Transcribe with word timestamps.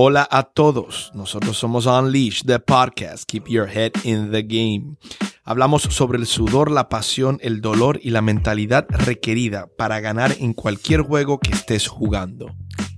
Hola 0.00 0.28
a 0.30 0.44
todos, 0.44 1.10
nosotros 1.12 1.58
somos 1.58 1.86
Unleash, 1.86 2.44
the 2.44 2.60
podcast, 2.60 3.24
Keep 3.28 3.48
Your 3.48 3.68
Head 3.68 3.90
in 4.04 4.30
the 4.30 4.44
Game. 4.44 4.94
Hablamos 5.42 5.82
sobre 5.82 6.18
el 6.18 6.26
sudor, 6.26 6.70
la 6.70 6.88
pasión, 6.88 7.38
el 7.42 7.60
dolor 7.60 7.98
y 8.00 8.10
la 8.10 8.22
mentalidad 8.22 8.86
requerida 8.88 9.66
para 9.76 9.98
ganar 9.98 10.36
en 10.38 10.52
cualquier 10.52 11.00
juego 11.02 11.40
que 11.40 11.50
estés 11.50 11.88
jugando. 11.88 12.54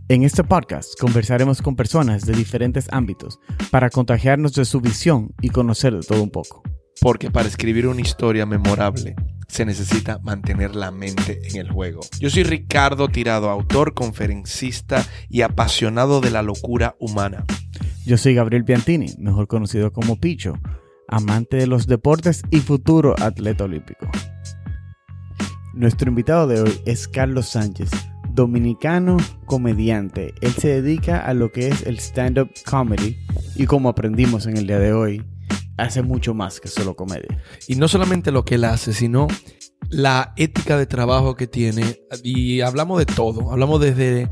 En 0.08 0.24
este 0.24 0.44
podcast 0.44 0.92
conversaremos 1.00 1.62
con 1.62 1.74
personas 1.74 2.26
de 2.26 2.34
diferentes 2.34 2.86
ámbitos 2.93 3.39
para 3.71 3.89
contagiarnos 3.89 4.53
de 4.53 4.67
su 4.67 4.82
visión 4.82 5.35
y 5.41 5.48
conocer 5.48 5.95
de 5.95 6.03
todo 6.03 6.23
un 6.23 6.30
poco. 6.30 6.62
Porque 7.01 7.30
para 7.30 7.48
escribir 7.48 7.87
una 7.87 8.03
historia 8.03 8.45
memorable 8.46 9.17
se 9.49 9.64
necesita 9.64 10.19
mantener 10.19 10.77
la 10.77 10.91
mente 10.91 11.41
en 11.49 11.57
el 11.57 11.71
juego. 11.71 12.00
Yo 12.21 12.30
soy 12.30 12.45
Ricardo 12.45 13.09
Tirado, 13.09 13.50
autor, 13.50 13.95
conferencista 13.95 15.05
y 15.29 15.43
apasionado 15.43 16.21
de 16.21 16.31
la 16.31 16.43
locura 16.43 16.95
humana. 17.00 17.45
Yo 18.07 18.17
soy 18.17 18.35
Gabriel 18.35 18.64
Piantini, 18.64 19.14
mejor 19.18 19.49
conocido 19.49 19.93
como 19.93 20.17
Picho, 20.21 20.55
amante 21.08 21.57
de 21.57 21.67
los 21.67 21.86
deportes 21.86 22.43
y 22.50 22.58
futuro 22.58 23.14
atleta 23.19 23.64
olímpico. 23.64 24.07
Nuestro 25.75 26.11
invitado 26.11 26.46
de 26.46 26.61
hoy 26.61 26.80
es 26.85 27.08
Carlos 27.08 27.49
Sánchez, 27.49 27.91
dominicano 28.30 29.17
comediante. 29.46 30.35
Él 30.41 30.53
se 30.53 30.80
dedica 30.82 31.21
a 31.21 31.35
lo 31.35 31.50
que 31.50 31.69
es 31.69 31.86
el 31.86 31.99
stand-up 31.99 32.50
comedy 32.69 33.17
y 33.56 33.67
como 33.67 33.89
aprendimos 33.89 34.47
en 34.47 34.56
el 34.56 34.67
día 34.67 34.78
de 34.78 34.92
hoy, 34.92 35.25
hace 35.80 36.02
mucho 36.02 36.34
más 36.34 36.61
que 36.61 36.69
solo 36.69 36.94
comedia. 36.94 37.42
Y 37.66 37.77
no 37.77 37.88
solamente 37.88 38.30
lo 38.30 38.44
que 38.44 38.56
él 38.56 38.64
hace, 38.64 38.92
sino 38.92 39.28
la 39.88 40.33
ética 40.36 40.77
de 40.77 40.86
trabajo 40.86 41.34
que 41.34 41.47
tiene. 41.47 42.00
Y 42.22 42.61
hablamos 42.61 42.98
de 42.98 43.06
todo. 43.06 43.50
Hablamos 43.50 43.80
desde 43.80 44.28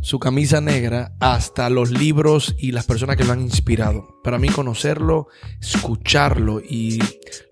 su 0.00 0.18
camisa 0.18 0.60
negra 0.60 1.12
hasta 1.20 1.68
los 1.70 1.90
libros 1.90 2.54
y 2.58 2.72
las 2.72 2.86
personas 2.86 3.16
que 3.16 3.24
lo 3.24 3.32
han 3.32 3.40
inspirado. 3.40 4.20
Para 4.22 4.38
mí 4.38 4.48
conocerlo, 4.48 5.28
escucharlo 5.60 6.60
y 6.60 6.98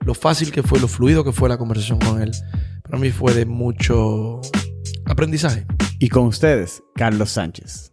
lo 0.00 0.14
fácil 0.14 0.52
que 0.52 0.62
fue, 0.62 0.80
lo 0.80 0.88
fluido 0.88 1.24
que 1.24 1.32
fue 1.32 1.48
la 1.48 1.58
conversación 1.58 1.98
con 1.98 2.22
él, 2.22 2.32
para 2.82 2.98
mí 2.98 3.10
fue 3.10 3.34
de 3.34 3.46
mucho 3.46 4.40
aprendizaje. 5.04 5.66
Y 5.98 6.08
con 6.08 6.26
ustedes, 6.26 6.82
Carlos 6.94 7.30
Sánchez. 7.30 7.92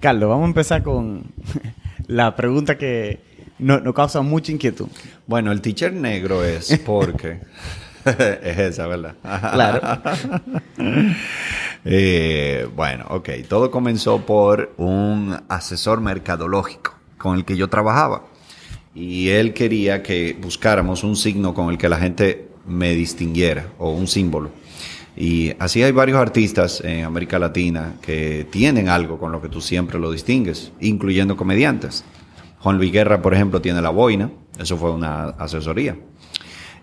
Carlos, 0.00 0.28
vamos 0.28 0.44
a 0.44 0.48
empezar 0.48 0.82
con 0.82 1.32
la 2.06 2.36
pregunta 2.36 2.76
que 2.76 3.33
no, 3.64 3.80
no 3.80 3.94
causa 3.94 4.20
mucha 4.20 4.52
inquietud. 4.52 4.88
Bueno, 5.26 5.50
el 5.50 5.60
teacher 5.60 5.92
negro 5.92 6.44
es 6.44 6.78
porque... 6.86 7.40
es 8.04 8.58
esa, 8.58 8.86
¿verdad? 8.86 9.16
Claro. 9.22 9.80
Eh, 11.86 12.66
bueno, 12.74 13.04
ok. 13.10 13.28
Todo 13.46 13.70
comenzó 13.70 14.24
por 14.24 14.72
un 14.78 15.36
asesor 15.50 16.00
mercadológico 16.00 16.94
con 17.18 17.36
el 17.36 17.44
que 17.44 17.58
yo 17.58 17.68
trabajaba. 17.68 18.24
Y 18.94 19.28
él 19.28 19.52
quería 19.52 20.02
que 20.02 20.34
buscáramos 20.40 21.04
un 21.04 21.14
signo 21.14 21.52
con 21.52 21.68
el 21.68 21.76
que 21.76 21.90
la 21.90 21.98
gente 21.98 22.48
me 22.66 22.94
distinguiera 22.94 23.66
o 23.76 23.90
un 23.90 24.06
símbolo. 24.06 24.48
Y 25.14 25.52
así 25.58 25.82
hay 25.82 25.92
varios 25.92 26.16
artistas 26.16 26.80
en 26.82 27.04
América 27.04 27.38
Latina 27.38 27.96
que 28.00 28.46
tienen 28.50 28.88
algo 28.88 29.18
con 29.18 29.30
lo 29.30 29.42
que 29.42 29.50
tú 29.50 29.60
siempre 29.60 29.98
lo 29.98 30.10
distingues, 30.10 30.72
incluyendo 30.80 31.36
comediantes. 31.36 32.02
Juan 32.64 32.78
Luis 32.78 32.92
Guerra, 32.92 33.20
por 33.20 33.34
ejemplo, 33.34 33.60
tiene 33.60 33.82
la 33.82 33.90
boina, 33.90 34.30
eso 34.58 34.78
fue 34.78 34.90
una 34.90 35.24
asesoría. 35.24 35.98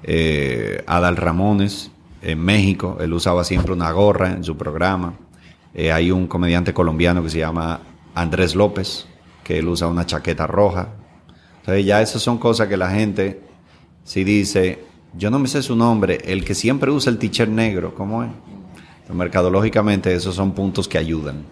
Eh, 0.04 0.84
Adal 0.86 1.18
Ramones, 1.18 1.90
en 2.22 2.40
México, 2.40 3.00
él 3.02 3.12
usaba 3.12 3.44
siempre 3.44 3.74
una 3.74 3.92
gorra 3.92 4.30
en 4.30 4.44
su 4.44 4.56
programa. 4.56 5.16
Eh, 5.74 5.92
hay 5.92 6.12
un 6.12 6.28
comediante 6.28 6.72
colombiano 6.72 7.24
que 7.24 7.32
se 7.32 7.40
llama 7.40 7.80
Andrés 8.14 8.54
López, 8.54 9.08
que 9.44 9.58
él 9.58 9.68
usa 9.68 9.88
una 9.88 10.06
chaqueta 10.06 10.46
roja. 10.46 10.90
Entonces 11.62 11.84
ya 11.84 12.00
esas 12.00 12.22
son 12.22 12.38
cosas 12.38 12.68
que 12.68 12.78
la 12.78 12.92
gente, 12.92 13.42
si 14.04 14.24
dice, 14.24 14.84
yo 15.18 15.32
no 15.32 15.40
me 15.40 15.48
sé 15.48 15.64
su 15.64 15.76
nombre, 15.76 16.20
el 16.26 16.46
que 16.46 16.54
siempre 16.54 16.92
usa 16.92 17.12
el 17.12 17.18
t-shirt 17.18 17.50
negro, 17.50 17.96
¿cómo 17.96 18.22
es? 18.24 18.30
mercadológicamente 19.12 20.14
esos 20.14 20.36
son 20.36 20.52
puntos 20.52 20.88
que 20.88 21.00
ayudan. 21.00 21.44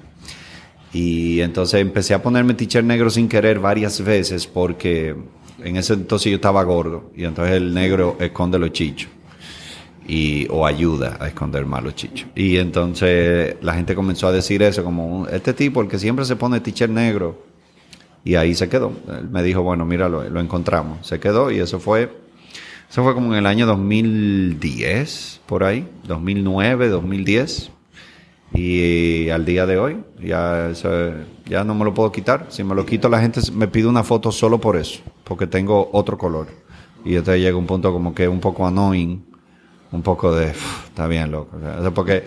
Y 0.93 1.41
entonces 1.41 1.81
empecé 1.81 2.13
a 2.13 2.21
ponerme 2.21 2.53
t-shirt 2.55 2.85
negro 2.85 3.09
sin 3.09 3.27
querer 3.27 3.59
varias 3.59 4.03
veces 4.03 4.47
porque 4.47 5.15
en 5.63 5.77
ese 5.77 5.93
entonces 5.93 6.31
yo 6.31 6.35
estaba 6.35 6.63
gordo 6.63 7.11
y 7.15 7.25
entonces 7.25 7.55
el 7.55 7.73
negro 7.73 8.17
esconde 8.19 8.57
los 8.57 8.71
chichos 8.71 9.09
y, 10.07 10.47
o 10.49 10.65
ayuda 10.65 11.17
a 11.19 11.27
esconder 11.27 11.65
más 11.65 11.83
los 11.83 11.95
chichos. 11.95 12.27
Y 12.35 12.57
entonces 12.57 13.55
la 13.61 13.75
gente 13.75 13.93
comenzó 13.93 14.27
a 14.27 14.31
decir 14.31 14.63
eso 14.63 14.83
como 14.83 15.27
este 15.27 15.53
tipo, 15.53 15.81
el 15.81 15.87
que 15.87 15.99
siempre 15.99 16.25
se 16.25 16.35
pone 16.35 16.59
t-shirt 16.59 16.91
negro 16.91 17.43
y 18.23 18.35
ahí 18.35 18.55
se 18.55 18.67
quedó. 18.67 18.91
Él 19.07 19.29
me 19.29 19.43
dijo, 19.43 19.61
bueno, 19.61 19.85
mira, 19.85 20.09
lo, 20.09 20.27
lo 20.27 20.39
encontramos. 20.39 21.05
Se 21.05 21.19
quedó 21.19 21.51
y 21.51 21.59
eso 21.59 21.79
fue, 21.79 22.11
eso 22.89 23.03
fue 23.03 23.13
como 23.13 23.33
en 23.33 23.39
el 23.39 23.45
año 23.45 23.67
2010, 23.67 25.41
por 25.45 25.63
ahí, 25.63 25.87
2009, 26.07 26.89
2010. 26.89 27.71
Y 28.53 29.29
al 29.29 29.45
día 29.45 29.65
de 29.65 29.77
hoy, 29.77 30.03
ya, 30.21 30.71
ya 31.45 31.63
no 31.63 31.75
me 31.75 31.85
lo 31.85 31.93
puedo 31.93 32.11
quitar. 32.11 32.47
Si 32.49 32.63
me 32.63 32.73
lo 32.75 32.85
quito, 32.85 33.07
la 33.09 33.21
gente 33.21 33.41
me 33.53 33.67
pide 33.67 33.87
una 33.87 34.03
foto 34.03 34.31
solo 34.31 34.59
por 34.59 34.75
eso, 34.75 35.01
porque 35.23 35.45
tengo 35.47 35.89
otro 35.93 36.17
color. 36.17 36.47
Y 37.05 37.15
entonces 37.15 37.41
llega 37.41 37.57
un 37.57 37.67
punto 37.67 37.93
como 37.93 38.13
que 38.13 38.27
un 38.27 38.39
poco 38.39 38.65
annoying, 38.65 39.23
un 39.91 40.01
poco 40.01 40.33
de, 40.35 40.49
"Uf, 40.49 40.87
está 40.87 41.07
bien, 41.07 41.31
loco. 41.31 41.57
O 41.57 41.81
sea, 41.81 41.91
porque 41.91 42.23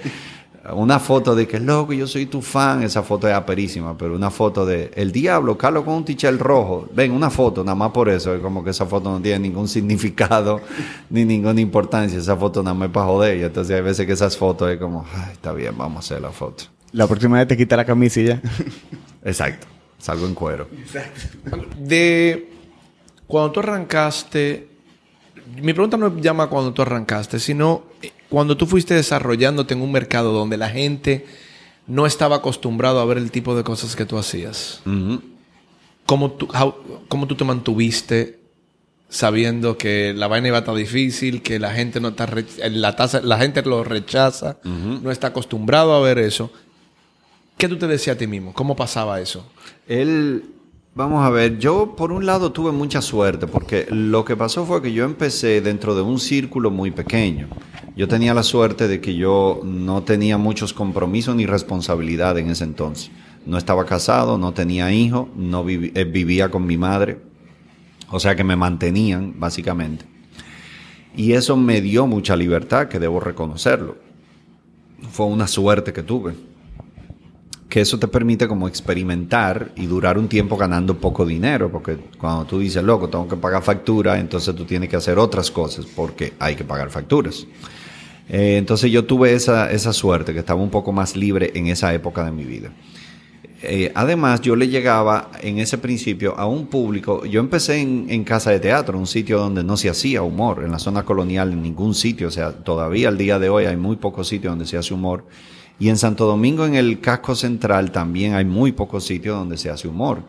una 0.70 1.00
foto 1.00 1.34
de 1.34 1.48
que, 1.48 1.58
loco, 1.58 1.92
yo 1.92 2.06
soy 2.06 2.26
tu 2.26 2.40
fan, 2.40 2.82
esa 2.84 3.02
foto 3.02 3.26
es 3.28 3.34
aperísima, 3.34 3.98
pero 3.98 4.14
una 4.14 4.30
foto 4.30 4.64
de 4.64 4.92
el 4.94 5.10
diablo, 5.10 5.58
Carlos 5.58 5.84
con 5.84 5.94
un 5.94 6.04
t-shirt 6.04 6.40
rojo, 6.40 6.88
ven, 6.94 7.10
una 7.10 7.30
foto, 7.30 7.64
nada 7.64 7.74
más 7.74 7.90
por 7.90 8.08
eso, 8.08 8.34
es 8.34 8.40
como 8.40 8.62
que 8.62 8.70
esa 8.70 8.86
foto 8.86 9.10
no 9.10 9.20
tiene 9.20 9.40
ningún 9.40 9.66
significado 9.66 10.60
ni 11.10 11.24
ninguna 11.24 11.60
importancia, 11.60 12.16
esa 12.18 12.36
foto 12.36 12.62
nada 12.62 12.74
más 12.74 12.88
es 12.88 12.92
para 12.94 13.06
joder, 13.06 13.38
y 13.38 13.42
entonces 13.42 13.74
hay 13.74 13.82
veces 13.82 14.06
que 14.06 14.12
esas 14.12 14.36
fotos 14.36 14.70
es 14.70 14.78
como, 14.78 15.04
"Ay, 15.12 15.32
está 15.32 15.52
bien, 15.52 15.76
vamos 15.76 15.96
a 15.96 15.98
hacer 16.00 16.22
la 16.22 16.30
foto. 16.30 16.64
La 16.92 17.06
próxima 17.08 17.38
vez 17.38 17.48
te 17.48 17.56
quita 17.56 17.76
la 17.76 17.84
camisa 17.84 18.20
y 18.20 18.26
ya. 18.26 18.40
Exacto, 19.24 19.66
salgo 19.98 20.26
en 20.26 20.34
cuero. 20.34 20.68
De 21.78 22.50
cuando 23.26 23.50
tú 23.50 23.60
arrancaste, 23.60 24.68
mi 25.60 25.72
pregunta 25.72 25.96
no 25.96 26.16
llama 26.20 26.48
cuando 26.48 26.72
tú 26.72 26.82
arrancaste, 26.82 27.40
sino 27.40 27.84
cuando 28.32 28.56
tú 28.56 28.66
fuiste 28.66 28.94
desarrollándote 28.94 29.74
en 29.74 29.82
un 29.82 29.92
mercado 29.92 30.32
donde 30.32 30.56
la 30.56 30.70
gente 30.70 31.26
no 31.86 32.06
estaba 32.06 32.36
acostumbrado 32.36 32.98
a 33.00 33.04
ver 33.04 33.18
el 33.18 33.30
tipo 33.30 33.54
de 33.54 33.62
cosas 33.62 33.94
que 33.94 34.06
tú 34.06 34.16
hacías. 34.18 34.80
¿Cómo 36.06 36.32
tú, 36.32 36.48
how- 36.52 36.74
cómo 37.08 37.26
tú 37.26 37.34
te 37.36 37.44
mantuviste 37.44 38.38
sabiendo 39.08 39.76
que 39.76 40.14
la 40.16 40.26
vaina 40.26 40.48
iba 40.48 40.56
a 40.56 40.60
estar 40.60 40.74
difícil, 40.74 41.42
que 41.42 41.58
la 41.58 41.72
gente 41.74 42.00
no 42.00 42.08
está 42.08 42.26
la 42.70 42.96
tasa, 42.96 43.20
la 43.20 43.36
gente 43.38 43.60
lo 43.62 43.84
rechaza, 43.84 44.56
no 44.64 45.10
está 45.10 45.28
acostumbrado 45.28 45.92
a 45.94 46.00
ver 46.00 46.18
eso? 46.18 46.50
¿Qué 47.58 47.68
tú 47.68 47.76
te 47.76 47.86
decías 47.86 48.16
a 48.16 48.18
ti 48.18 48.26
mismo? 48.26 48.54
¿Cómo 48.54 48.74
pasaba 48.74 49.20
eso? 49.20 49.44
Él, 49.86 50.44
vamos 50.94 51.24
a 51.24 51.30
ver, 51.30 51.58
yo 51.58 51.94
por 51.96 52.12
un 52.12 52.26
lado 52.26 52.52
tuve 52.52 52.72
mucha 52.72 53.00
suerte 53.00 53.46
porque 53.46 53.86
lo 53.90 54.24
que 54.24 54.36
pasó 54.36 54.66
fue 54.66 54.82
que 54.82 54.92
yo 54.92 55.04
empecé 55.04 55.60
dentro 55.60 55.94
de 55.94 56.02
un 56.02 56.18
círculo 56.18 56.70
muy 56.70 56.90
pequeño. 56.90 57.48
Yo 57.96 58.08
tenía 58.08 58.34
la 58.34 58.42
suerte 58.42 58.88
de 58.88 59.00
que 59.00 59.14
yo 59.14 59.60
no 59.64 60.02
tenía 60.02 60.38
muchos 60.38 60.72
compromisos 60.72 61.36
ni 61.36 61.46
responsabilidad 61.46 62.38
en 62.38 62.50
ese 62.50 62.64
entonces. 62.64 63.10
No 63.44 63.58
estaba 63.58 63.84
casado, 63.84 64.38
no 64.38 64.52
tenía 64.52 64.92
hijos, 64.92 65.28
no 65.36 65.64
eh, 65.68 66.04
vivía 66.04 66.50
con 66.50 66.66
mi 66.66 66.76
madre, 66.76 67.18
o 68.10 68.20
sea 68.20 68.36
que 68.36 68.44
me 68.44 68.56
mantenían 68.56 69.34
básicamente. 69.38 70.04
Y 71.14 71.32
eso 71.32 71.56
me 71.56 71.80
dio 71.80 72.06
mucha 72.06 72.36
libertad, 72.36 72.88
que 72.88 72.98
debo 72.98 73.20
reconocerlo. 73.20 73.96
Fue 75.10 75.26
una 75.26 75.46
suerte 75.46 75.92
que 75.92 76.02
tuve 76.02 76.34
que 77.72 77.80
eso 77.80 77.98
te 77.98 78.06
permite 78.06 78.46
como 78.46 78.68
experimentar 78.68 79.72
y 79.76 79.86
durar 79.86 80.18
un 80.18 80.28
tiempo 80.28 80.58
ganando 80.58 80.98
poco 80.98 81.24
dinero, 81.24 81.72
porque 81.72 81.96
cuando 82.18 82.44
tú 82.44 82.58
dices, 82.58 82.84
loco, 82.84 83.08
tengo 83.08 83.26
que 83.26 83.36
pagar 83.36 83.62
factura, 83.62 84.18
entonces 84.18 84.54
tú 84.54 84.66
tienes 84.66 84.90
que 84.90 84.96
hacer 84.96 85.18
otras 85.18 85.50
cosas 85.50 85.86
porque 85.86 86.34
hay 86.38 86.54
que 86.54 86.64
pagar 86.64 86.90
facturas. 86.90 87.46
Eh, 88.28 88.58
entonces 88.58 88.90
yo 88.90 89.06
tuve 89.06 89.32
esa, 89.32 89.72
esa 89.72 89.94
suerte, 89.94 90.34
que 90.34 90.40
estaba 90.40 90.60
un 90.60 90.68
poco 90.68 90.92
más 90.92 91.16
libre 91.16 91.50
en 91.54 91.68
esa 91.68 91.94
época 91.94 92.22
de 92.26 92.32
mi 92.32 92.44
vida. 92.44 92.70
Eh, 93.62 93.90
además, 93.94 94.42
yo 94.42 94.54
le 94.54 94.68
llegaba 94.68 95.30
en 95.40 95.58
ese 95.58 95.78
principio 95.78 96.38
a 96.38 96.44
un 96.44 96.66
público. 96.66 97.24
Yo 97.24 97.40
empecé 97.40 97.80
en, 97.80 98.04
en 98.10 98.22
Casa 98.22 98.50
de 98.50 98.60
Teatro, 98.60 98.98
un 98.98 99.06
sitio 99.06 99.38
donde 99.38 99.64
no 99.64 99.78
se 99.78 99.88
hacía 99.88 100.20
humor, 100.20 100.62
en 100.62 100.72
la 100.72 100.78
zona 100.78 101.04
colonial, 101.04 101.52
en 101.52 101.62
ningún 101.62 101.94
sitio. 101.94 102.28
O 102.28 102.32
sea, 102.32 102.52
todavía 102.52 103.08
al 103.08 103.16
día 103.16 103.38
de 103.38 103.48
hoy 103.48 103.64
hay 103.64 103.78
muy 103.78 103.96
pocos 103.96 104.28
sitios 104.28 104.52
donde 104.52 104.66
se 104.66 104.76
hace 104.76 104.92
humor. 104.92 105.24
Y 105.82 105.88
en 105.88 105.98
Santo 105.98 106.26
Domingo, 106.26 106.64
en 106.64 106.76
el 106.76 107.00
casco 107.00 107.34
central, 107.34 107.90
también 107.90 108.34
hay 108.34 108.44
muy 108.44 108.70
pocos 108.70 109.04
sitios 109.04 109.36
donde 109.36 109.56
se 109.56 109.68
hace 109.68 109.88
humor. 109.88 110.22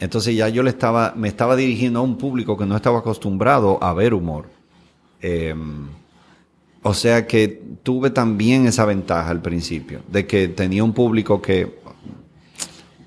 Entonces 0.00 0.34
ya 0.34 0.48
yo 0.48 0.62
le 0.62 0.70
estaba, 0.70 1.12
me 1.14 1.28
estaba 1.28 1.56
dirigiendo 1.56 1.98
a 1.98 2.02
un 2.02 2.16
público 2.16 2.56
que 2.56 2.64
no 2.64 2.74
estaba 2.74 3.00
acostumbrado 3.00 3.76
a 3.84 3.92
ver 3.92 4.14
humor. 4.14 4.46
Eh, 5.20 5.54
o 6.80 6.94
sea 6.94 7.26
que 7.26 7.60
tuve 7.82 8.08
también 8.08 8.66
esa 8.66 8.86
ventaja 8.86 9.28
al 9.28 9.42
principio, 9.42 10.00
de 10.10 10.26
que 10.26 10.48
tenía 10.48 10.82
un 10.82 10.94
público 10.94 11.42
que 11.42 11.80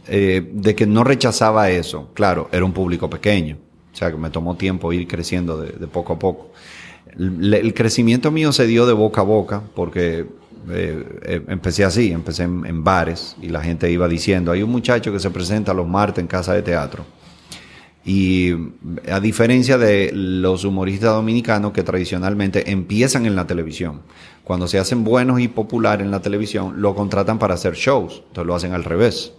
eh, 0.07 0.51
de 0.53 0.75
que 0.75 0.85
no 0.85 1.03
rechazaba 1.03 1.71
eso. 1.71 2.11
Claro, 2.13 2.47
era 2.51 2.63
un 2.63 2.73
público 2.73 3.09
pequeño. 3.09 3.57
O 3.91 3.97
sea, 3.97 4.11
que 4.11 4.17
me 4.17 4.29
tomó 4.29 4.55
tiempo 4.55 4.93
ir 4.93 5.07
creciendo 5.07 5.59
de, 5.59 5.87
poco 5.87 6.13
a 6.13 6.19
poco. 6.19 6.51
El, 7.17 7.73
crecimiento 7.73 8.29
mío 8.29 8.51
se 8.51 8.67
dio 8.67 8.85
de 8.85 8.93
boca 8.93 9.21
a 9.21 9.23
boca 9.23 9.63
porque 9.73 10.27
eh, 10.69 11.19
eh, 11.23 11.41
empecé 11.47 11.83
así, 11.83 12.11
empecé 12.11 12.43
en, 12.43 12.65
en, 12.65 12.83
bares 12.83 13.35
y 13.41 13.49
la 13.49 13.61
gente 13.61 13.91
iba 13.91 14.07
diciendo, 14.07 14.51
hay 14.51 14.63
un 14.63 14.71
muchacho 14.71 15.11
que 15.11 15.19
se 15.19 15.29
presenta 15.29 15.73
los 15.73 15.87
martes 15.87 16.21
en 16.21 16.27
casa 16.27 16.53
de 16.53 16.61
teatro. 16.61 17.05
Y 18.03 18.51
a 19.11 19.19
diferencia 19.19 19.77
de 19.77 20.11
los 20.13 20.63
humoristas 20.63 21.13
dominicanos 21.13 21.71
que 21.71 21.83
tradicionalmente 21.83 22.71
empiezan 22.71 23.25
en 23.25 23.35
la 23.35 23.45
televisión, 23.45 24.01
cuando 24.43 24.67
se 24.67 24.79
hacen 24.79 25.03
buenos 25.03 25.39
y 25.39 25.47
populares 25.47 26.03
en 26.03 26.11
la 26.11 26.21
televisión, 26.21 26.81
lo 26.81 26.95
contratan 26.95 27.37
para 27.37 27.53
hacer 27.53 27.75
shows, 27.75 28.23
entonces 28.27 28.47
lo 28.47 28.55
hacen 28.55 28.73
al 28.73 28.83
revés. 28.83 29.33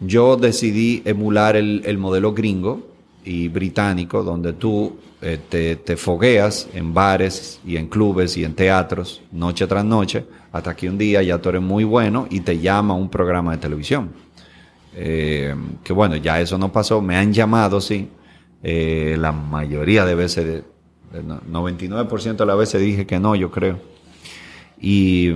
Yo 0.00 0.36
decidí 0.36 1.02
emular 1.04 1.54
el, 1.54 1.82
el 1.84 1.98
modelo 1.98 2.32
gringo 2.32 2.88
y 3.24 3.48
británico, 3.48 4.22
donde 4.22 4.54
tú 4.54 4.96
eh, 5.22 5.76
te, 5.84 5.96
fogueas 5.96 6.68
en 6.74 6.92
bares 6.92 7.60
y 7.64 7.76
en 7.76 7.86
clubes 7.86 8.36
y 8.36 8.44
en 8.44 8.54
teatros, 8.54 9.22
noche 9.30 9.66
tras 9.66 9.84
noche, 9.84 10.26
hasta 10.50 10.74
que 10.74 10.88
un 10.88 10.98
día 10.98 11.22
ya 11.22 11.38
tú 11.38 11.48
eres 11.48 11.62
muy 11.62 11.84
bueno 11.84 12.26
y 12.28 12.40
te 12.40 12.58
llama 12.58 12.94
un 12.94 13.08
programa 13.08 13.52
de 13.52 13.58
televisión. 13.58 14.10
Eh, 14.94 15.54
que 15.82 15.92
bueno, 15.92 16.16
ya 16.16 16.40
eso 16.40 16.58
no 16.58 16.70
pasó, 16.70 17.00
me 17.00 17.16
han 17.16 17.32
llamado, 17.32 17.80
sí, 17.80 18.08
eh, 18.62 19.16
la 19.18 19.32
mayoría 19.32 20.04
de 20.04 20.14
veces, 20.14 20.44
de 20.44 20.64
99% 21.22 22.36
de 22.36 22.46
las 22.46 22.58
veces 22.58 22.80
dije 22.80 23.06
que 23.06 23.18
no, 23.18 23.34
yo 23.34 23.50
creo. 23.50 23.78
Y, 24.80 25.34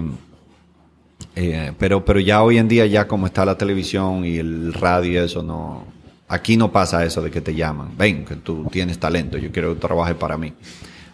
eh, 1.34 1.72
pero, 1.78 2.04
pero 2.04 2.20
ya 2.20 2.42
hoy 2.42 2.58
en 2.58 2.68
día, 2.68 2.86
ya 2.86 3.06
como 3.06 3.26
está 3.26 3.44
la 3.44 3.56
televisión 3.56 4.24
y 4.24 4.38
el 4.38 4.72
radio 4.72 5.22
eso, 5.22 5.42
no, 5.42 5.84
aquí 6.28 6.56
no 6.56 6.72
pasa 6.72 7.04
eso 7.04 7.22
de 7.22 7.30
que 7.30 7.40
te 7.40 7.54
llaman, 7.54 7.96
ven, 7.96 8.24
que 8.24 8.36
tú 8.36 8.66
tienes 8.70 8.98
talento, 8.98 9.38
yo 9.38 9.50
quiero 9.52 9.74
que 9.74 9.80
trabajes 9.80 10.16
para 10.16 10.36
mí. 10.36 10.52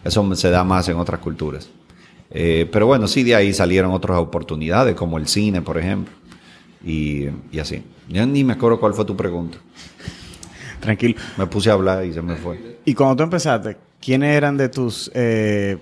Eso 0.03 0.35
se 0.35 0.49
da 0.49 0.63
más 0.63 0.87
en 0.89 0.97
otras 0.97 1.19
culturas. 1.19 1.69
Eh, 2.29 2.67
pero 2.71 2.87
bueno, 2.87 3.07
sí, 3.07 3.23
de 3.23 3.35
ahí 3.35 3.53
salieron 3.53 3.91
otras 3.91 4.17
oportunidades, 4.17 4.95
como 4.95 5.17
el 5.17 5.27
cine, 5.27 5.61
por 5.61 5.77
ejemplo. 5.77 6.13
Y, 6.83 7.27
y, 7.51 7.59
así. 7.59 7.83
Ya 8.09 8.25
ni 8.25 8.43
me 8.43 8.53
acuerdo 8.53 8.79
cuál 8.79 8.93
fue 8.93 9.05
tu 9.05 9.15
pregunta. 9.15 9.57
Tranquilo. 10.81 11.15
Me 11.37 11.47
puse 11.47 11.69
a 11.69 11.73
hablar 11.73 12.05
y 12.05 12.11
se 12.11 12.21
me 12.21 12.35
fue. 12.35 12.79
Y 12.83 12.93
cuando 12.93 13.15
tú 13.15 13.23
empezaste, 13.23 13.77
¿quiénes 14.01 14.35
eran 14.35 14.57
de 14.57 14.67
tus 14.67 15.09
eh, 15.13 15.77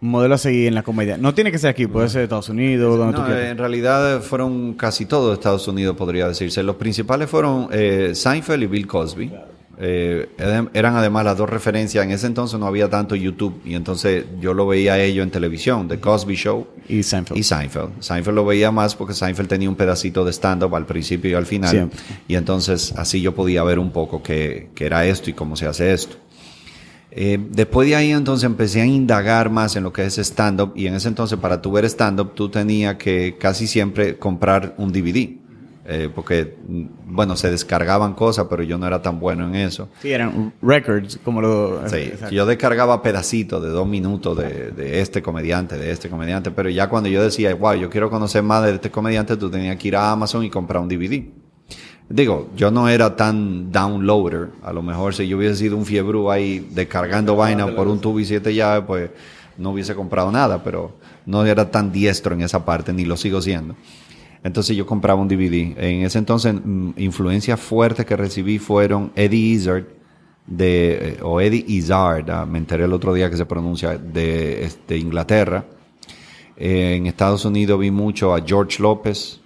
modelos 0.00 0.40
a 0.40 0.42
seguir 0.44 0.68
en 0.68 0.74
la 0.74 0.82
comedia? 0.82 1.16
No 1.16 1.34
tiene 1.34 1.50
que 1.50 1.58
ser 1.58 1.70
aquí, 1.70 1.86
puede 1.86 2.08
ser 2.08 2.20
de 2.20 2.24
Estados 2.24 2.48
Unidos, 2.48 2.98
donde 2.98 3.18
no, 3.18 3.24
tú. 3.24 3.32
En 3.32 3.58
realidad 3.58 4.20
fueron 4.22 4.74
casi 4.74 5.06
todos 5.06 5.28
de 5.28 5.34
Estados 5.34 5.66
Unidos, 5.68 5.96
podría 5.96 6.28
decirse. 6.28 6.62
Los 6.62 6.76
principales 6.76 7.28
fueron 7.28 7.68
eh, 7.72 8.12
Seinfeld 8.14 8.62
y 8.62 8.66
Bill 8.66 8.86
Cosby. 8.86 9.32
Eh, 9.80 10.28
eran 10.38 10.96
además 10.96 11.24
las 11.24 11.36
dos 11.36 11.48
referencias. 11.48 12.04
En 12.04 12.10
ese 12.10 12.26
entonces 12.26 12.58
no 12.58 12.66
había 12.66 12.90
tanto 12.90 13.14
YouTube 13.14 13.60
y 13.64 13.74
entonces 13.74 14.24
yo 14.40 14.52
lo 14.52 14.66
veía 14.66 14.94
a 14.94 15.00
ellos 15.00 15.22
en 15.22 15.30
televisión, 15.30 15.86
The 15.86 16.00
Cosby 16.00 16.34
Show 16.34 16.66
y 16.88 17.04
Seinfeld. 17.04 17.38
y 17.38 17.42
Seinfeld. 17.44 17.90
Seinfeld 18.00 18.34
lo 18.34 18.44
veía 18.44 18.72
más 18.72 18.96
porque 18.96 19.14
Seinfeld 19.14 19.48
tenía 19.48 19.68
un 19.68 19.76
pedacito 19.76 20.24
de 20.24 20.32
stand-up 20.32 20.74
al 20.74 20.84
principio 20.84 21.30
y 21.30 21.34
al 21.34 21.46
final. 21.46 21.70
Siempre. 21.70 22.00
Y 22.26 22.34
entonces 22.34 22.92
así 22.96 23.20
yo 23.20 23.34
podía 23.36 23.62
ver 23.62 23.78
un 23.78 23.92
poco 23.92 24.20
qué, 24.20 24.70
qué 24.74 24.86
era 24.86 25.06
esto 25.06 25.30
y 25.30 25.32
cómo 25.34 25.54
se 25.54 25.66
hace 25.66 25.92
esto. 25.92 26.16
Eh, 27.20 27.36
después 27.50 27.88
de 27.88 27.96
ahí 27.96 28.12
entonces 28.12 28.44
empecé 28.44 28.80
a 28.80 28.86
indagar 28.86 29.50
más 29.50 29.74
en 29.74 29.82
lo 29.82 29.92
que 29.92 30.04
es 30.04 30.18
stand-up 30.18 30.70
y 30.76 30.86
en 30.86 30.94
ese 30.94 31.08
entonces 31.08 31.36
para 31.36 31.60
tu 31.60 31.72
ver 31.72 31.84
stand-up 31.86 32.32
tú 32.32 32.48
tenías 32.48 32.94
que 32.94 33.36
casi 33.36 33.66
siempre 33.66 34.16
comprar 34.16 34.76
un 34.78 34.92
DVD. 34.92 35.28
Eh, 35.90 36.10
porque, 36.14 36.54
bueno, 37.06 37.34
se 37.34 37.50
descargaban 37.50 38.14
cosas, 38.14 38.46
pero 38.48 38.62
yo 38.62 38.78
no 38.78 38.86
era 38.86 39.02
tan 39.02 39.18
bueno 39.18 39.48
en 39.48 39.56
eso. 39.56 39.88
Sí, 40.00 40.12
eran 40.12 40.52
records, 40.62 41.18
como 41.24 41.40
lo... 41.40 41.88
Sí, 41.88 41.96
Exacto. 41.96 42.32
yo 42.32 42.46
descargaba 42.46 43.02
pedacitos 43.02 43.62
de 43.62 43.70
dos 43.70 43.88
minutos 43.88 44.36
de, 44.36 44.70
de, 44.70 45.00
este 45.00 45.20
comediante, 45.20 45.76
de 45.76 45.90
este 45.90 46.10
comediante, 46.10 46.52
pero 46.52 46.68
ya 46.68 46.88
cuando 46.88 47.08
yo 47.08 47.24
decía, 47.24 47.52
wow, 47.54 47.74
yo 47.74 47.90
quiero 47.90 48.10
conocer 48.10 48.44
más 48.44 48.62
de 48.64 48.74
este 48.74 48.90
comediante, 48.92 49.36
tú 49.36 49.50
tenías 49.50 49.76
que 49.76 49.88
ir 49.88 49.96
a 49.96 50.12
Amazon 50.12 50.44
y 50.44 50.50
comprar 50.50 50.82
un 50.82 50.88
DVD. 50.88 51.24
Digo, 52.10 52.48
yo 52.56 52.70
no 52.70 52.88
era 52.88 53.16
tan 53.16 53.70
downloader, 53.70 54.48
a 54.62 54.72
lo 54.72 54.82
mejor 54.82 55.14
si 55.14 55.28
yo 55.28 55.36
hubiese 55.36 55.56
sido 55.56 55.76
un 55.76 55.84
fiebre 55.84 56.18
ahí 56.30 56.66
descargando 56.70 57.36
vaina 57.36 57.74
por 57.76 57.86
un 57.86 58.00
tubo 58.00 58.18
y 58.18 58.24
siete 58.24 58.54
llaves, 58.54 58.84
pues 58.86 59.10
no 59.58 59.72
hubiese 59.72 59.94
comprado 59.94 60.32
nada, 60.32 60.64
pero 60.64 60.96
no 61.26 61.44
era 61.44 61.70
tan 61.70 61.92
diestro 61.92 62.34
en 62.34 62.40
esa 62.40 62.64
parte, 62.64 62.94
ni 62.94 63.04
lo 63.04 63.16
sigo 63.16 63.42
siendo. 63.42 63.74
Entonces 64.42 64.74
yo 64.74 64.86
compraba 64.86 65.20
un 65.20 65.28
DVD. 65.28 65.74
En 65.76 66.04
ese 66.04 66.18
entonces, 66.18 66.54
mm, 66.54 66.90
influencias 66.96 67.60
fuertes 67.60 68.06
que 68.06 68.16
recibí 68.16 68.58
fueron 68.58 69.12
Eddie 69.14 69.52
Izzard, 69.52 69.84
de, 70.46 70.92
eh, 70.92 71.18
o 71.22 71.40
Eddie 71.40 71.64
Izzard, 71.68 72.30
ah, 72.30 72.46
me 72.46 72.56
enteré 72.56 72.84
el 72.84 72.92
otro 72.94 73.12
día 73.12 73.28
que 73.28 73.36
se 73.36 73.44
pronuncia, 73.44 73.98
de, 73.98 74.64
este, 74.64 74.96
Inglaterra. 74.96 75.66
Eh, 76.56 76.94
en 76.96 77.06
Estados 77.06 77.44
Unidos 77.44 77.78
vi 77.78 77.90
mucho 77.90 78.34
a 78.34 78.40
George 78.40 78.82
López, 78.82 79.40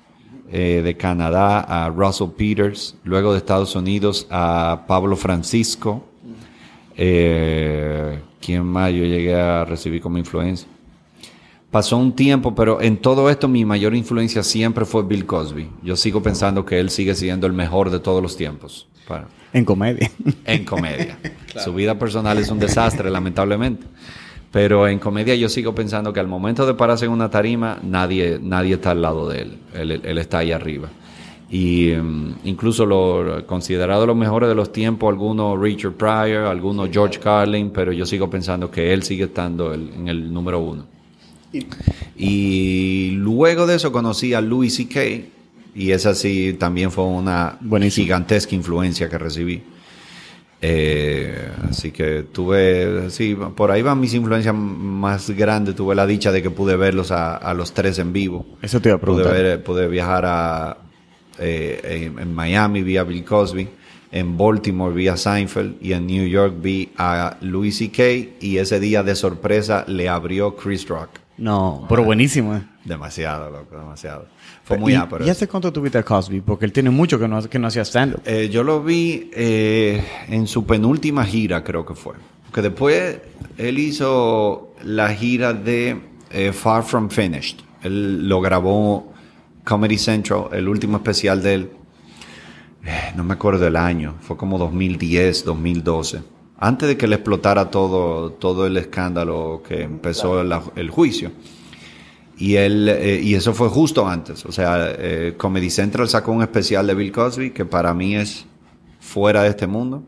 eh, 0.55 0.83
de 0.85 0.97
Canadá 0.99 1.61
a 1.61 1.89
Russell 1.89 2.29
Peters, 2.37 2.95
luego 3.05 3.33
de 3.33 3.39
Estados 3.39 3.75
Unidos 3.75 4.27
a 4.31 4.85
Pablo 4.87 5.17
Francisco. 5.17 6.05
Eh, 6.95 8.21
¿Quién 8.39 8.63
más 8.67 8.93
yo 8.93 9.03
llegué 9.03 9.35
a 9.35 9.65
recibir 9.65 10.03
como 10.03 10.19
influencia? 10.19 10.69
Pasó 11.71 11.97
un 11.97 12.15
tiempo, 12.15 12.55
pero 12.55 12.83
en 12.83 12.99
todo 12.99 13.31
esto 13.31 13.49
mi 13.49 13.65
mayor 13.65 13.95
influencia 13.95 14.43
siempre 14.43 14.85
fue 14.85 15.05
Bill 15.05 15.25
Cosby. 15.25 15.71
Yo 15.83 15.97
sigo 15.97 16.23
pensando 16.23 16.67
que 16.67 16.79
él 16.79 16.91
sigue 16.91 17.15
siendo 17.15 17.47
el 17.47 17.55
mejor 17.55 17.89
de 17.89 17.99
todos 17.99 18.23
los 18.23 18.37
tiempos. 18.37 18.89
Para, 19.09 19.29
En 19.55 19.65
comedia. 19.65 20.11
en 20.45 20.67
comedia. 20.67 21.17
claro. 21.51 21.65
Su 21.65 21.73
vida 21.73 21.99
personal 21.99 22.37
es 22.37 22.51
un 22.51 22.59
desastre, 22.59 23.11
lamentablemente. 23.11 23.87
Pero 24.53 24.87
en 24.87 24.99
comedia 24.99 25.35
yo 25.35 25.49
sigo 25.49 25.75
pensando 25.75 26.13
que 26.13 26.21
al 26.21 26.29
momento 26.29 26.67
de 26.67 26.75
pararse 26.75 27.07
en 27.07 27.11
una 27.11 27.31
tarima, 27.31 27.79
nadie, 27.83 28.39
nadie 28.41 28.75
está 28.75 28.93
al 28.93 29.03
lado 29.03 29.29
de 29.29 29.43
él. 29.43 29.59
Él, 29.75 30.01
él 30.05 30.19
está 30.19 30.39
ahí 30.39 30.53
arriba. 30.53 30.91
Y 31.51 31.93
um, 31.93 32.35
incluso 32.45 32.87
lo 32.87 33.47
considerado 33.47 34.07
los 34.07 34.17
mejores 34.17 34.49
de 34.49 34.55
los 34.55 34.73
tiempos, 34.73 35.11
algunos 35.11 35.61
Richard 35.61 35.93
Pryor, 35.93 36.47
algunos 36.47 36.89
George 36.91 37.19
Carlin, 37.19 37.71
pero 37.71 37.93
yo 37.93 38.07
sigo 38.07 38.31
pensando 38.31 38.71
que 38.71 38.93
él 38.93 39.03
sigue 39.03 39.25
estando 39.25 39.75
el, 39.75 39.91
en 39.95 40.09
el 40.09 40.33
número 40.33 40.61
uno. 40.61 40.85
Y 42.17 43.11
luego 43.17 43.67
de 43.67 43.77
eso 43.77 43.93
conocí 43.93 44.33
a 44.33 44.41
Louis 44.41 44.75
C.K. 44.75 45.01
y 45.75 45.91
esa 45.91 46.15
sí 46.15 46.57
también 46.59 46.91
fue 46.91 47.05
una 47.05 47.59
Buenísimo. 47.61 48.05
gigantesca 48.05 48.55
influencia 48.55 49.11
que 49.11 49.19
recibí. 49.19 49.63
Eh, 50.65 51.49
así 51.69 51.91
que 51.91 52.23
tuve, 52.23 53.11
sí, 53.11 53.37
por 53.57 53.73
ahí 53.73 53.83
van 53.83 53.99
mis 53.99 54.15
influencias 54.15 54.55
más 54.55 55.29
grandes. 55.31 55.75
Tuve 55.75 55.95
la 55.97 56.07
dicha 56.07 56.31
de 56.31 56.41
que 56.43 56.51
pude 56.51 56.77
verlos 56.77 57.11
a, 57.11 57.37
a 57.37 57.53
los 57.53 57.73
tres 57.73 57.99
en 57.99 58.13
vivo. 58.13 58.47
Eso 58.63 58.81
te 58.81 58.89
iba 58.91 58.97
a 58.97 59.01
Pude, 59.01 59.17
preguntar. 59.23 59.33
ver, 59.43 59.63
pude 59.65 59.89
viajar 59.89 60.25
a, 60.25 60.77
eh, 61.39 62.11
en, 62.15 62.19
en 62.21 62.33
Miami, 62.35 62.83
vi 62.83 62.97
a 62.97 63.03
Bill 63.05 63.25
Cosby. 63.25 63.69
En 64.13 64.37
Baltimore 64.37 64.95
vi 64.95 65.09
a 65.09 65.17
Seinfeld 65.17 65.77
y 65.81 65.95
en 65.95 66.07
New 66.07 66.27
York 66.27 66.55
vi 66.61 66.93
a 66.99 67.39
Louis 67.41 67.77
C.K. 67.77 68.03
y 68.41 68.59
ese 68.59 68.79
día 68.79 69.03
de 69.03 69.15
sorpresa 69.17 69.85
le 69.89 70.09
abrió 70.09 70.55
Chris 70.55 70.87
Rock. 70.87 71.09
No, 71.39 71.87
pero 71.89 72.05
buenísimo. 72.05 72.55
eh. 72.55 72.63
Demasiado, 72.85 73.51
loco, 73.51 73.77
demasiado. 73.79 74.27
Fue 74.65 74.79
muy 74.79 74.93
¿Y. 74.93 74.97
¿Y 75.27 75.31
hace 75.31 75.49
cuánto 75.49 75.73
tuviste 75.73 75.99
a 75.99 76.03
Cosby? 76.05 76.41
Porque 76.41 76.65
él 76.65 76.73
tiene 76.73 76.91
mucho 76.91 77.19
que 77.19 77.27
no, 77.29 77.43
que 77.49 77.59
no 77.59 77.67
hacía 77.69 77.83
stand-up. 77.85 78.21
Eh, 78.25 78.49
yo 78.51 78.63
lo 78.63 78.83
vi 78.83 79.31
eh, 79.35 80.03
en 80.29 80.47
su 80.47 80.65
penúltima 80.65 81.25
gira, 81.25 81.65
creo 81.65 81.85
que 81.85 81.95
fue. 81.95 82.15
Que 82.55 82.63
después 82.63 83.19
él 83.59 83.79
hizo 83.79 84.75
la 84.85 85.09
gira 85.15 85.53
de 85.53 86.01
eh, 86.31 86.53
Far 86.53 86.85
From 86.85 87.09
Finished. 87.09 87.59
Él 87.83 88.29
lo 88.29 88.41
grabó 88.41 89.13
Comedy 89.65 89.99
Central, 89.99 90.45
el 90.53 90.69
último 90.69 90.99
especial 90.99 91.43
de 91.43 91.55
él. 91.55 91.71
Eh, 92.85 93.13
no 93.17 93.25
me 93.25 93.35
acuerdo 93.35 93.65
del 93.65 93.77
año, 93.77 94.17
fue 94.21 94.37
como 94.37 94.59
2010, 94.59 95.45
2012. 95.45 96.21
Antes 96.59 96.89
de 96.89 96.97
que 96.97 97.07
le 97.09 97.17
explotara 97.17 97.71
todo, 97.71 98.31
todo 98.33 98.67
el 98.67 98.77
escándalo 98.77 99.63
que 99.67 99.83
empezó 99.83 100.43
la- 100.45 100.63
el 100.77 100.91
juicio. 100.91 101.33
Y 102.39 102.57
él, 102.57 102.89
eh, 102.89 103.21
y 103.23 103.35
eso 103.35 103.55
fue 103.55 103.69
justo 103.69 104.09
antes. 104.09 104.45
O 104.47 104.53
sea, 104.53 104.93
eh, 104.99 105.35
Comedy 105.37 105.71
Central 105.71 106.09
sacó 106.09 106.33
un 106.33 106.43
especial 106.43 106.87
de 106.87 106.95
Bill 106.95 107.13
Cosby 107.13 107.51
que 107.51 107.65
para 107.65 107.95
mí 107.95 108.17
es 108.17 108.47
fuera 109.01 109.43
de 109.43 109.51
este 109.51 109.67
mundo. 109.67 110.03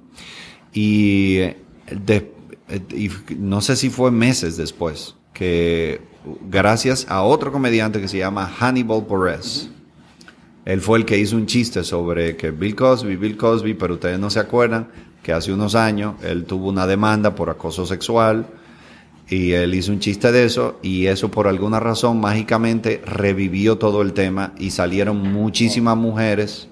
Y, 0.73 1.37
eh, 1.39 1.57
de- 1.91 2.33
eh, 2.69 2.81
y 2.97 3.11
no 3.37 3.61
sé 3.61 3.77
si 3.77 3.91
fue 3.91 4.11
meses 4.11 4.57
después 4.57 5.15
que 5.33 6.01
gracias 6.49 7.07
a 7.09 7.23
otro 7.23 7.53
comediante 7.53 8.01
que 8.01 8.09
se 8.09 8.19
llama 8.19 8.47
Hannibal 8.47 9.03
Buress. 9.03 9.71
Él 10.65 10.81
fue 10.81 10.99
el 10.99 11.05
que 11.05 11.19
hizo 11.19 11.37
un 11.37 11.47
chiste 11.47 11.85
sobre 11.85 12.37
que 12.37 12.51
Bill 12.51 12.75
Cosby, 12.75 13.17
Bill 13.17 13.37
Cosby, 13.37 13.75
pero 13.75 13.95
ustedes 13.95 14.19
no 14.19 14.31
se 14.31 14.41
acuerdan 14.41 14.89
que 15.23 15.33
hace 15.33 15.53
unos 15.53 15.75
años 15.75 16.15
él 16.23 16.45
tuvo 16.45 16.69
una 16.71 16.87
demanda 16.87 17.35
por 17.35 17.51
acoso 17.51 17.85
sexual 17.85 18.47
y 19.29 19.53
él 19.53 19.75
hizo 19.75 19.93
un 19.93 20.01
chiste 20.01 20.33
de 20.33 20.45
eso 20.45 20.79
y 20.83 21.07
eso 21.07 21.31
por 21.31 21.49
alguna 21.49 21.81
razón 21.81 22.21
mágicamente 22.21 23.01
revivió 23.07 23.79
todo 23.79 24.03
el 24.03 24.13
tema 24.13 24.53
y 24.59 24.71
salieron 24.71 25.19
muchísimas 25.33 25.97
mujeres 25.97 26.69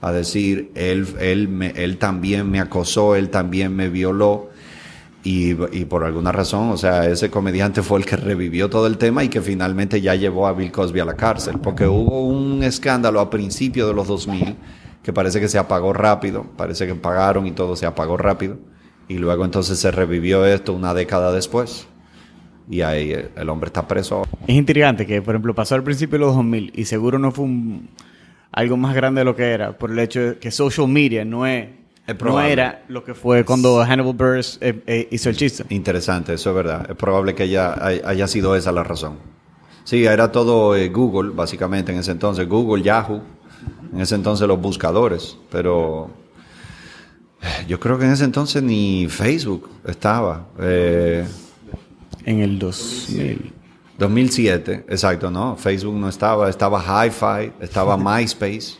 a 0.00 0.12
decir, 0.12 0.70
él, 0.74 1.06
él, 1.20 1.48
me- 1.48 1.70
él 1.76 1.96
también 1.96 2.50
me 2.50 2.60
acosó, 2.60 3.16
él 3.16 3.30
también 3.30 3.74
me 3.74 3.88
violó. 3.88 4.50
Y, 5.22 5.52
y 5.74 5.86
por 5.86 6.04
alguna 6.04 6.32
razón, 6.32 6.68
o 6.70 6.76
sea, 6.76 7.08
ese 7.08 7.30
comediante 7.30 7.82
fue 7.82 7.98
el 7.98 8.04
que 8.04 8.16
revivió 8.16 8.68
todo 8.68 8.86
el 8.86 8.98
tema 8.98 9.24
y 9.24 9.28
que 9.30 9.40
finalmente 9.40 10.02
ya 10.02 10.14
llevó 10.14 10.46
a 10.46 10.52
Bill 10.52 10.70
Cosby 10.70 11.00
a 11.00 11.06
la 11.06 11.16
cárcel. 11.16 11.58
Porque 11.60 11.86
hubo 11.86 12.26
un 12.26 12.62
escándalo 12.62 13.20
a 13.20 13.30
principios 13.30 13.88
de 13.88 13.94
los 13.94 14.06
2000 14.06 14.56
que 15.02 15.12
parece 15.14 15.40
que 15.40 15.48
se 15.48 15.58
apagó 15.58 15.92
rápido, 15.94 16.44
parece 16.56 16.86
que 16.86 16.94
pagaron 16.94 17.46
y 17.46 17.52
todo 17.52 17.74
se 17.76 17.86
apagó 17.86 18.18
rápido. 18.18 18.58
Y 19.08 19.16
luego 19.18 19.44
entonces 19.46 19.78
se 19.78 19.90
revivió 19.90 20.44
esto 20.44 20.74
una 20.74 20.92
década 20.92 21.32
después. 21.32 21.86
Y 22.68 22.80
ahí 22.80 23.12
el 23.36 23.48
hombre 23.48 23.68
está 23.68 23.86
preso. 23.86 24.22
Es 24.46 24.54
intrigante 24.54 25.04
que, 25.06 25.20
por 25.22 25.34
ejemplo, 25.34 25.54
pasó 25.54 25.74
al 25.74 25.82
principio 25.82 26.18
de 26.18 26.24
los 26.24 26.34
2000 26.34 26.72
y 26.74 26.84
seguro 26.86 27.18
no 27.18 27.30
fue 27.30 27.44
un- 27.44 27.88
algo 28.52 28.76
más 28.76 28.94
grande 28.94 29.20
de 29.20 29.24
lo 29.24 29.34
que 29.36 29.50
era 29.50 29.76
por 29.76 29.90
el 29.90 29.98
hecho 29.98 30.20
de 30.20 30.38
que 30.38 30.50
social 30.50 30.88
media 30.88 31.24
no 31.24 31.46
es... 31.46 31.68
No 32.22 32.38
era 32.42 32.84
lo 32.88 33.02
que 33.02 33.14
fue 33.14 33.44
cuando 33.46 33.82
Hannibal 33.82 34.12
Buress 34.12 34.58
eh, 34.60 34.82
eh, 34.86 35.08
hizo 35.10 35.30
el 35.30 35.36
chiste. 35.36 35.64
Interesante, 35.70 36.34
eso 36.34 36.50
es 36.50 36.56
verdad. 36.56 36.86
Es 36.90 36.96
probable 36.96 37.34
que 37.34 37.44
haya, 37.44 37.74
hay- 37.82 38.02
haya 38.04 38.26
sido 38.28 38.54
esa 38.56 38.72
la 38.72 38.84
razón. 38.84 39.16
Sí, 39.84 40.04
era 40.04 40.30
todo 40.30 40.76
eh, 40.76 40.90
Google, 40.90 41.30
básicamente, 41.34 41.92
en 41.92 41.98
ese 41.98 42.10
entonces. 42.12 42.46
Google, 42.46 42.82
Yahoo, 42.82 43.22
en 43.92 44.00
ese 44.02 44.14
entonces 44.16 44.46
los 44.46 44.60
buscadores. 44.60 45.38
Pero 45.50 46.10
yo 47.68 47.80
creo 47.80 47.98
que 47.98 48.04
en 48.04 48.12
ese 48.12 48.24
entonces 48.24 48.62
ni 48.62 49.06
Facebook 49.08 49.70
estaba. 49.86 50.46
En 52.24 52.40
el 52.40 52.58
2000. 52.58 53.52
2007, 53.98 54.86
exacto, 54.88 55.30
¿no? 55.30 55.56
Facebook 55.56 55.94
no 55.94 56.08
estaba, 56.08 56.50
estaba 56.50 56.80
Hi-Fi, 57.06 57.52
estaba 57.60 57.96
MySpace 57.96 58.74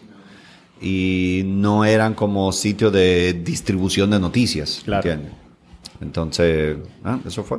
y 0.80 1.42
no 1.44 1.84
eran 1.84 2.14
como 2.14 2.50
sitios 2.52 2.92
de 2.92 3.32
distribución 3.32 4.10
de 4.10 4.18
noticias, 4.18 4.82
Claro. 4.84 5.08
¿entiendes? 5.08 5.32
Entonces, 6.00 6.76
ah, 7.04 7.18
eso 7.24 7.44
fue. 7.44 7.58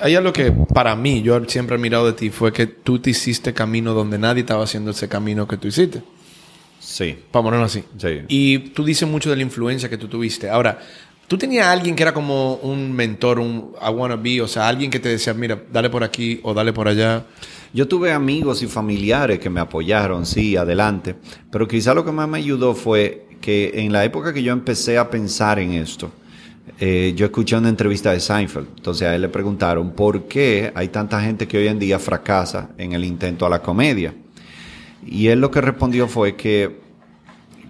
Hay 0.00 0.14
algo 0.14 0.32
que 0.32 0.50
para 0.72 0.94
mí, 0.96 1.20
yo 1.22 1.44
siempre 1.46 1.76
he 1.76 1.78
mirado 1.78 2.06
de 2.06 2.12
ti, 2.12 2.30
fue 2.30 2.52
que 2.52 2.66
tú 2.66 2.98
te 3.00 3.10
hiciste 3.10 3.52
camino 3.52 3.92
donde 3.92 4.16
nadie 4.18 4.40
estaba 4.40 4.64
haciendo 4.64 4.92
ese 4.92 5.08
camino 5.08 5.46
que 5.48 5.56
tú 5.56 5.68
hiciste. 5.68 6.02
Sí, 6.78 7.18
Para 7.32 7.42
ponerlo 7.42 7.66
así. 7.66 7.84
Sí. 7.98 8.20
Y 8.28 8.58
tú 8.70 8.84
dices 8.84 9.06
mucho 9.06 9.28
de 9.28 9.36
la 9.36 9.42
influencia 9.42 9.90
que 9.90 9.98
tú 9.98 10.08
tuviste. 10.08 10.48
Ahora, 10.48 10.78
tú 11.28 11.36
tenías 11.38 11.66
alguien 11.66 11.94
que 11.94 12.02
era 12.02 12.12
como 12.12 12.54
un 12.54 12.90
mentor, 12.92 13.38
un 13.38 13.74
I 13.80 13.90
wanna 13.90 14.16
be, 14.16 14.40
o 14.40 14.48
sea, 14.48 14.66
alguien 14.66 14.90
que 14.90 14.98
te 14.98 15.10
decía, 15.10 15.34
mira, 15.34 15.62
dale 15.70 15.90
por 15.90 16.02
aquí 16.02 16.40
o 16.42 16.52
dale 16.54 16.72
por 16.72 16.88
allá. 16.88 17.24
Yo 17.72 17.86
tuve 17.86 18.12
amigos 18.12 18.62
y 18.62 18.66
familiares 18.66 19.38
que 19.38 19.50
me 19.50 19.60
apoyaron, 19.60 20.24
sí, 20.24 20.56
adelante, 20.56 21.14
pero 21.52 21.68
quizá 21.68 21.94
lo 21.94 22.04
que 22.04 22.10
más 22.10 22.26
me 22.26 22.38
ayudó 22.38 22.74
fue 22.74 23.26
que 23.42 23.72
en 23.74 23.92
la 23.92 24.04
época 24.04 24.32
que 24.32 24.42
yo 24.42 24.52
empecé 24.52 24.96
a 24.96 25.10
pensar 25.10 25.58
en 25.58 25.74
esto, 25.74 26.10
eh, 26.80 27.12
yo 27.14 27.26
escuché 27.26 27.56
una 27.56 27.68
entrevista 27.68 28.12
de 28.12 28.20
Seinfeld, 28.20 28.68
entonces 28.76 29.06
a 29.06 29.14
él 29.14 29.22
le 29.22 29.28
preguntaron 29.28 29.90
por 29.92 30.24
qué 30.28 30.72
hay 30.74 30.88
tanta 30.88 31.20
gente 31.20 31.46
que 31.46 31.58
hoy 31.58 31.68
en 31.68 31.78
día 31.78 31.98
fracasa 31.98 32.70
en 32.78 32.94
el 32.94 33.04
intento 33.04 33.44
a 33.44 33.50
la 33.50 33.60
comedia. 33.60 34.14
Y 35.06 35.28
él 35.28 35.40
lo 35.40 35.50
que 35.50 35.60
respondió 35.60 36.08
fue 36.08 36.36
que, 36.36 36.87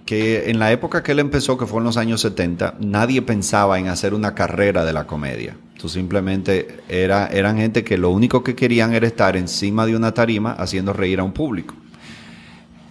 que 0.09 0.49
en 0.49 0.57
la 0.57 0.71
época 0.71 1.03
que 1.03 1.11
él 1.11 1.19
empezó, 1.19 1.55
que 1.55 1.67
fue 1.67 1.77
en 1.77 1.83
los 1.83 1.95
años 1.95 2.21
70, 2.21 2.77
nadie 2.79 3.21
pensaba 3.21 3.77
en 3.77 3.89
hacer 3.89 4.15
una 4.15 4.33
carrera 4.33 4.83
de 4.83 4.91
la 4.91 5.05
comedia. 5.05 5.55
Tú 5.79 5.87
simplemente 5.87 6.79
era, 6.89 7.27
eran 7.27 7.57
gente 7.57 7.83
que 7.83 7.95
lo 7.95 8.09
único 8.09 8.43
que 8.43 8.55
querían 8.55 8.91
era 8.95 9.05
estar 9.05 9.37
encima 9.37 9.85
de 9.85 9.95
una 9.95 10.11
tarima 10.11 10.53
haciendo 10.53 10.93
reír 10.93 11.19
a 11.19 11.23
un 11.23 11.31
público. 11.31 11.75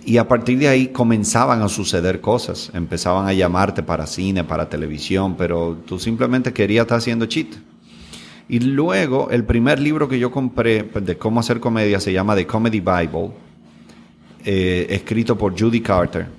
Y 0.04 0.18
a 0.18 0.28
partir 0.28 0.60
de 0.60 0.68
ahí 0.68 0.86
comenzaban 0.92 1.60
a 1.60 1.68
suceder 1.68 2.20
cosas. 2.20 2.70
Empezaban 2.72 3.26
a 3.26 3.32
llamarte 3.32 3.82
para 3.82 4.06
cine, 4.06 4.44
para 4.44 4.68
televisión, 4.68 5.34
pero 5.36 5.76
tú 5.88 5.98
simplemente 5.98 6.52
querías 6.52 6.82
estar 6.82 6.98
haciendo 6.98 7.26
chistes. 7.26 7.58
Y 8.48 8.60
luego, 8.60 9.28
el 9.32 9.42
primer 9.42 9.80
libro 9.80 10.08
que 10.08 10.20
yo 10.20 10.30
compré 10.30 10.84
de 10.84 11.18
cómo 11.18 11.40
hacer 11.40 11.58
comedia 11.58 11.98
se 11.98 12.12
llama 12.12 12.36
The 12.36 12.46
Comedy 12.46 12.78
Bible, 12.78 13.32
eh, 14.44 14.86
escrito 14.90 15.36
por 15.36 15.60
Judy 15.60 15.80
Carter. 15.80 16.38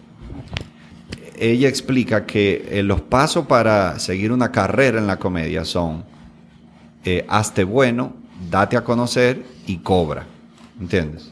Ella 1.39 1.69
explica 1.69 2.25
que 2.25 2.67
eh, 2.69 2.83
los 2.83 3.01
pasos 3.01 3.47
para 3.47 3.97
seguir 3.99 4.31
una 4.31 4.51
carrera 4.51 4.99
en 4.99 5.07
la 5.07 5.17
comedia 5.17 5.65
son 5.65 6.03
eh, 7.05 7.25
hazte 7.29 7.63
bueno, 7.63 8.13
date 8.51 8.75
a 8.75 8.83
conocer 8.83 9.43
y 9.65 9.77
cobra. 9.77 10.25
¿Entiendes? 10.79 11.31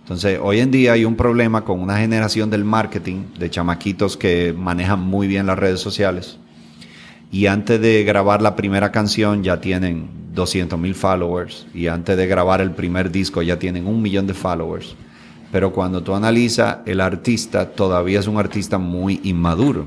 Entonces, 0.00 0.38
hoy 0.42 0.60
en 0.60 0.70
día 0.70 0.92
hay 0.92 1.04
un 1.04 1.16
problema 1.16 1.64
con 1.64 1.80
una 1.80 1.98
generación 1.98 2.50
del 2.50 2.64
marketing 2.64 3.24
de 3.38 3.48
chamaquitos 3.48 4.16
que 4.16 4.52
manejan 4.52 5.00
muy 5.00 5.26
bien 5.26 5.46
las 5.46 5.58
redes 5.58 5.80
sociales 5.80 6.38
y 7.34 7.46
antes 7.46 7.80
de 7.80 8.04
grabar 8.04 8.42
la 8.42 8.54
primera 8.54 8.92
canción 8.92 9.42
ya 9.42 9.60
tienen 9.60 10.08
200 10.34 10.78
mil 10.78 10.94
followers 10.94 11.66
y 11.74 11.88
antes 11.88 12.16
de 12.16 12.26
grabar 12.26 12.60
el 12.60 12.70
primer 12.70 13.10
disco 13.10 13.42
ya 13.42 13.58
tienen 13.58 13.86
un 13.86 14.02
millón 14.02 14.26
de 14.26 14.34
followers. 14.34 14.94
Pero 15.54 15.72
cuando 15.72 16.02
tú 16.02 16.12
analizas, 16.16 16.78
el 16.84 17.00
artista 17.00 17.70
todavía 17.70 18.18
es 18.18 18.26
un 18.26 18.38
artista 18.38 18.76
muy 18.76 19.20
inmaduro. 19.22 19.86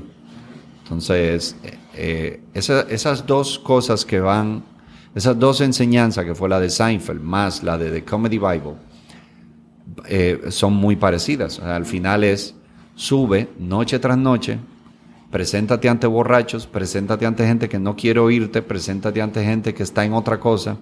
Entonces, 0.82 1.56
eh, 1.62 1.76
eh, 1.94 2.40
esa- 2.54 2.86
esas 2.88 3.26
dos 3.26 3.58
cosas 3.58 4.06
que 4.06 4.18
van, 4.18 4.64
esas 5.14 5.38
dos 5.38 5.60
enseñanzas, 5.60 6.24
que 6.24 6.34
fue 6.34 6.48
la 6.48 6.58
de 6.58 6.70
Seinfeld 6.70 7.20
más 7.20 7.62
la 7.62 7.76
de 7.76 7.90
The 7.90 8.02
Comedy 8.02 8.38
Bible, 8.38 8.76
eh, 10.06 10.40
son 10.48 10.72
muy 10.72 10.96
parecidas. 10.96 11.58
Al 11.60 11.84
final 11.84 12.24
es, 12.24 12.54
sube 12.94 13.50
noche 13.58 13.98
tras 13.98 14.16
noche, 14.16 14.58
preséntate 15.30 15.90
ante 15.90 16.06
borrachos, 16.06 16.66
preséntate 16.66 17.26
ante 17.26 17.46
gente 17.46 17.68
que 17.68 17.78
no 17.78 17.94
quiere 17.94 18.20
oírte, 18.20 18.62
preséntate 18.62 19.20
ante 19.20 19.44
gente 19.44 19.74
que 19.74 19.82
está 19.82 20.02
en 20.02 20.14
otra 20.14 20.40
cosa, 20.40 20.78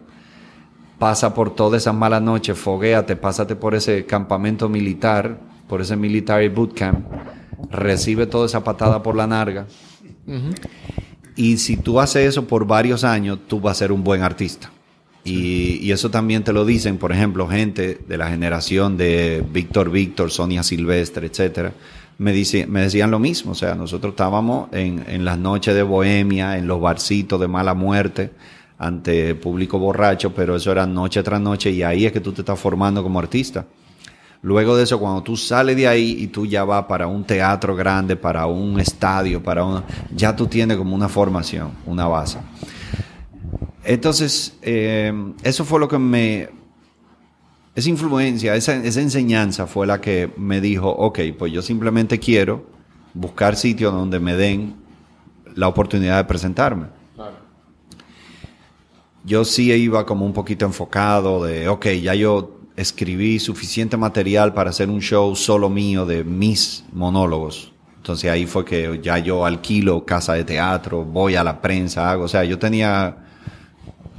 pasa 0.99 1.35
por 1.35 1.55
toda 1.55 1.77
esa 1.77 1.93
mala 1.93 2.21
noche, 2.21 2.55
foguéate, 2.55 3.17
pásate 3.17 3.57
por 3.57 3.75
ese 3.75 4.07
campamento 4.07 4.69
militar, 4.69 5.39
por 5.69 5.81
ese 5.81 5.97
military 5.97 6.49
bootcamp, 6.49 7.07
recibe 7.71 8.27
toda 8.27 8.47
esa 8.47 8.65
patada 8.65 9.03
por 9.03 9.17
la 9.17 9.27
narga. 9.27 9.67
Y 11.37 11.59
si 11.59 11.77
tú 11.77 12.01
haces 12.01 12.29
eso 12.29 12.47
por 12.47 12.67
varios 12.67 13.05
años, 13.05 13.39
tú 13.47 13.61
vas 13.61 13.77
a 13.77 13.79
ser 13.81 13.93
un 13.93 14.03
buen 14.03 14.23
artista. 14.23 14.71
Y, 15.25 15.79
y 15.83 15.91
eso 15.91 16.11
también 16.11 16.45
te 16.45 16.53
lo 16.53 16.65
dicen, 16.65 16.99
por 16.99 17.13
ejemplo, 17.13 17.49
gente 17.49 17.99
de 18.07 18.17
la 18.17 18.31
generación 18.31 18.97
de 18.97 19.45
Víctor 19.53 19.91
Víctor, 19.91 20.31
Sonia 20.31 20.63
Silvestre, 20.63 21.27
etcétera. 21.27 21.73
Me, 22.19 22.33
dice, 22.33 22.67
me 22.67 22.81
decían 22.81 23.11
lo 23.11 23.19
mismo. 23.19 23.53
O 23.53 23.55
sea, 23.57 23.75
nosotros 23.75 24.13
estábamos 24.13 24.73
en, 24.73 25.05
en 25.09 25.25
las 25.25 25.37
noches 25.37 25.75
de 25.75 25.83
bohemia, 25.83 26.57
en 26.57 26.69
los 26.69 26.81
barcitos 26.81 27.41
de 27.41 27.49
mala 27.49 27.75
muerte, 27.75 28.31
ante 28.79 29.35
público 29.35 29.79
borracho, 29.79 30.35
pero 30.35 30.57
eso 30.57 30.73
era 30.73 30.87
noche 30.87 31.23
tras 31.23 31.41
noche 31.41 31.71
y 31.71 31.83
ahí 31.83 32.07
es 32.07 32.13
que 32.13 32.21
tú 32.21 32.33
te 32.33 32.43
estás 32.43 32.59
formando 32.59 33.03
como 33.03 33.19
artista. 33.19 33.65
Luego 34.43 34.77
de 34.77 34.85
eso, 34.85 35.01
cuando 35.01 35.23
tú 35.23 35.37
sales 35.37 35.77
de 35.77 35.89
ahí 35.89 36.17
y 36.21 36.27
tú 36.29 36.47
ya 36.47 36.63
vas 36.65 36.85
para 36.85 37.07
un 37.07 37.25
teatro 37.25 37.75
grande, 37.75 38.17
para 38.17 38.47
un 38.47 38.79
estadio, 38.79 39.43
para 39.43 39.65
un, 39.65 39.83
ya 40.15 40.37
tú 40.37 40.47
tienes 40.47 40.77
como 40.77 40.95
una 40.95 41.09
formación, 41.09 41.73
una 41.87 42.07
base. 42.07 42.39
Entonces, 43.83 44.57
eh, 44.63 45.13
eso 45.43 45.65
fue 45.65 45.81
lo 45.81 45.89
que 45.89 45.99
me... 45.99 46.49
Esa 47.75 47.91
influencia, 47.91 48.55
esa, 48.55 48.77
esa 48.77 49.01
enseñanza 49.01 49.67
fue 49.67 49.87
la 49.87 50.01
que 50.01 50.31
me 50.37 50.61
dijo, 50.61 50.89
ok, 50.91 51.21
pues 51.39 51.53
yo 51.53 51.61
simplemente 51.61 52.19
quiero 52.19 52.67
buscar 53.13 53.57
sitios 53.57 53.93
donde 53.93 54.19
me 54.19 54.35
den 54.35 54.77
la 55.55 55.69
oportunidad 55.69 56.17
de 56.19 56.25
presentarme. 56.25 56.87
Yo 59.27 59.45
sí 59.45 59.73
iba 59.73 60.07
como 60.07 60.25
un 60.25 60.33
poquito 60.33 60.65
enfocado 60.65 61.45
de, 61.45 61.69
ok, 61.69 61.87
ya 62.01 62.15
yo 62.15 62.61
escribí 62.77 63.41
suficiente 63.41 63.97
material 63.97 64.55
para 64.55 64.71
hacer 64.71 64.89
un 64.89 65.01
show 65.01 65.35
solo 65.35 65.69
mío 65.69 66.07
de 66.07 66.23
mis 66.23 66.85
monólogos. 66.93 67.73
Entonces 67.97 68.31
ahí 68.31 68.47
fue 68.47 68.65
que 68.65 69.01
ya 69.03 69.19
yo 69.19 69.45
alquilo 69.45 70.07
casa 70.07 70.35
de 70.35 70.45
teatro, 70.45 71.05
voy 71.05 71.35
a 71.35 71.43
la 71.43 71.61
prensa, 71.61 72.09
hago, 72.09 72.25
o 72.25 72.29
sea, 72.29 72.45
yo 72.45 72.57
tenía, 72.57 73.17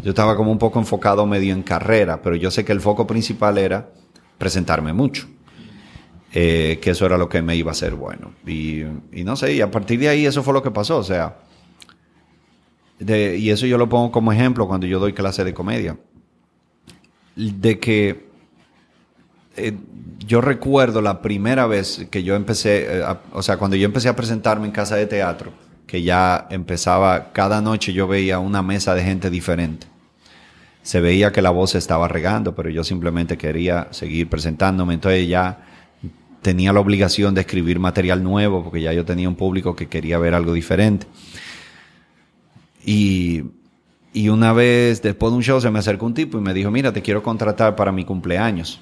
yo 0.03 0.09
estaba 0.09 0.35
como 0.35 0.51
un 0.51 0.57
poco 0.57 0.77
enfocado 0.77 1.25
medio 1.25 1.53
en 1.53 1.63
carrera, 1.63 2.21
pero 2.21 2.35
yo 2.35 2.51
sé 2.51 2.65
que 2.65 2.73
el 2.73 2.81
foco 2.81 3.07
principal 3.07 3.57
era 3.57 3.89
presentarme 4.37 4.91
mucho. 4.91 5.25
Eh, 6.33 6.79
que 6.81 6.89
eso 6.89 7.05
era 7.05 7.17
lo 7.17 7.29
que 7.29 7.41
me 7.41 7.55
iba 7.55 7.71
a 7.71 7.71
hacer 7.71 7.95
bueno. 7.95 8.33
Y, 8.45 8.81
y 9.13 9.23
no 9.23 9.37
sé, 9.37 9.53
y 9.53 9.61
a 9.61 9.71
partir 9.71 10.01
de 10.01 10.09
ahí 10.09 10.25
eso 10.25 10.43
fue 10.43 10.53
lo 10.53 10.61
que 10.61 10.69
pasó, 10.69 10.97
o 10.97 11.03
sea, 11.03 11.37
de- 12.99 13.37
y 13.37 13.49
eso 13.49 13.65
yo 13.65 13.77
lo 13.77 13.89
pongo 13.89 14.11
como 14.11 14.31
ejemplo 14.31 14.67
cuando 14.67 14.87
yo 14.87 14.99
doy 14.99 15.13
clase 15.13 15.43
de 15.43 15.53
comedia. 15.53 15.97
De 17.35 17.79
que 17.79 18.27
eh, 19.55 19.73
yo 20.25 20.41
recuerdo 20.41 21.01
la 21.01 21.21
primera 21.21 21.67
vez 21.67 22.07
que 22.11 22.23
yo 22.23 22.35
empecé, 22.35 22.99
eh, 22.99 23.03
o 23.31 23.41
sea, 23.41 23.57
cuando 23.57 23.75
yo 23.75 23.85
empecé 23.85 24.09
a 24.09 24.15
presentarme 24.15 24.65
en 24.67 24.71
casa 24.71 24.95
de 24.95 25.05
teatro, 25.07 25.51
que 25.85 26.03
ya 26.03 26.47
empezaba, 26.49 27.31
cada 27.31 27.61
noche 27.61 27.93
yo 27.93 28.07
veía 28.07 28.39
una 28.39 28.61
mesa 28.61 28.93
de 28.93 29.03
gente 29.03 29.29
diferente. 29.29 29.87
Se 30.83 30.99
veía 31.01 31.31
que 31.31 31.41
la 31.41 31.49
voz 31.49 31.71
se 31.71 31.77
estaba 31.77 32.07
regando, 32.07 32.55
pero 32.55 32.69
yo 32.69 32.83
simplemente 32.83 33.37
quería 33.37 33.87
seguir 33.91 34.29
presentándome. 34.29 34.93
Entonces 34.95 35.27
ya 35.27 35.59
tenía 36.41 36.71
la 36.71 36.79
obligación 36.79 37.33
de 37.35 37.41
escribir 37.41 37.79
material 37.79 38.23
nuevo 38.23 38.63
porque 38.63 38.81
ya 38.81 38.93
yo 38.93 39.05
tenía 39.05 39.27
un 39.27 39.35
público 39.35 39.75
que 39.75 39.87
quería 39.87 40.17
ver 40.17 40.33
algo 40.33 40.53
diferente. 40.53 41.07
Y, 42.87 43.43
y 44.13 44.29
una 44.29 44.53
vez 44.53 45.01
después 45.01 45.33
de 45.33 45.37
un 45.37 45.43
show 45.43 45.59
se 45.59 45.69
me 45.69 45.79
acercó 45.79 46.05
un 46.05 46.13
tipo 46.13 46.37
y 46.37 46.41
me 46.41 46.53
dijo, 46.53 46.71
mira, 46.71 46.93
te 46.93 47.01
quiero 47.01 47.21
contratar 47.21 47.75
para 47.75 47.91
mi 47.91 48.05
cumpleaños. 48.05 48.79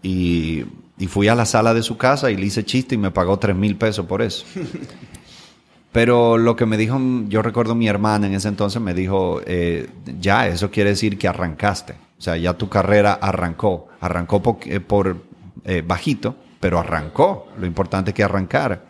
Y, 0.00 0.64
y 0.96 1.08
fui 1.08 1.26
a 1.26 1.34
la 1.34 1.44
sala 1.44 1.74
de 1.74 1.82
su 1.82 1.96
casa 1.96 2.30
y 2.30 2.36
le 2.36 2.46
hice 2.46 2.64
chiste 2.64 2.94
y 2.94 2.98
me 2.98 3.10
pagó 3.10 3.36
tres 3.40 3.56
mil 3.56 3.74
pesos 3.74 4.06
por 4.06 4.22
eso. 4.22 4.46
Pero 5.92 6.38
lo 6.38 6.54
que 6.54 6.66
me 6.66 6.76
dijo, 6.76 7.00
yo 7.26 7.42
recuerdo 7.42 7.74
mi 7.74 7.88
hermana 7.88 8.28
en 8.28 8.34
ese 8.34 8.46
entonces 8.46 8.80
me 8.80 8.94
dijo, 8.94 9.40
eh, 9.44 9.90
ya, 10.20 10.46
eso 10.46 10.70
quiere 10.70 10.90
decir 10.90 11.18
que 11.18 11.26
arrancaste. 11.26 11.94
O 12.16 12.22
sea, 12.22 12.36
ya 12.36 12.54
tu 12.54 12.68
carrera 12.68 13.14
arrancó. 13.14 13.88
Arrancó 14.00 14.40
por, 14.40 14.58
eh, 14.66 14.78
por 14.78 15.16
eh, 15.64 15.82
bajito, 15.84 16.36
pero 16.60 16.78
arrancó. 16.78 17.48
Lo 17.58 17.66
importante 17.66 18.12
es 18.12 18.14
que 18.14 18.22
arrancara. 18.22 18.84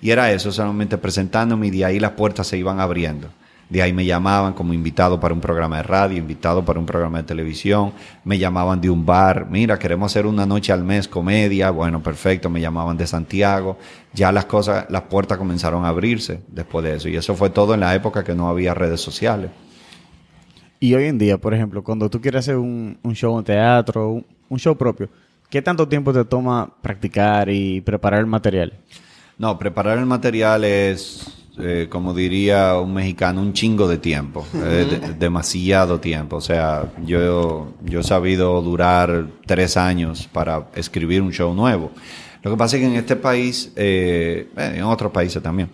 Y 0.00 0.10
era 0.10 0.32
eso, 0.32 0.50
solamente 0.50 0.98
presentándome 0.98 1.68
y 1.68 1.70
de 1.70 1.84
ahí 1.84 2.00
las 2.00 2.12
puertas 2.12 2.48
se 2.48 2.58
iban 2.58 2.80
abriendo. 2.80 3.28
De 3.72 3.80
ahí 3.80 3.94
me 3.94 4.04
llamaban 4.04 4.52
como 4.52 4.74
invitado 4.74 5.18
para 5.18 5.32
un 5.32 5.40
programa 5.40 5.78
de 5.78 5.84
radio, 5.84 6.18
invitado 6.18 6.62
para 6.62 6.78
un 6.78 6.84
programa 6.84 7.16
de 7.16 7.24
televisión, 7.24 7.94
me 8.22 8.36
llamaban 8.36 8.82
de 8.82 8.90
un 8.90 9.06
bar, 9.06 9.46
mira, 9.48 9.78
queremos 9.78 10.12
hacer 10.12 10.26
una 10.26 10.44
noche 10.44 10.74
al 10.74 10.84
mes 10.84 11.08
comedia, 11.08 11.70
bueno, 11.70 12.02
perfecto, 12.02 12.50
me 12.50 12.60
llamaban 12.60 12.98
de 12.98 13.06
Santiago, 13.06 13.78
ya 14.12 14.30
las 14.30 14.44
cosas, 14.44 14.84
las 14.90 15.04
puertas 15.04 15.38
comenzaron 15.38 15.86
a 15.86 15.88
abrirse 15.88 16.42
después 16.48 16.84
de 16.84 16.96
eso. 16.96 17.08
Y 17.08 17.16
eso 17.16 17.34
fue 17.34 17.48
todo 17.48 17.72
en 17.72 17.80
la 17.80 17.94
época 17.94 18.22
que 18.22 18.34
no 18.34 18.46
había 18.46 18.74
redes 18.74 19.00
sociales. 19.00 19.50
Y 20.78 20.92
hoy 20.92 21.06
en 21.06 21.16
día, 21.16 21.38
por 21.38 21.54
ejemplo, 21.54 21.82
cuando 21.82 22.10
tú 22.10 22.20
quieres 22.20 22.40
hacer 22.40 22.56
un, 22.56 22.98
un 23.02 23.14
show 23.14 23.38
en 23.38 23.44
teatro, 23.44 24.10
un, 24.10 24.26
un 24.50 24.58
show 24.58 24.76
propio, 24.76 25.08
¿qué 25.48 25.62
tanto 25.62 25.88
tiempo 25.88 26.12
te 26.12 26.26
toma 26.26 26.70
practicar 26.82 27.48
y 27.48 27.80
preparar 27.80 28.20
el 28.20 28.26
material? 28.26 28.74
No, 29.38 29.58
preparar 29.58 29.96
el 29.96 30.04
material 30.04 30.62
es 30.62 31.41
eh, 31.58 31.86
como 31.90 32.14
diría 32.14 32.78
un 32.78 32.94
mexicano, 32.94 33.40
un 33.42 33.52
chingo 33.52 33.86
de 33.88 33.98
tiempo, 33.98 34.46
eh, 34.54 34.86
de- 34.90 35.14
demasiado 35.14 36.00
tiempo. 36.00 36.36
O 36.36 36.40
sea, 36.40 36.92
yo, 37.04 37.72
yo 37.84 38.00
he 38.00 38.04
sabido 38.04 38.60
durar 38.62 39.26
tres 39.46 39.76
años 39.76 40.28
para 40.32 40.68
escribir 40.74 41.20
un 41.22 41.32
show 41.32 41.54
nuevo. 41.54 41.90
Lo 42.42 42.50
que 42.50 42.56
pasa 42.56 42.76
es 42.76 42.82
que 42.82 42.88
en 42.88 42.94
este 42.96 43.16
país, 43.16 43.70
eh, 43.76 44.48
eh, 44.56 44.72
en 44.76 44.82
otros 44.84 45.12
países 45.12 45.42
también, 45.42 45.68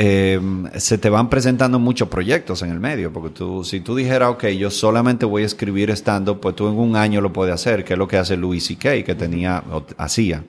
eh, 0.00 0.38
se 0.76 0.98
te 0.98 1.08
van 1.10 1.28
presentando 1.28 1.78
muchos 1.78 2.08
proyectos 2.08 2.62
en 2.62 2.70
el 2.70 2.78
medio, 2.78 3.12
porque 3.12 3.30
tú, 3.30 3.64
si 3.64 3.80
tú 3.80 3.96
dijeras, 3.96 4.30
ok, 4.30 4.46
yo 4.48 4.70
solamente 4.70 5.24
voy 5.26 5.42
a 5.42 5.46
escribir 5.46 5.90
estando, 5.90 6.40
pues 6.40 6.54
tú 6.54 6.68
en 6.68 6.74
un 6.78 6.94
año 6.94 7.20
lo 7.20 7.32
puedes 7.32 7.54
hacer, 7.54 7.84
que 7.84 7.94
es 7.94 7.98
lo 7.98 8.06
que 8.06 8.18
hace 8.18 8.36
Louis 8.36 8.64
C.K., 8.64 9.02
que 9.02 9.14
tenía, 9.16 9.64
o 9.72 9.84
hacía 9.96 10.44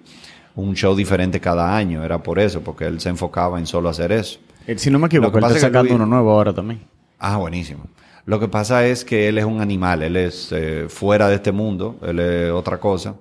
un 0.59 0.75
show 0.75 0.95
diferente 0.95 1.39
cada 1.39 1.75
año, 1.75 2.03
era 2.03 2.21
por 2.21 2.39
eso, 2.39 2.61
porque 2.61 2.85
él 2.85 2.99
se 2.99 3.09
enfocaba 3.09 3.59
en 3.59 3.65
solo 3.65 3.89
hacer 3.89 4.11
eso. 4.11 4.39
Eh, 4.67 4.77
Si 4.77 4.89
no 4.91 4.99
me 4.99 5.07
equivoco, 5.07 5.37
él 5.37 5.43
está 5.43 5.53
que 5.55 5.59
sacando 5.61 5.95
uno 5.95 6.05
nuevo 6.05 6.31
ahora 6.31 6.53
también. 6.53 6.81
Ah, 7.19 7.37
buenísimo. 7.37 7.83
Lo 8.25 8.39
que 8.39 8.47
pasa 8.47 8.85
es 8.85 9.03
que 9.05 9.27
él 9.27 9.37
es 9.37 9.45
un 9.45 9.61
animal, 9.61 10.03
él 10.03 10.15
es 10.15 10.49
eh, 10.51 10.85
fuera 10.89 11.27
de 11.29 11.35
este 11.35 11.51
mundo, 11.51 11.97
él 12.05 12.19
es 12.19 12.51
otra 12.51 12.79
cosa. 12.79 13.15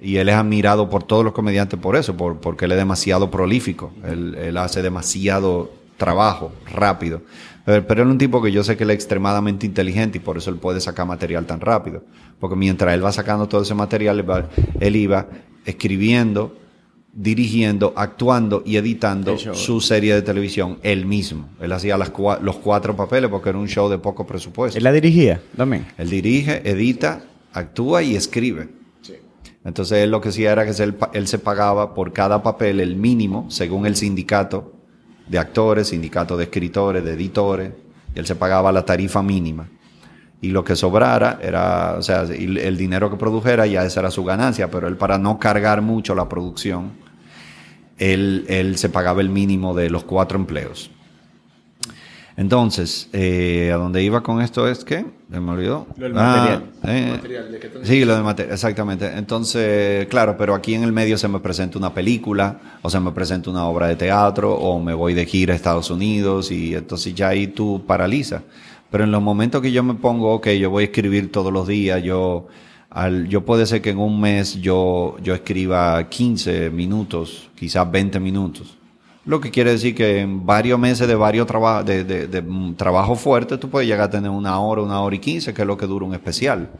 Y 0.00 0.16
él 0.16 0.28
es 0.30 0.34
admirado 0.34 0.88
por 0.88 1.02
todos 1.04 1.22
los 1.24 1.34
comediantes 1.34 1.78
por 1.78 1.94
eso, 1.94 2.16
por, 2.16 2.38
porque 2.38 2.64
él 2.64 2.72
es 2.72 2.78
demasiado 2.78 3.30
prolífico. 3.30 3.92
Él, 4.02 4.34
él 4.34 4.56
hace 4.56 4.80
demasiado 4.82 5.70
trabajo 5.98 6.52
rápido. 6.72 7.20
Pero, 7.66 7.86
pero 7.86 8.02
él 8.02 8.08
es 8.08 8.12
un 8.12 8.18
tipo 8.18 8.40
que 8.42 8.50
yo 8.50 8.64
sé 8.64 8.78
que 8.78 8.84
él 8.84 8.90
es 8.90 8.94
extremadamente 8.94 9.66
inteligente 9.66 10.16
y 10.16 10.20
por 10.22 10.38
eso 10.38 10.48
él 10.48 10.56
puede 10.56 10.80
sacar 10.80 11.06
material 11.06 11.44
tan 11.44 11.60
rápido. 11.60 12.02
Porque 12.40 12.56
mientras 12.56 12.94
él 12.94 13.04
va 13.04 13.12
sacando 13.12 13.46
todo 13.46 13.60
ese 13.60 13.74
material, 13.74 14.18
él, 14.20 14.28
va- 14.30 14.48
él 14.80 14.96
iba 14.96 15.26
escribiendo, 15.66 16.56
dirigiendo, 17.12 17.92
actuando 17.96 18.62
y 18.64 18.76
editando 18.76 19.32
su 19.54 19.80
serie 19.80 20.14
de 20.14 20.22
televisión 20.22 20.78
él 20.82 21.06
mismo. 21.06 21.48
Él 21.60 21.72
hacía 21.72 21.98
las 21.98 22.12
cua- 22.12 22.40
los 22.40 22.56
cuatro 22.56 22.94
papeles 22.96 23.30
porque 23.30 23.48
era 23.48 23.58
un 23.58 23.68
show 23.68 23.88
de 23.88 23.98
poco 23.98 24.26
presupuesto. 24.26 24.78
¿Él 24.78 24.84
la 24.84 24.92
dirigía 24.92 25.40
también? 25.56 25.86
Él 25.98 26.08
dirige, 26.08 26.62
edita, 26.68 27.22
actúa 27.52 28.02
y 28.02 28.14
escribe. 28.14 28.68
Entonces 29.64 29.98
él 29.98 30.10
lo 30.10 30.20
que 30.20 30.30
hacía 30.30 30.52
era 30.52 30.64
que 30.64 30.70
él, 31.12 31.26
se 31.28 31.38
pagaba 31.38 31.94
por 31.94 32.12
cada 32.12 32.42
papel 32.42 32.80
el 32.80 32.96
mínimo 32.96 33.50
según 33.50 33.84
el 33.84 33.94
sindicato 33.96 34.72
de 35.28 35.38
actores, 35.38 35.88
sindicato 35.88 36.36
de 36.36 36.44
escritores, 36.44 37.04
de 37.04 37.12
editores. 37.12 37.72
Y 38.14 38.18
él 38.20 38.26
se 38.26 38.36
pagaba 38.36 38.72
la 38.72 38.84
tarifa 38.86 39.22
mínima. 39.22 39.68
Y 40.42 40.48
lo 40.48 40.64
que 40.64 40.74
sobrara 40.74 41.38
era, 41.42 41.96
o 41.98 42.02
sea, 42.02 42.22
el 42.22 42.76
dinero 42.76 43.10
que 43.10 43.16
produjera 43.16 43.66
ya 43.66 43.84
esa 43.84 44.00
era 44.00 44.10
su 44.10 44.24
ganancia, 44.24 44.70
pero 44.70 44.88
él 44.88 44.96
para 44.96 45.18
no 45.18 45.38
cargar 45.38 45.82
mucho 45.82 46.14
la 46.14 46.28
producción, 46.28 46.92
él, 47.98 48.46
él 48.48 48.78
se 48.78 48.88
pagaba 48.88 49.20
el 49.20 49.28
mínimo 49.28 49.74
de 49.74 49.90
los 49.90 50.04
cuatro 50.04 50.38
empleos. 50.38 50.90
Entonces, 52.40 53.10
eh, 53.12 53.70
a 53.70 53.76
donde 53.76 54.02
iba 54.02 54.22
con 54.22 54.40
esto 54.40 54.66
es 54.66 54.82
que, 54.82 55.04
me 55.28 55.38
olvidó. 55.38 55.86
Lo 55.98 56.04
del 56.04 56.14
material. 56.14 56.64
eh, 56.84 57.20
sí, 57.82 58.02
lo 58.06 58.16
de 58.16 58.22
material, 58.22 58.54
exactamente. 58.54 59.12
Entonces, 59.14 60.06
claro, 60.06 60.38
pero 60.38 60.54
aquí 60.54 60.72
en 60.72 60.82
el 60.82 60.90
medio 60.90 61.18
se 61.18 61.28
me 61.28 61.40
presenta 61.40 61.76
una 61.76 61.92
película, 61.92 62.78
o 62.80 62.88
se 62.88 62.98
me 62.98 63.12
presenta 63.12 63.50
una 63.50 63.66
obra 63.66 63.88
de 63.88 63.96
teatro, 63.96 64.54
o 64.54 64.80
me 64.80 64.94
voy 64.94 65.12
de 65.12 65.26
gira 65.26 65.52
a 65.52 65.56
Estados 65.56 65.90
Unidos, 65.90 66.50
y 66.50 66.74
entonces 66.74 67.14
ya 67.14 67.28
ahí 67.28 67.48
tú 67.48 67.84
paralizas. 67.86 68.42
Pero 68.90 69.04
en 69.04 69.12
los 69.12 69.22
momentos 69.22 69.62
que 69.62 69.72
yo 69.72 69.82
me 69.82 69.94
pongo, 69.94 70.32
ok, 70.34 70.48
yo 70.50 70.70
voy 70.70 70.82
a 70.82 70.86
escribir 70.86 71.30
todos 71.30 71.52
los 71.52 71.66
días, 71.68 72.02
yo, 72.02 72.48
al, 72.90 73.28
yo 73.28 73.44
puede 73.44 73.66
ser 73.66 73.80
que 73.82 73.90
en 73.90 73.98
un 73.98 74.20
mes 74.20 74.60
yo, 74.60 75.16
yo 75.22 75.34
escriba 75.34 76.08
15 76.08 76.70
minutos, 76.70 77.48
quizás 77.54 77.90
20 77.90 78.18
minutos. 78.20 78.76
Lo 79.26 79.40
que 79.40 79.50
quiere 79.50 79.70
decir 79.72 79.94
que 79.94 80.20
en 80.20 80.44
varios 80.46 80.78
meses 80.78 81.06
de 81.06 81.14
varios 81.14 81.46
trabajos 81.46 81.84
de, 81.86 82.04
de- 82.04 82.26
de, 82.26 82.42
trabajo 82.76 83.14
fuerte, 83.14 83.58
tú 83.58 83.68
puedes 83.68 83.86
llegar 83.88 84.06
a 84.08 84.10
tener 84.10 84.30
una 84.30 84.58
hora, 84.58 84.82
una 84.82 85.00
hora 85.02 85.14
y 85.14 85.18
quince, 85.18 85.52
que 85.54 85.60
es 85.62 85.68
lo 85.68 85.76
que 85.76 85.86
dura 85.86 86.06
un 86.06 86.14
especial. 86.14 86.70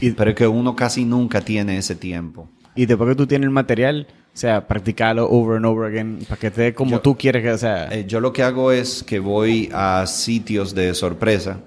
Y- 0.00 0.12
Pero 0.12 0.30
es 0.30 0.36
que 0.36 0.46
uno 0.46 0.74
casi 0.76 1.04
nunca 1.04 1.40
tiene 1.40 1.76
ese 1.76 1.96
tiempo. 1.96 2.48
Y 2.76 2.86
después 2.86 3.10
que 3.10 3.16
tú 3.16 3.26
tienes 3.26 3.46
el 3.46 3.50
material, 3.50 4.06
o 4.38 4.40
sea, 4.40 4.64
practicarlo 4.68 5.28
over 5.28 5.56
and 5.56 5.66
over 5.66 5.90
again 5.90 6.20
para 6.28 6.38
que 6.40 6.48
te 6.52 6.62
dé 6.62 6.72
como 6.72 6.92
Yo- 6.92 7.00
tú 7.00 7.16
quieres 7.16 7.42
que, 7.42 7.50
o 7.50 7.58
sea, 7.58 7.88
Eh, 7.90 8.04
yo 8.06 8.20
lo 8.20 8.32
que 8.32 8.44
hago 8.44 8.70
es 8.70 9.02
que 9.02 9.18
voy 9.18 9.68
a 9.74 10.06
sitios 10.06 10.76
de 10.76 10.94
sorpresa. 10.94 11.58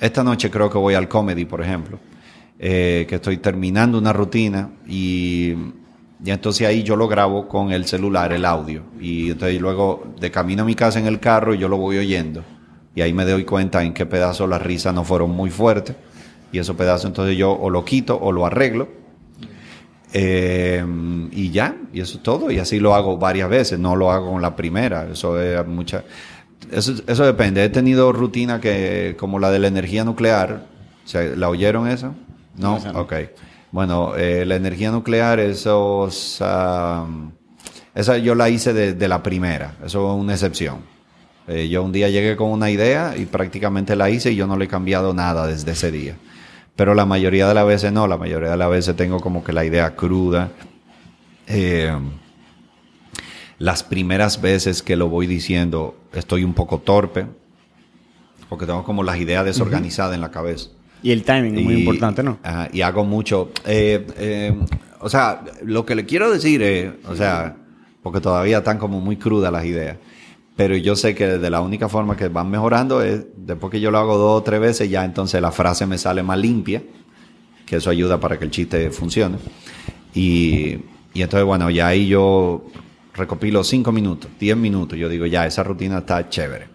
Esta 0.00 0.24
noche 0.24 0.50
creo 0.50 0.70
que 0.70 0.78
voy 0.78 0.94
al 0.94 1.06
comedy, 1.06 1.44
por 1.44 1.60
ejemplo, 1.60 1.98
eh, 2.58 3.04
que 3.06 3.16
estoy 3.16 3.36
terminando 3.36 3.98
una 3.98 4.14
rutina 4.14 4.70
y, 4.88 5.50
y 6.24 6.30
entonces 6.30 6.66
ahí 6.66 6.82
yo 6.82 6.96
lo 6.96 7.08
grabo 7.08 7.46
con 7.46 7.72
el 7.72 7.84
celular, 7.84 8.32
el 8.32 8.46
audio. 8.46 8.84
Y 8.98 9.32
entonces 9.32 9.60
luego 9.60 10.04
de 10.18 10.30
camino 10.30 10.62
a 10.62 10.64
mi 10.64 10.74
casa 10.74 10.98
en 10.98 11.06
el 11.06 11.20
carro 11.20 11.52
yo 11.52 11.68
lo 11.68 11.76
voy 11.76 11.98
oyendo. 11.98 12.42
Y 12.94 13.02
ahí 13.02 13.12
me 13.12 13.26
doy 13.26 13.44
cuenta 13.44 13.82
en 13.84 13.92
qué 13.92 14.06
pedazo 14.06 14.46
las 14.46 14.62
risas 14.62 14.94
no 14.94 15.04
fueron 15.04 15.30
muy 15.30 15.50
fuertes. 15.50 15.94
Y 16.52 16.58
esos 16.58 16.74
pedazos 16.74 17.04
entonces 17.04 17.36
yo 17.36 17.52
o 17.52 17.68
lo 17.68 17.84
quito 17.84 18.18
o 18.18 18.32
lo 18.32 18.46
arreglo. 18.46 19.03
Eh, 20.16 20.84
y 21.32 21.50
ya, 21.50 21.76
y 21.92 22.00
eso 22.00 22.18
es 22.18 22.22
todo. 22.22 22.50
Y 22.50 22.58
así 22.60 22.78
lo 22.78 22.94
hago 22.94 23.18
varias 23.18 23.50
veces, 23.50 23.78
no 23.80 23.96
lo 23.96 24.12
hago 24.12 24.30
con 24.30 24.40
la 24.40 24.54
primera. 24.54 25.08
Eso 25.10 25.40
es 25.40 25.66
mucha. 25.66 26.04
Eso, 26.70 26.94
eso 27.06 27.26
depende. 27.26 27.64
He 27.64 27.68
tenido 27.68 28.12
rutina 28.12 28.60
que, 28.60 29.16
como 29.18 29.40
la 29.40 29.50
de 29.50 29.58
la 29.58 29.66
energía 29.66 30.04
nuclear. 30.04 30.66
¿La 31.36 31.48
oyeron 31.48 31.88
esa? 31.88 32.12
No, 32.56 32.78
no. 32.78 33.00
ok. 33.00 33.14
Bueno, 33.72 34.14
eh, 34.16 34.44
la 34.46 34.54
energía 34.54 34.92
nuclear, 34.92 35.40
esos, 35.40 36.40
am, 36.40 37.32
esa 37.92 38.16
yo 38.18 38.36
la 38.36 38.48
hice 38.48 38.72
de, 38.72 38.94
de 38.94 39.08
la 39.08 39.20
primera. 39.22 39.74
Eso 39.84 40.14
es 40.14 40.20
una 40.20 40.32
excepción. 40.32 40.78
Eh, 41.46 41.68
yo 41.68 41.82
un 41.82 41.92
día 41.92 42.08
llegué 42.08 42.36
con 42.36 42.50
una 42.50 42.70
idea 42.70 43.14
y 43.16 43.26
prácticamente 43.26 43.96
la 43.96 44.08
hice 44.08 44.32
y 44.32 44.36
yo 44.36 44.46
no 44.46 44.56
le 44.56 44.64
he 44.66 44.68
cambiado 44.68 45.12
nada 45.12 45.46
desde 45.46 45.72
ese 45.72 45.90
día. 45.90 46.16
Pero 46.76 46.94
la 46.94 47.06
mayoría 47.06 47.46
de 47.46 47.54
las 47.54 47.66
veces 47.66 47.92
no, 47.92 48.06
la 48.06 48.16
mayoría 48.16 48.50
de 48.50 48.56
las 48.56 48.68
veces 48.70 48.96
tengo 48.96 49.20
como 49.20 49.44
que 49.44 49.52
la 49.52 49.64
idea 49.64 49.94
cruda. 49.94 50.50
Eh, 51.46 51.92
las 53.58 53.82
primeras 53.84 54.40
veces 54.40 54.82
que 54.82 54.96
lo 54.96 55.08
voy 55.08 55.26
diciendo 55.26 55.96
estoy 56.12 56.42
un 56.44 56.54
poco 56.54 56.78
torpe, 56.78 57.26
porque 58.48 58.66
tengo 58.66 58.82
como 58.84 59.02
las 59.02 59.18
ideas 59.18 59.44
desorganizadas 59.44 60.14
en 60.14 60.20
la 60.20 60.30
cabeza. 60.30 60.70
y 61.02 61.10
el 61.12 61.22
timing 61.22 61.58
es 61.58 61.64
muy 61.64 61.74
Y- 61.74 61.78
importante, 61.80 62.22
¿no? 62.22 62.38
ajá, 62.42 62.68
y 62.72 62.80
hago 62.80 63.04
mucho. 63.04 63.50
eh, 63.66 64.06
eh, 64.16 64.54
o 65.00 65.10
sea, 65.10 65.44
lo 65.62 65.84
que 65.84 65.94
le 65.94 66.06
quiero 66.06 66.30
decir 66.32 66.62
es, 66.62 66.92
o 67.06 67.14
sea, 67.14 67.56
porque 68.02 68.20
todavía 68.22 68.58
están 68.58 68.78
como 68.78 69.00
muy 69.00 69.16
crudas 69.18 69.52
las 69.52 69.66
ideas. 69.66 69.98
Pero 70.56 70.76
yo 70.76 70.94
sé 70.94 71.14
que 71.14 71.26
de 71.26 71.50
la 71.50 71.60
única 71.60 71.88
forma 71.88 72.16
que 72.16 72.28
van 72.28 72.50
mejorando 72.50 73.02
es, 73.02 73.24
después 73.36 73.70
que 73.70 73.80
yo 73.80 73.90
lo 73.90 73.98
hago 73.98 74.16
dos 74.16 74.40
o 74.40 74.42
tres 74.42 74.60
veces, 74.60 74.88
ya 74.88 75.04
entonces 75.04 75.40
la 75.42 75.50
frase 75.50 75.86
me 75.86 75.98
sale 75.98 76.22
más 76.22 76.38
limpia, 76.38 76.82
que 77.66 77.76
eso 77.76 77.90
ayuda 77.90 78.20
para 78.20 78.38
que 78.38 78.44
el 78.44 78.50
chiste 78.50 78.90
funcione. 78.90 79.38
Y, 80.14 80.78
y 81.12 81.22
entonces, 81.22 81.44
bueno, 81.44 81.70
ya 81.70 81.88
ahí 81.88 82.06
yo 82.06 82.64
recopilo 83.14 83.64
cinco 83.64 83.90
minutos, 83.90 84.30
diez 84.38 84.56
minutos. 84.56 84.98
Yo 84.98 85.08
digo, 85.08 85.26
ya, 85.26 85.46
esa 85.46 85.64
rutina 85.64 85.98
está 85.98 86.28
chévere 86.28 86.74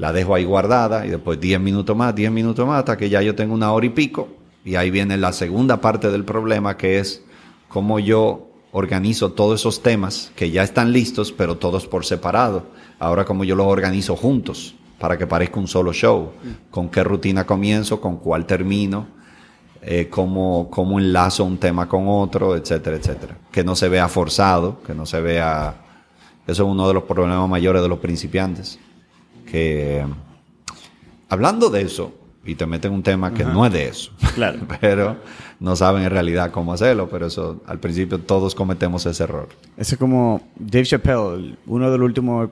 la 0.00 0.14
dejo 0.14 0.34
ahí 0.34 0.44
guardada 0.44 1.04
y 1.04 1.10
después 1.10 1.38
10 1.38 1.60
minutos 1.60 1.94
más, 1.94 2.14
10 2.14 2.32
minutos 2.32 2.66
más, 2.66 2.78
hasta 2.78 2.96
que 2.96 3.10
ya 3.10 3.20
yo 3.20 3.34
tengo 3.34 3.52
una 3.52 3.70
hora 3.70 3.84
y 3.84 3.90
pico. 3.90 4.28
Y 4.64 4.76
ahí 4.76 4.90
viene 4.90 5.18
la 5.18 5.30
segunda 5.34 5.82
parte 5.82 6.10
del 6.10 6.24
problema, 6.24 6.78
que 6.78 6.98
es 6.98 7.22
cómo 7.68 7.98
yo 7.98 8.49
organizo 8.72 9.32
todos 9.32 9.60
esos 9.60 9.82
temas 9.82 10.32
que 10.36 10.50
ya 10.50 10.62
están 10.62 10.92
listos, 10.92 11.32
pero 11.32 11.56
todos 11.56 11.86
por 11.86 12.04
separado. 12.04 12.66
Ahora 12.98 13.24
como 13.24 13.44
yo 13.44 13.56
los 13.56 13.66
organizo 13.66 14.16
juntos 14.16 14.74
para 14.98 15.16
que 15.16 15.26
parezca 15.26 15.58
un 15.58 15.66
solo 15.66 15.92
show. 15.92 16.32
Con 16.70 16.88
qué 16.88 17.02
rutina 17.02 17.46
comienzo, 17.46 18.00
con 18.00 18.18
cuál 18.18 18.46
termino, 18.46 19.08
eh, 19.82 20.08
cómo, 20.10 20.68
cómo 20.70 21.00
enlazo 21.00 21.44
un 21.44 21.58
tema 21.58 21.88
con 21.88 22.04
otro, 22.06 22.54
etcétera, 22.54 22.96
etcétera. 22.96 23.38
Que 23.50 23.64
no 23.64 23.74
se 23.74 23.88
vea 23.88 24.08
forzado, 24.08 24.82
que 24.86 24.94
no 24.94 25.06
se 25.06 25.20
vea... 25.20 25.74
Eso 26.46 26.64
es 26.64 26.68
uno 26.68 26.86
de 26.86 26.94
los 26.94 27.04
problemas 27.04 27.48
mayores 27.48 27.80
de 27.80 27.88
los 27.88 27.98
principiantes. 27.98 28.78
Que 29.50 30.04
hablando 31.28 31.70
de 31.70 31.82
eso, 31.82 32.12
y 32.44 32.54
te 32.54 32.66
meten 32.66 32.92
un 32.92 33.02
tema 33.02 33.32
que 33.34 33.44
no 33.44 33.66
es 33.66 33.72
de 33.72 33.88
eso. 33.88 34.12
Claro. 34.34 34.58
pero 34.80 35.16
no 35.60 35.76
saben 35.76 36.02
en 36.02 36.10
realidad 36.10 36.50
cómo 36.50 36.72
hacerlo, 36.72 37.08
pero 37.10 37.26
eso 37.26 37.62
al 37.66 37.78
principio 37.80 38.18
todos 38.18 38.54
cometemos 38.54 39.04
ese 39.06 39.22
error. 39.24 39.48
Eso 39.76 39.94
es 39.94 39.98
como 39.98 40.40
Dave 40.58 40.84
Chappelle, 40.86 41.56
uno 41.66 41.90
de 41.90 41.98
los 41.98 42.04
últimos 42.06 42.50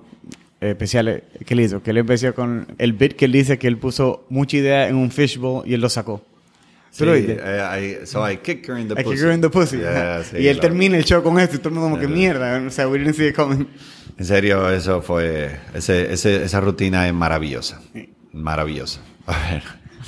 eh, 0.61 0.71
especiales 0.71 1.23
que 1.47 1.55
él 1.55 1.61
hizo, 1.61 1.83
que 1.83 1.91
él 1.91 1.99
empezó 1.99 2.35
con 2.35 2.67
el 2.79 2.93
bit 2.93 3.15
que 3.15 3.25
él 3.25 3.33
dice 3.33 3.59
que 3.59 3.67
él 3.69 3.79
puso 3.79 4.25
mucha 4.29 4.57
idea 4.59 4.89
en 4.89 4.97
un 4.97 5.11
fishbowl 5.11 5.67
y 5.67 5.75
él 5.75 5.81
lo 5.81 5.89
sacó. 5.89 6.23
¿Tú 6.97 7.05
lo 7.05 7.15
Sí, 7.15 7.27
eh, 7.29 7.99
I- 8.03 8.07
so 8.07 8.29
I 8.29 8.39
kick 8.39 8.67
her 8.69 8.79
in 8.79 8.89
the 8.89 8.95
I 9.01 9.05
pussy. 9.05 9.17
kick 9.17 9.25
her 9.25 9.33
in 9.33 9.41
the 9.41 9.51
pussy. 9.51 9.77
Yeah, 9.79 10.25
sí, 10.25 10.37
y 10.39 10.49
él 10.49 10.57
claro. 10.59 10.69
termina 10.71 10.97
el 10.97 11.05
show 11.05 11.23
con 11.23 11.39
esto 11.39 11.57
y 11.57 11.59
todo 11.59 11.69
el 11.69 11.75
mundo 11.77 11.91
como 11.91 12.01
que 12.01 12.09
mierda. 12.09 12.61
O 12.67 12.71
sea, 12.71 12.89
we 12.89 12.99
didn't 12.99 13.15
see 13.15 13.29
it 13.29 13.37
coming. 13.37 13.67
En 14.19 14.25
serio, 14.25 14.69
eso 14.71 15.01
fue... 15.03 15.55
Ese, 15.75 16.13
ese- 16.13 16.43
esa 16.45 16.61
rutina 16.61 17.07
es 17.07 17.15
maravillosa. 17.15 17.81
Maravillosa. 18.33 19.01
A 19.29 19.51
ver. 19.51 19.63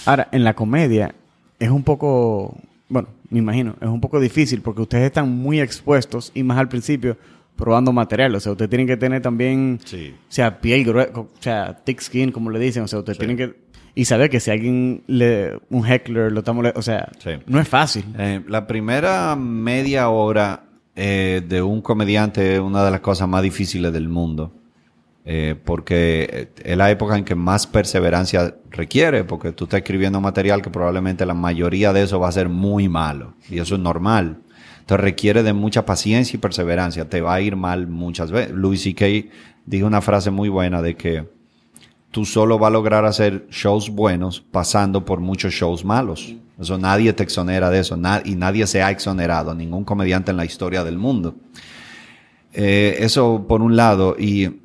Ahora, 0.07 0.29
en 0.33 0.45
la 0.45 0.55
comedia 0.55 1.15
es 1.59 1.71
un 1.71 1.83
poco, 1.85 2.57
bueno, 2.89 3.09
me 3.29 3.39
imagino, 3.39 3.77
es 3.81 3.89
un 3.89 4.01
poco 4.01 4.19
difícil 4.19 4.61
porque 4.63 4.83
ustedes 4.83 5.05
están 5.05 5.31
muy 5.31 5.61
expuestos 5.61 6.33
y 6.35 6.43
más 6.43 6.59
al 6.59 6.69
principio 6.69 7.17
probando 7.57 7.93
material. 7.93 8.35
O 8.35 8.41
sea, 8.41 8.53
ustedes 8.53 8.71
tienen 8.71 8.87
que 8.87 8.97
tener 8.97 9.21
también, 9.21 9.79
Sí. 9.85 10.15
o 10.19 10.33
sea, 10.33 10.61
piel 10.61 10.85
gruesa, 10.85 11.11
o 11.15 11.29
sea, 11.41 11.77
thick 11.85 12.01
skin, 12.01 12.33
como 12.33 12.51
le 12.51 12.59
dicen. 12.59 12.83
O 12.83 12.89
sea, 12.89 12.99
ustedes 13.01 13.19
tienen 13.19 13.37
que... 13.37 13.55
Y 13.95 14.05
saber 14.07 14.31
que 14.31 14.41
si 14.41 14.51
alguien 14.51 15.03
le... 15.09 15.59
Un 15.69 15.85
heckler 15.87 16.33
lo 16.33 16.39
está 16.39 16.53
molestando... 16.53 16.79
O 16.81 16.83
sea, 16.83 17.11
Sí. 17.19 17.31
no 17.47 17.61
es 17.61 17.69
fácil. 17.69 18.05
Eh, 18.19 18.41
la 18.49 18.67
primera 18.67 19.37
media 19.37 20.09
hora 20.09 20.63
eh, 20.97 21.43
de 21.47 21.61
un 21.61 21.83
comediante 21.83 22.55
es 22.55 22.61
una 22.61 22.83
de 22.85 22.91
las 22.91 23.01
cosas 23.01 23.29
más 23.29 23.43
difíciles 23.43 23.93
del 23.93 24.09
mundo. 24.09 24.53
Eh, 25.33 25.55
porque 25.64 26.49
es 26.61 26.77
la 26.77 26.90
época 26.90 27.16
en 27.16 27.25
que 27.25 27.37
más 27.37 27.64
perseverancia 27.64 28.57
requiere, 28.69 29.23
porque 29.23 29.53
tú 29.53 29.62
estás 29.62 29.79
escribiendo 29.79 30.21
material 30.21 30.61
que 30.61 30.71
probablemente 30.71 31.25
la 31.25 31.35
mayoría 31.35 31.93
de 31.93 32.03
eso 32.03 32.19
va 32.19 32.27
a 32.27 32.33
ser 32.33 32.49
muy 32.49 32.88
malo, 32.88 33.35
y 33.49 33.61
eso 33.61 33.77
es 33.77 33.81
normal. 33.81 34.38
Entonces 34.81 35.05
requiere 35.05 35.45
de 35.45 35.53
mucha 35.53 35.87
paciencia 35.87 36.37
y 36.37 36.40
perseverancia, 36.40 37.09
te 37.09 37.21
va 37.21 37.35
a 37.35 37.40
ir 37.40 37.55
mal 37.55 37.87
muchas 37.87 38.33
veces. 38.33 38.51
Louis 38.51 38.83
C.K. 38.83 39.07
dijo 39.66 39.87
una 39.87 40.01
frase 40.01 40.33
muy 40.33 40.49
buena 40.49 40.83
de 40.83 40.97
que 40.97 41.29
tú 42.11 42.25
solo 42.25 42.59
vas 42.59 42.66
a 42.66 42.73
lograr 42.73 43.05
hacer 43.05 43.47
shows 43.51 43.88
buenos 43.88 44.40
pasando 44.40 45.05
por 45.05 45.21
muchos 45.21 45.55
shows 45.55 45.85
malos. 45.85 46.35
Eso 46.61 46.77
nadie 46.77 47.12
te 47.12 47.23
exonera 47.23 47.71
de 47.71 47.79
eso, 47.79 47.97
y 48.25 48.35
nadie 48.35 48.66
se 48.66 48.83
ha 48.83 48.90
exonerado, 48.90 49.55
ningún 49.55 49.85
comediante 49.85 50.33
en 50.33 50.38
la 50.38 50.45
historia 50.45 50.83
del 50.83 50.99
mundo. 50.99 51.37
Eh, 52.53 52.97
eso 52.99 53.45
por 53.47 53.62
un 53.62 53.77
lado, 53.77 54.16
y 54.19 54.59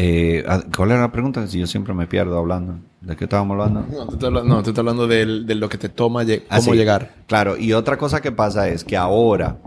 eh, 0.00 0.44
¿cuál 0.76 0.92
era 0.92 1.00
la 1.00 1.10
pregunta? 1.10 1.44
Si 1.48 1.58
yo 1.58 1.66
siempre 1.66 1.92
me 1.92 2.06
pierdo 2.06 2.38
hablando. 2.38 2.78
¿De 3.00 3.16
qué 3.16 3.24
estábamos 3.24 3.54
hablando? 3.54 3.84
No, 3.90 4.06
te 4.06 4.12
estoy 4.12 4.26
hablando, 4.28 4.54
no, 4.54 4.62
te 4.62 4.70
estoy 4.70 4.80
hablando 4.82 5.06
de, 5.08 5.26
lo 5.56 5.68
que 5.68 5.76
te 5.76 5.88
toma, 5.88 6.20
Ah, 6.20 6.56
cómo 6.58 6.72
sí. 6.72 6.78
llegar. 6.78 7.16
Claro, 7.26 7.56
y 7.56 7.72
otra 7.72 7.98
cosa 7.98 8.20
que 8.20 8.30
pasa 8.30 8.68
es 8.68 8.84
que 8.84 8.96
ahora, 8.96 9.58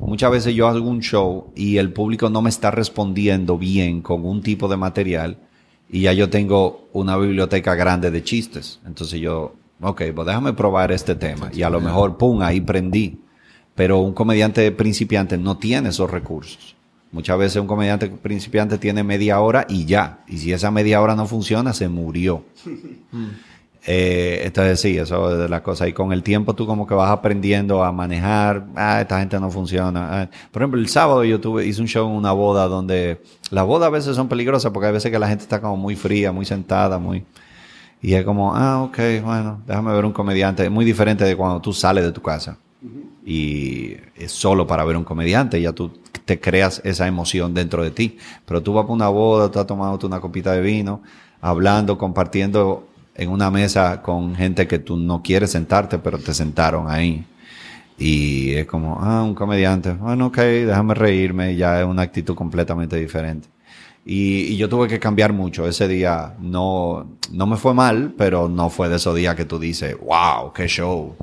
muchas 0.00 0.32
veces 0.32 0.56
yo 0.56 0.66
hago 0.66 0.88
un 0.88 1.02
show 1.02 1.52
y 1.54 1.76
el 1.76 1.92
público 1.92 2.28
no 2.30 2.42
me 2.42 2.50
está 2.50 2.72
respondiendo 2.72 3.58
bien 3.58 4.02
con 4.02 4.24
un 4.24 4.42
tipo 4.42 4.66
de 4.66 4.76
material 4.76 5.38
y 5.88 6.00
ya 6.00 6.12
yo 6.12 6.30
tengo 6.30 6.88
una 6.92 7.16
biblioteca 7.16 7.76
grande 7.76 8.10
de 8.10 8.24
chistes. 8.24 8.80
Entonces 8.86 9.20
yo, 9.20 9.54
ok, 9.80 10.02
pues 10.12 10.26
déjame 10.26 10.52
probar 10.52 10.90
este 10.90 11.14
tema 11.14 11.50
y 11.52 11.62
a 11.62 11.70
lo 11.70 11.80
mejor, 11.80 12.16
pum, 12.16 12.42
ahí 12.42 12.60
prendí. 12.60 13.20
Pero 13.76 13.98
un 13.98 14.14
comediante 14.14 14.72
principiante 14.72 15.38
no 15.38 15.58
tiene 15.58 15.90
esos 15.90 16.10
recursos. 16.10 16.75
Muchas 17.12 17.38
veces 17.38 17.60
un 17.60 17.66
comediante 17.66 18.08
principiante 18.08 18.78
tiene 18.78 19.02
media 19.02 19.40
hora 19.40 19.64
y 19.68 19.84
ya. 19.86 20.18
Y 20.28 20.38
si 20.38 20.52
esa 20.52 20.70
media 20.70 21.00
hora 21.00 21.14
no 21.14 21.26
funciona, 21.26 21.72
se 21.72 21.88
murió. 21.88 22.44
Eh, 23.88 24.42
entonces 24.44 24.80
sí, 24.80 24.98
eso 24.98 25.30
es 25.30 25.38
de 25.38 25.48
las 25.48 25.60
cosas. 25.60 25.88
Y 25.88 25.92
con 25.92 26.12
el 26.12 26.22
tiempo 26.24 26.54
tú 26.54 26.66
como 26.66 26.86
que 26.86 26.94
vas 26.94 27.10
aprendiendo 27.10 27.84
a 27.84 27.92
manejar, 27.92 28.66
ah, 28.74 29.00
esta 29.00 29.20
gente 29.20 29.38
no 29.38 29.50
funciona. 29.50 30.22
Ah, 30.22 30.28
Por 30.50 30.62
ejemplo, 30.62 30.80
el 30.80 30.88
sábado 30.88 31.22
yo 31.24 31.40
tuve, 31.40 31.64
hice 31.64 31.80
un 31.80 31.86
show 31.86 32.08
en 32.08 32.16
una 32.16 32.32
boda 32.32 32.66
donde 32.66 33.22
las 33.50 33.64
bodas 33.64 33.86
a 33.86 33.90
veces 33.90 34.16
son 34.16 34.28
peligrosas 34.28 34.72
porque 34.72 34.88
hay 34.88 34.92
veces 34.92 35.12
que 35.12 35.18
la 35.18 35.28
gente 35.28 35.44
está 35.44 35.60
como 35.60 35.76
muy 35.76 35.94
fría, 35.94 36.32
muy 36.32 36.44
sentada, 36.44 36.98
muy... 36.98 37.24
Y 38.02 38.14
es 38.14 38.24
como, 38.24 38.54
ah, 38.54 38.82
ok, 38.82 38.98
bueno, 39.24 39.62
déjame 39.66 39.92
ver 39.92 40.04
un 40.04 40.12
comediante. 40.12 40.64
Es 40.64 40.70
muy 40.70 40.84
diferente 40.84 41.24
de 41.24 41.36
cuando 41.36 41.60
tú 41.60 41.72
sales 41.72 42.04
de 42.04 42.12
tu 42.12 42.20
casa. 42.20 42.58
Y 43.24 43.96
es 44.14 44.32
solo 44.32 44.66
para 44.66 44.84
ver 44.84 44.96
un 44.96 45.04
comediante, 45.04 45.60
ya 45.60 45.72
tú 45.72 45.90
te 46.24 46.40
creas 46.40 46.80
esa 46.84 47.06
emoción 47.06 47.54
dentro 47.54 47.82
de 47.82 47.90
ti. 47.90 48.18
Pero 48.44 48.62
tú 48.62 48.72
vas 48.72 48.84
para 48.84 48.94
una 48.94 49.08
boda, 49.08 49.50
has 49.60 49.66
tomado 49.66 49.98
una 50.06 50.20
copita 50.20 50.52
de 50.52 50.60
vino, 50.60 51.02
hablando, 51.40 51.98
compartiendo 51.98 52.88
en 53.14 53.30
una 53.30 53.50
mesa 53.50 54.02
con 54.02 54.34
gente 54.34 54.66
que 54.66 54.78
tú 54.78 54.96
no 54.96 55.22
quieres 55.22 55.52
sentarte, 55.52 55.98
pero 55.98 56.18
te 56.18 56.34
sentaron 56.34 56.90
ahí. 56.90 57.24
Y 57.98 58.52
es 58.52 58.66
como, 58.66 58.98
ah, 59.00 59.22
un 59.22 59.34
comediante, 59.34 59.92
bueno, 59.92 60.26
ok, 60.26 60.36
déjame 60.38 60.94
reírme, 60.94 61.56
ya 61.56 61.80
es 61.80 61.86
una 61.86 62.02
actitud 62.02 62.34
completamente 62.34 62.96
diferente. 62.96 63.48
Y, 64.04 64.52
y 64.52 64.56
yo 64.56 64.68
tuve 64.68 64.86
que 64.86 65.00
cambiar 65.00 65.32
mucho. 65.32 65.66
Ese 65.66 65.88
día 65.88 66.34
no, 66.40 67.16
no 67.32 67.46
me 67.46 67.56
fue 67.56 67.74
mal, 67.74 68.14
pero 68.16 68.48
no 68.48 68.70
fue 68.70 68.88
de 68.88 68.96
esos 68.96 69.16
días 69.16 69.34
que 69.34 69.46
tú 69.46 69.58
dices, 69.58 69.96
wow, 69.98 70.52
qué 70.52 70.68
show. 70.68 71.16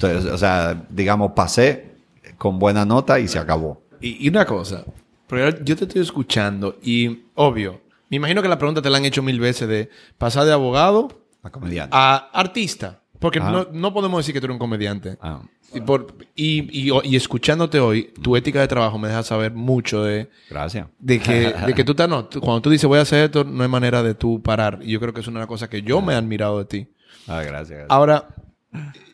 Entonces, 0.00 0.30
o 0.32 0.38
sea, 0.38 0.84
digamos, 0.90 1.32
pasé 1.32 1.92
con 2.36 2.58
buena 2.58 2.84
nota 2.84 3.18
y 3.18 3.28
se 3.28 3.38
acabó. 3.38 3.82
Y, 4.00 4.24
y 4.24 4.28
una 4.28 4.44
cosa, 4.44 4.84
porque 5.26 5.58
yo 5.64 5.76
te 5.76 5.84
estoy 5.84 6.02
escuchando 6.02 6.76
y, 6.82 7.24
obvio, 7.34 7.80
me 8.10 8.16
imagino 8.16 8.40
que 8.42 8.48
la 8.48 8.58
pregunta 8.58 8.80
te 8.80 8.90
la 8.90 8.98
han 8.98 9.04
hecho 9.04 9.22
mil 9.22 9.40
veces 9.40 9.68
de 9.68 9.90
pasar 10.16 10.44
de 10.46 10.52
abogado 10.52 11.08
A 11.42 11.50
comediante. 11.50 11.90
a 11.96 12.30
artista. 12.32 13.00
Porque 13.18 13.40
Ajá. 13.40 13.50
no, 13.50 13.66
no 13.72 13.92
podemos 13.92 14.18
decir 14.20 14.32
que 14.32 14.40
tú 14.40 14.46
eres 14.46 14.54
un 14.54 14.60
comediante. 14.60 15.18
Ah, 15.20 15.42
Y, 15.74 15.80
por, 15.80 16.14
y, 16.36 16.88
y- 16.88 16.92
y 17.02 17.16
escuchándote 17.16 17.80
hoy, 17.80 18.12
tu 18.22 18.36
ética 18.36 18.60
de 18.60 18.68
trabajo 18.68 18.96
me 18.96 19.08
deja 19.08 19.24
saber 19.24 19.52
mucho 19.52 20.04
de, 20.04 20.30
gracias. 20.48 20.86
de 21.00 21.18
que, 21.18 21.52
de 21.66 21.74
que 21.74 21.82
tú 21.82 21.92
estás, 21.92 22.08
no, 22.08 22.28
cuando 22.40 22.62
tú 22.62 22.70
dices 22.70 22.86
voy 22.86 23.00
a 23.00 23.02
hacer 23.02 23.24
esto, 23.24 23.42
no 23.42 23.64
hay 23.64 23.68
manera 23.68 24.04
de 24.04 24.14
tú 24.14 24.40
parar. 24.40 24.78
Y 24.82 24.92
yo 24.92 25.00
creo 25.00 25.12
que 25.12 25.20
es 25.20 25.26
una 25.26 25.48
cosa 25.48 25.68
que 25.68 25.82
yo 25.82 26.00
me 26.00 26.12
he 26.12 26.16
admirado 26.16 26.58
de 26.60 26.64
ti. 26.66 26.86
Ah, 27.26 27.42
gracias. 27.42 27.70
gracias. 27.70 27.86
Ahora, 27.90 28.28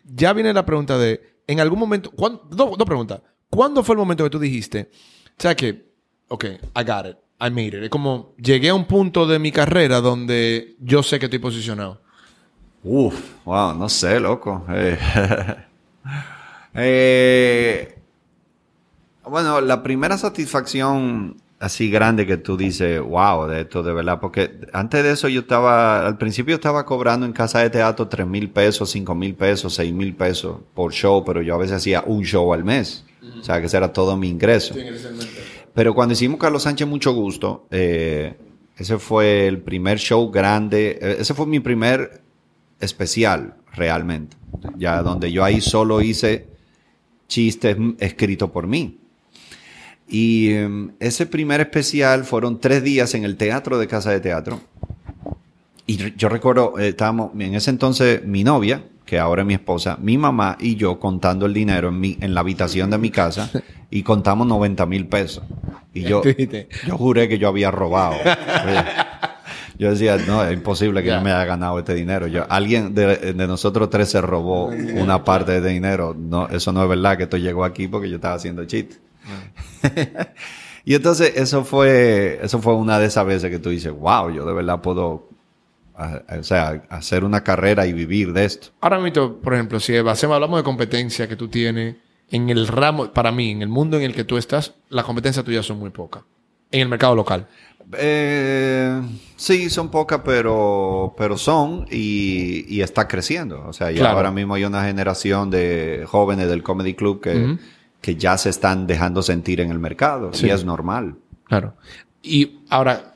ya 0.04 0.32
viene 0.32 0.52
la 0.52 0.64
pregunta 0.66 0.98
de, 0.98 1.38
en 1.46 1.60
algún 1.60 1.78
momento, 1.78 2.10
¿cuán- 2.10 2.40
dos, 2.50 2.76
dos 2.76 2.86
preguntas. 2.86 3.20
¿Cuándo 3.50 3.82
fue 3.84 3.94
el 3.94 3.98
momento 3.98 4.24
que 4.24 4.30
tú 4.30 4.38
dijiste, 4.38 4.90
o 5.38 5.42
sea 5.42 5.54
que, 5.54 5.92
ok, 6.28 6.44
I 6.44 6.84
got 6.84 7.06
it, 7.06 7.16
I 7.40 7.50
made 7.50 7.68
it? 7.68 7.84
Es 7.84 7.90
como, 7.90 8.34
llegué 8.36 8.70
a 8.70 8.74
un 8.74 8.86
punto 8.86 9.26
de 9.26 9.38
mi 9.38 9.52
carrera 9.52 10.00
donde 10.00 10.76
yo 10.80 11.02
sé 11.02 11.18
que 11.18 11.26
estoy 11.26 11.38
posicionado. 11.38 12.00
Uf, 12.82 13.14
wow, 13.44 13.74
no 13.74 13.88
sé, 13.88 14.18
loco. 14.20 14.64
Eh, 14.70 14.98
eh, 16.74 17.98
bueno, 19.28 19.60
la 19.60 19.82
primera 19.82 20.18
satisfacción 20.18 21.36
así 21.64 21.88
grande 21.88 22.26
que 22.26 22.36
tú 22.36 22.58
dices, 22.58 23.00
wow, 23.00 23.46
de 23.46 23.62
esto 23.62 23.82
de 23.82 23.94
verdad, 23.94 24.20
porque 24.20 24.60
antes 24.74 25.02
de 25.02 25.12
eso 25.12 25.28
yo 25.28 25.40
estaba, 25.40 26.06
al 26.06 26.18
principio 26.18 26.56
estaba 26.56 26.84
cobrando 26.84 27.24
en 27.24 27.32
casa 27.32 27.60
de 27.60 27.70
teatro 27.70 28.06
tres 28.06 28.26
mil 28.26 28.50
pesos, 28.50 28.90
cinco 28.90 29.14
mil 29.14 29.34
pesos, 29.34 29.74
seis 29.74 29.92
mil 29.92 30.14
pesos 30.14 30.58
por 30.74 30.92
show, 30.92 31.24
pero 31.24 31.40
yo 31.40 31.54
a 31.54 31.58
veces 31.58 31.76
hacía 31.76 32.02
un 32.06 32.22
show 32.22 32.52
al 32.52 32.64
mes. 32.64 33.06
O 33.40 33.42
sea, 33.42 33.60
que 33.60 33.66
ese 33.66 33.78
era 33.78 33.92
todo 33.92 34.14
mi 34.16 34.28
ingreso. 34.28 34.74
Pero 35.72 35.94
cuando 35.94 36.12
hicimos 36.12 36.38
Carlos 36.38 36.62
Sánchez 36.62 36.86
Mucho 36.86 37.12
Gusto, 37.14 37.66
eh, 37.70 38.34
ese 38.76 38.98
fue 38.98 39.46
el 39.46 39.62
primer 39.62 39.98
show 39.98 40.30
grande, 40.30 40.98
eh, 41.00 41.16
ese 41.20 41.32
fue 41.32 41.46
mi 41.46 41.60
primer 41.60 42.22
especial 42.78 43.54
realmente, 43.72 44.36
ya 44.76 45.02
donde 45.02 45.32
yo 45.32 45.42
ahí 45.42 45.62
solo 45.62 46.02
hice 46.02 46.46
chistes 47.26 47.76
escritos 47.98 48.50
por 48.50 48.66
mí. 48.66 49.00
Y 50.08 50.52
em, 50.52 50.92
ese 51.00 51.26
primer 51.26 51.60
especial 51.60 52.24
fueron 52.24 52.60
tres 52.60 52.82
días 52.82 53.14
en 53.14 53.24
el 53.24 53.36
teatro 53.36 53.78
de 53.78 53.86
Casa 53.86 54.10
de 54.10 54.20
Teatro. 54.20 54.60
Y 55.86 56.14
yo 56.16 56.28
recuerdo, 56.28 56.78
eh, 56.78 56.88
estábamos, 56.88 57.32
en 57.38 57.54
ese 57.54 57.70
entonces 57.70 58.24
mi 58.24 58.44
novia, 58.44 58.84
que 59.04 59.18
ahora 59.18 59.42
es 59.42 59.46
mi 59.46 59.54
esposa, 59.54 59.98
mi 60.00 60.16
mamá 60.16 60.56
y 60.58 60.76
yo 60.76 60.98
contando 60.98 61.46
el 61.46 61.52
dinero 61.52 61.88
en, 61.88 62.00
mi, 62.00 62.16
en 62.20 62.32
la 62.32 62.40
habitación 62.40 62.90
de 62.90 62.98
mi 62.98 63.10
casa 63.10 63.50
y 63.90 64.02
contamos 64.02 64.46
90 64.46 64.86
mil 64.86 65.06
pesos. 65.06 65.44
Y 65.92 66.02
yo, 66.02 66.22
yo 66.86 66.96
juré 66.96 67.28
que 67.28 67.38
yo 67.38 67.48
había 67.48 67.70
robado. 67.70 68.16
Yo 69.76 69.90
decía, 69.90 70.16
no, 70.16 70.44
es 70.44 70.52
imposible 70.52 71.02
que 71.02 71.08
yo 71.08 71.20
me 71.20 71.32
haya 71.32 71.44
ganado 71.44 71.78
este 71.80 71.94
dinero. 71.94 72.28
Yo, 72.28 72.46
alguien 72.48 72.94
de, 72.94 73.34
de 73.34 73.46
nosotros 73.46 73.90
tres 73.90 74.08
se 74.08 74.20
robó 74.20 74.66
una 74.66 75.24
parte 75.24 75.60
de 75.60 75.68
dinero. 75.68 76.14
No, 76.16 76.48
eso 76.48 76.72
no 76.72 76.82
es 76.84 76.88
verdad 76.88 77.16
que 77.16 77.24
esto 77.24 77.36
llegó 77.36 77.64
aquí 77.64 77.88
porque 77.88 78.08
yo 78.08 78.16
estaba 78.16 78.34
haciendo 78.34 78.64
chiste. 78.66 78.96
y 80.84 80.94
entonces 80.94 81.32
eso 81.36 81.64
fue, 81.64 82.38
eso 82.42 82.60
fue 82.60 82.74
una 82.74 82.98
de 82.98 83.06
esas 83.06 83.26
veces 83.26 83.50
que 83.50 83.58
tú 83.58 83.70
dices, 83.70 83.92
wow, 83.92 84.30
yo 84.30 84.44
de 84.46 84.52
verdad 84.52 84.80
puedo, 84.80 85.28
a- 85.96 86.20
a- 86.28 86.38
o 86.38 86.42
sea, 86.42 86.82
hacer 86.90 87.24
una 87.24 87.42
carrera 87.42 87.86
y 87.86 87.92
vivir 87.92 88.32
de 88.32 88.44
esto. 88.44 88.68
Ahora 88.80 88.98
mismo, 88.98 89.34
por 89.36 89.54
ejemplo, 89.54 89.80
si 89.80 89.96
hacemos, 89.96 90.34
hablamos 90.34 90.58
de 90.60 90.64
competencia 90.64 91.28
que 91.28 91.36
tú 91.36 91.48
tienes 91.48 91.96
en 92.30 92.50
el 92.50 92.66
ramo, 92.66 93.12
para 93.12 93.30
mí, 93.32 93.50
en 93.50 93.62
el 93.62 93.68
mundo 93.68 93.96
en 93.96 94.02
el 94.04 94.14
que 94.14 94.24
tú 94.24 94.36
estás, 94.36 94.74
las 94.88 95.04
competencias 95.04 95.44
tuyas 95.44 95.64
son 95.66 95.78
muy 95.78 95.90
pocas. 95.90 96.22
En 96.70 96.80
el 96.80 96.88
mercado 96.88 97.14
local. 97.14 97.46
Eh, 97.96 99.00
sí, 99.36 99.68
son 99.70 99.90
pocas, 99.90 100.22
pero, 100.24 101.14
pero 101.16 101.36
son 101.36 101.86
y, 101.90 102.64
y 102.74 102.80
está 102.80 103.06
creciendo. 103.06 103.62
O 103.68 103.72
sea, 103.72 103.90
ya 103.90 103.98
Claro. 104.00 104.16
ahora 104.16 104.30
mismo 104.32 104.54
hay 104.54 104.64
una 104.64 104.84
generación 104.84 105.50
de 105.50 106.04
jóvenes 106.06 106.48
del 106.48 106.62
Comedy 106.62 106.94
Club 106.94 107.20
que. 107.20 107.56
Que 108.04 108.16
ya 108.16 108.36
se 108.36 108.50
están 108.50 108.86
dejando 108.86 109.22
sentir 109.22 109.62
en 109.62 109.70
el 109.70 109.78
mercado. 109.78 110.30
Sí. 110.34 110.46
Y 110.46 110.50
es 110.50 110.62
normal. 110.62 111.14
Claro. 111.44 111.72
Y 112.22 112.58
ahora, 112.68 113.14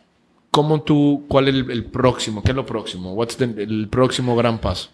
¿cómo 0.50 0.80
tú, 0.80 1.26
cuál 1.28 1.48
es 1.48 1.54
el, 1.56 1.70
el 1.70 1.84
próximo? 1.84 2.42
¿Qué 2.42 2.52
es 2.52 2.56
lo 2.56 2.64
próximo? 2.64 3.12
What's 3.12 3.36
the- 3.36 3.44
el 3.62 3.88
próximo 3.90 4.34
gran 4.34 4.58
paso? 4.58 4.88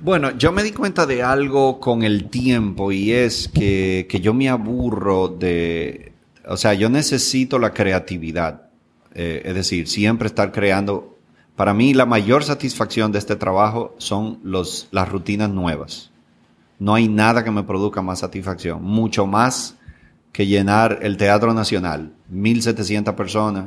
Bueno, 0.00 0.30
yo 0.38 0.52
me 0.52 0.62
di 0.62 0.72
cuenta 0.72 1.04
de 1.04 1.22
algo 1.22 1.80
con 1.80 2.02
el 2.02 2.30
tiempo 2.30 2.92
y 2.92 3.12
es 3.12 3.48
que, 3.48 4.06
que 4.08 4.20
yo 4.20 4.32
me 4.32 4.48
aburro 4.48 5.28
de, 5.28 6.12
o 6.48 6.56
sea, 6.56 6.72
yo 6.72 6.88
necesito 6.88 7.58
la 7.58 7.74
creatividad. 7.74 8.62
Eh, 9.14 9.42
es 9.44 9.54
decir, 9.54 9.86
siempre 9.86 10.28
estar 10.28 10.50
creando. 10.50 11.18
Para 11.56 11.74
mí 11.74 11.92
la 11.92 12.06
mayor 12.06 12.42
satisfacción 12.42 13.12
de 13.12 13.18
este 13.18 13.36
trabajo 13.36 13.94
son 13.98 14.38
los, 14.42 14.88
las 14.92 15.08
rutinas 15.10 15.50
nuevas. 15.50 16.10
No 16.78 16.94
hay 16.94 17.08
nada 17.08 17.42
que 17.42 17.50
me 17.50 17.62
produzca 17.62 18.02
más 18.02 18.18
satisfacción, 18.20 18.82
mucho 18.82 19.26
más 19.26 19.76
que 20.32 20.46
llenar 20.46 20.98
el 21.02 21.16
Teatro 21.16 21.54
Nacional, 21.54 22.12
1700 22.28 23.14
personas, 23.14 23.66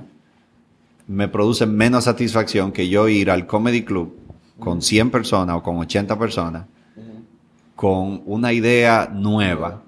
me 1.07 1.27
produce 1.27 1.65
menos 1.65 2.03
satisfacción 2.03 2.71
que 2.71 2.87
yo 2.87 3.07
ir 3.07 3.31
al 3.31 3.47
Comedy 3.47 3.83
Club 3.83 4.15
con 4.59 4.83
100 4.83 5.09
personas 5.09 5.55
o 5.55 5.63
con 5.63 5.77
80 5.77 6.19
personas, 6.19 6.65
con 7.75 8.21
una 8.27 8.53
idea 8.53 9.09
nueva, 9.11 9.81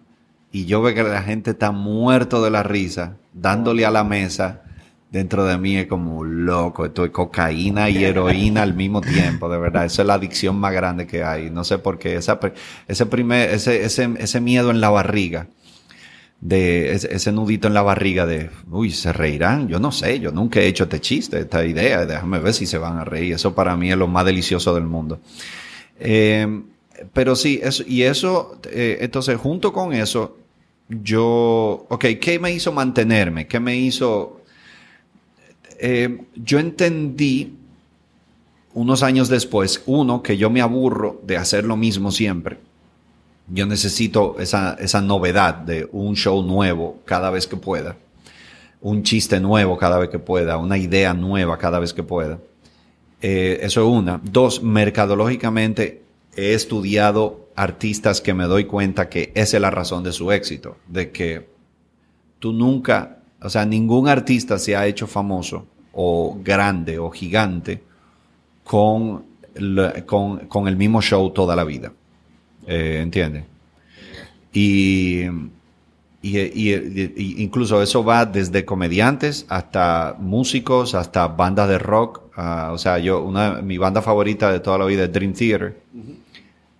y 0.51 0.65
yo 0.65 0.81
veo 0.81 0.95
que 0.95 1.03
la 1.03 1.21
gente 1.21 1.51
está 1.51 1.71
muerto 1.71 2.43
de 2.43 2.49
la 2.49 2.63
risa, 2.63 3.17
dándole 3.33 3.85
a 3.85 3.91
la 3.91 4.03
mesa, 4.03 4.63
dentro 5.11 5.45
de 5.45 5.57
mí 5.57 5.75
es 5.75 5.87
como 5.87 6.23
loco, 6.23 6.85
esto 6.85 7.03
es 7.03 7.11
cocaína 7.11 7.89
y 7.89 8.03
heroína 8.03 8.63
al 8.63 8.73
mismo 8.73 9.01
tiempo, 9.01 9.49
de 9.49 9.57
verdad, 9.57 9.85
eso 9.85 10.01
es 10.01 10.07
la 10.07 10.13
adicción 10.13 10.57
más 10.57 10.71
grande 10.71 11.05
que 11.05 11.21
hay, 11.21 11.49
no 11.49 11.65
sé 11.65 11.77
por 11.77 11.99
qué, 11.99 12.15
esa, 12.15 12.39
ese, 12.87 13.05
primer, 13.05 13.49
ese, 13.49 13.83
ese, 13.83 14.09
ese 14.17 14.39
miedo 14.39 14.71
en 14.71 14.79
la 14.79 14.89
barriga, 14.89 15.47
de 16.39 16.93
ese, 16.93 17.13
ese 17.13 17.31
nudito 17.33 17.67
en 17.67 17.73
la 17.73 17.81
barriga 17.81 18.25
de, 18.25 18.49
uy, 18.71 18.91
se 18.91 19.11
reirán, 19.11 19.67
yo 19.67 19.79
no 19.81 19.91
sé, 19.91 20.19
yo 20.21 20.31
nunca 20.31 20.61
he 20.61 20.67
hecho 20.67 20.85
este 20.85 21.01
chiste, 21.01 21.39
esta 21.39 21.65
idea, 21.65 22.05
déjame 22.05 22.39
ver 22.39 22.53
si 22.53 22.65
se 22.65 22.77
van 22.77 22.97
a 22.97 23.03
reír, 23.03 23.33
eso 23.33 23.53
para 23.53 23.75
mí 23.75 23.91
es 23.91 23.97
lo 23.97 24.07
más 24.07 24.25
delicioso 24.25 24.73
del 24.73 24.85
mundo. 24.85 25.19
Eh, 25.99 26.47
pero 27.13 27.35
sí, 27.35 27.59
eso, 27.61 27.83
y 27.85 28.03
eso, 28.03 28.59
eh, 28.71 28.99
entonces 29.01 29.37
junto 29.37 29.73
con 29.73 29.93
eso, 29.93 30.37
yo, 30.87 31.85
ok, 31.89 32.05
¿qué 32.19 32.39
me 32.39 32.51
hizo 32.51 32.71
mantenerme? 32.71 33.47
¿Qué 33.47 33.59
me 33.59 33.77
hizo? 33.77 34.40
Eh, 35.83 36.25
yo 36.35 36.59
entendí 36.59 37.57
unos 38.75 39.01
años 39.01 39.29
después, 39.29 39.81
uno, 39.87 40.21
que 40.21 40.37
yo 40.37 40.51
me 40.51 40.61
aburro 40.61 41.19
de 41.23 41.37
hacer 41.37 41.65
lo 41.65 41.75
mismo 41.75 42.11
siempre. 42.11 42.59
Yo 43.47 43.65
necesito 43.65 44.35
esa, 44.39 44.75
esa 44.79 45.01
novedad 45.01 45.55
de 45.55 45.89
un 45.91 46.15
show 46.15 46.43
nuevo 46.43 46.99
cada 47.03 47.31
vez 47.31 47.47
que 47.47 47.57
pueda, 47.57 47.97
un 48.79 49.01
chiste 49.01 49.39
nuevo 49.39 49.75
cada 49.79 49.97
vez 49.97 50.09
que 50.09 50.19
pueda, 50.19 50.57
una 50.57 50.77
idea 50.77 51.15
nueva 51.15 51.57
cada 51.57 51.79
vez 51.79 51.95
que 51.95 52.03
pueda. 52.03 52.37
Eh, 53.19 53.57
eso 53.63 53.81
es 53.81 53.87
una. 53.87 54.21
Dos, 54.23 54.61
mercadológicamente 54.61 56.03
he 56.35 56.53
estudiado 56.53 57.49
artistas 57.55 58.21
que 58.21 58.35
me 58.35 58.43
doy 58.45 58.65
cuenta 58.65 59.09
que 59.09 59.31
esa 59.33 59.57
es 59.57 59.61
la 59.61 59.71
razón 59.71 60.03
de 60.03 60.11
su 60.11 60.31
éxito, 60.31 60.77
de 60.87 61.09
que 61.09 61.49
tú 62.37 62.53
nunca, 62.53 63.17
o 63.41 63.49
sea, 63.49 63.65
ningún 63.65 64.07
artista 64.07 64.59
se 64.59 64.75
ha 64.75 64.85
hecho 64.85 65.07
famoso 65.07 65.65
o 65.93 66.37
grande 66.43 66.97
o 66.99 67.09
gigante 67.09 67.81
con, 68.63 69.23
con, 70.05 70.39
con 70.47 70.67
el 70.67 70.75
mismo 70.77 71.01
show 71.01 71.29
toda 71.31 71.55
la 71.55 71.63
vida. 71.63 71.91
Eh, 72.67 72.99
¿Entiendes? 73.01 73.45
Y, 74.53 75.23
y, 76.21 76.39
y- 76.39 77.13
y 77.17 77.43
incluso 77.43 77.81
eso 77.81 78.03
va 78.03 78.25
desde 78.25 78.65
comediantes 78.65 79.45
hasta 79.49 80.15
músicos, 80.19 80.93
hasta 80.95 81.27
bandas 81.27 81.69
de 81.69 81.79
rock. 81.79 82.21
Ah, 82.35 82.69
o 82.73 82.77
sea, 82.77 82.99
yo, 82.99 83.21
una, 83.23 83.61
mi 83.61 83.77
banda 83.77 84.01
favorita 84.01 84.51
de 84.51 84.59
toda 84.59 84.77
la 84.77 84.85
vida 84.85 85.03
es 85.05 85.11
Dream 85.13 85.33
Theater. 85.33 85.77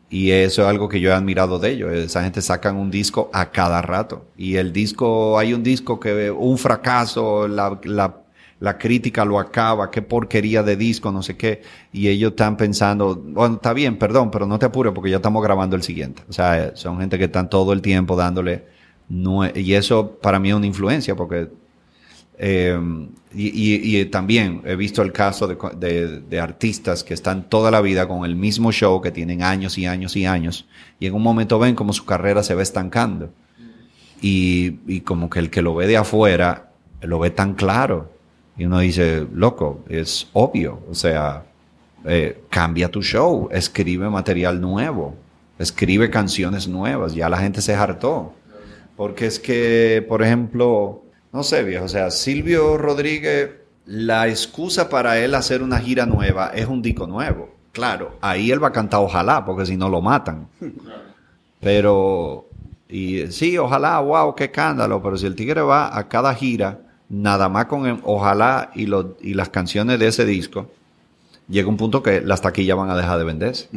Y 0.10 0.32
eso 0.32 0.64
es 0.64 0.68
algo 0.68 0.90
que 0.90 1.00
yo 1.00 1.10
he 1.10 1.14
admirado 1.14 1.58
de 1.58 1.72
ellos. 1.72 1.94
Esa 1.94 2.24
gente 2.24 2.42
sacan 2.42 2.76
un 2.76 2.92
disco 2.92 3.30
a 3.32 3.50
cada 3.52 3.82
rato. 3.82 4.26
Y 4.38 4.58
el 4.58 4.74
disco, 4.74 5.40
hay 5.40 5.54
un 5.54 5.64
disco 5.64 6.00
que 6.02 6.30
un 6.30 6.58
fracaso, 6.58 7.48
la, 7.48 7.80
la, 7.86 8.21
la 8.62 8.78
crítica 8.78 9.26
lo 9.26 9.40
acaba, 9.40 9.92
qué 9.92 10.02
porquería 10.02 10.64
de 10.64 10.78
disco, 10.78 11.12
no 11.12 11.22
sé 11.22 11.36
qué. 11.36 11.62
Y 11.92 12.08
ellos 12.08 12.32
están 12.32 12.56
pensando, 12.58 13.16
bueno, 13.16 13.56
está 13.56 13.74
bien, 13.74 13.98
perdón, 13.98 14.32
pero 14.32 14.46
no 14.48 14.58
te 14.60 14.68
apures 14.68 14.94
porque 14.94 15.10
ya 15.10 15.18
estamos 15.18 15.44
grabando 15.44 15.76
el 15.76 15.84
siguiente. 15.84 16.24
O 16.30 16.34
sea, 16.34 16.66
eh, 16.68 16.72
son 16.76 17.00
gente 17.00 17.18
que 17.18 17.26
están 17.26 17.50
todo 17.50 17.74
el 17.74 17.82
tiempo 17.82 18.16
dándole. 18.16 18.64
nue- 19.10 19.52
y 19.58 19.74
eso 19.74 20.18
para 20.22 20.40
mí 20.40 20.50
es 20.50 20.56
una 20.56 20.68
influencia 20.68 21.16
porque 21.16 21.50
eh, 22.38 22.80
y, 23.34 24.00
y- 24.00 24.06
también 24.06 24.62
he 24.66 24.76
visto 24.76 25.02
el 25.02 25.12
caso 25.12 25.48
de- 25.48 26.22
de 26.22 26.40
artistas 26.40 27.04
que 27.04 27.14
están 27.14 27.50
toda 27.50 27.72
la 27.72 27.82
vida 27.82 28.08
con 28.08 28.26
el 28.26 28.36
mismo 28.36 28.72
show, 28.72 29.02
que 29.02 29.12
tienen 29.12 29.44
años 29.44 29.78
y 29.78 29.86
años 29.86 30.16
y 30.16 30.26
años, 30.26 30.66
y 31.00 31.06
en 31.08 31.14
un 31.14 31.22
momento 31.24 31.60
ven 31.60 31.76
como 31.76 31.94
su 31.94 32.06
carrera 32.06 32.42
se 32.44 32.56
va 32.56 32.62
estancando. 32.64 33.32
Y, 34.22 34.80
y 34.88 35.02
como 35.02 35.30
que 35.30 35.40
el 35.40 35.50
que 35.50 35.62
lo 35.62 35.74
ve 35.76 35.88
de 35.88 35.98
afuera 35.98 36.72
lo 37.02 37.20
ve 37.20 37.32
tan 37.32 37.54
claro. 37.56 38.12
Y 38.62 38.66
uno 38.66 38.78
dice, 38.78 39.26
loco, 39.34 39.84
es 39.90 40.28
obvio. 40.34 40.84
O 40.88 40.94
sea, 40.94 41.46
eh, 42.06 42.44
cambia 42.48 42.92
tu 42.92 43.02
show, 43.02 43.50
escribe 43.52 44.08
material 44.08 44.62
nuevo, 44.62 45.16
escribe 45.58 46.12
canciones 46.12 46.68
nuevas. 46.68 47.16
Ya 47.16 47.28
la 47.28 47.40
gente 47.40 47.60
se 47.60 47.74
hartó. 47.74 48.36
Porque 48.96 49.26
es 49.26 49.40
que, 49.40 50.06
por 50.08 50.22
ejemplo, 50.22 51.02
no 51.34 51.42
sé, 51.42 51.64
viejo, 51.64 51.86
o 51.86 51.90
sea, 51.90 52.12
Silvio 52.12 52.78
Rodríguez, 52.78 53.50
la 53.88 54.28
excusa 54.28 54.90
para 54.90 55.18
él 55.18 55.34
hacer 55.34 55.64
una 55.64 55.80
gira 55.80 56.06
nueva 56.06 56.52
es 56.54 56.68
un 56.68 56.84
disco 56.84 57.08
nuevo. 57.08 57.50
Claro, 57.72 58.20
ahí 58.22 58.52
él 58.52 58.64
va 58.64 58.68
a 58.68 58.74
cantar 58.74 59.00
ojalá, 59.00 59.44
porque 59.44 59.66
si 59.66 59.76
no 59.76 59.90
lo 59.90 60.02
matan. 60.02 60.48
Pero, 61.60 62.48
y 62.88 63.26
sí, 63.32 63.58
ojalá, 63.58 64.00
wow, 64.02 64.36
qué 64.36 64.44
escándalo, 64.44 65.02
pero 65.02 65.18
si 65.18 65.26
el 65.26 65.34
tigre 65.34 65.62
va 65.64 65.98
a 65.98 66.08
cada 66.08 66.36
gira, 66.36 66.91
nada 67.14 67.50
más 67.50 67.66
con 67.66 67.86
el 67.86 67.98
ojalá 68.04 68.72
y, 68.74 68.86
lo- 68.86 69.18
y 69.22 69.34
las 69.34 69.50
canciones 69.50 70.00
de 70.00 70.08
ese 70.08 70.26
disco, 70.26 70.72
llega 71.50 71.68
un 71.68 71.76
punto 71.78 72.02
que 72.02 72.22
las 72.22 72.42
taquillas 72.42 72.78
van 72.78 72.90
a 72.90 72.96
dejar 72.96 73.18
de 73.20 73.24
venderse. 73.26 73.68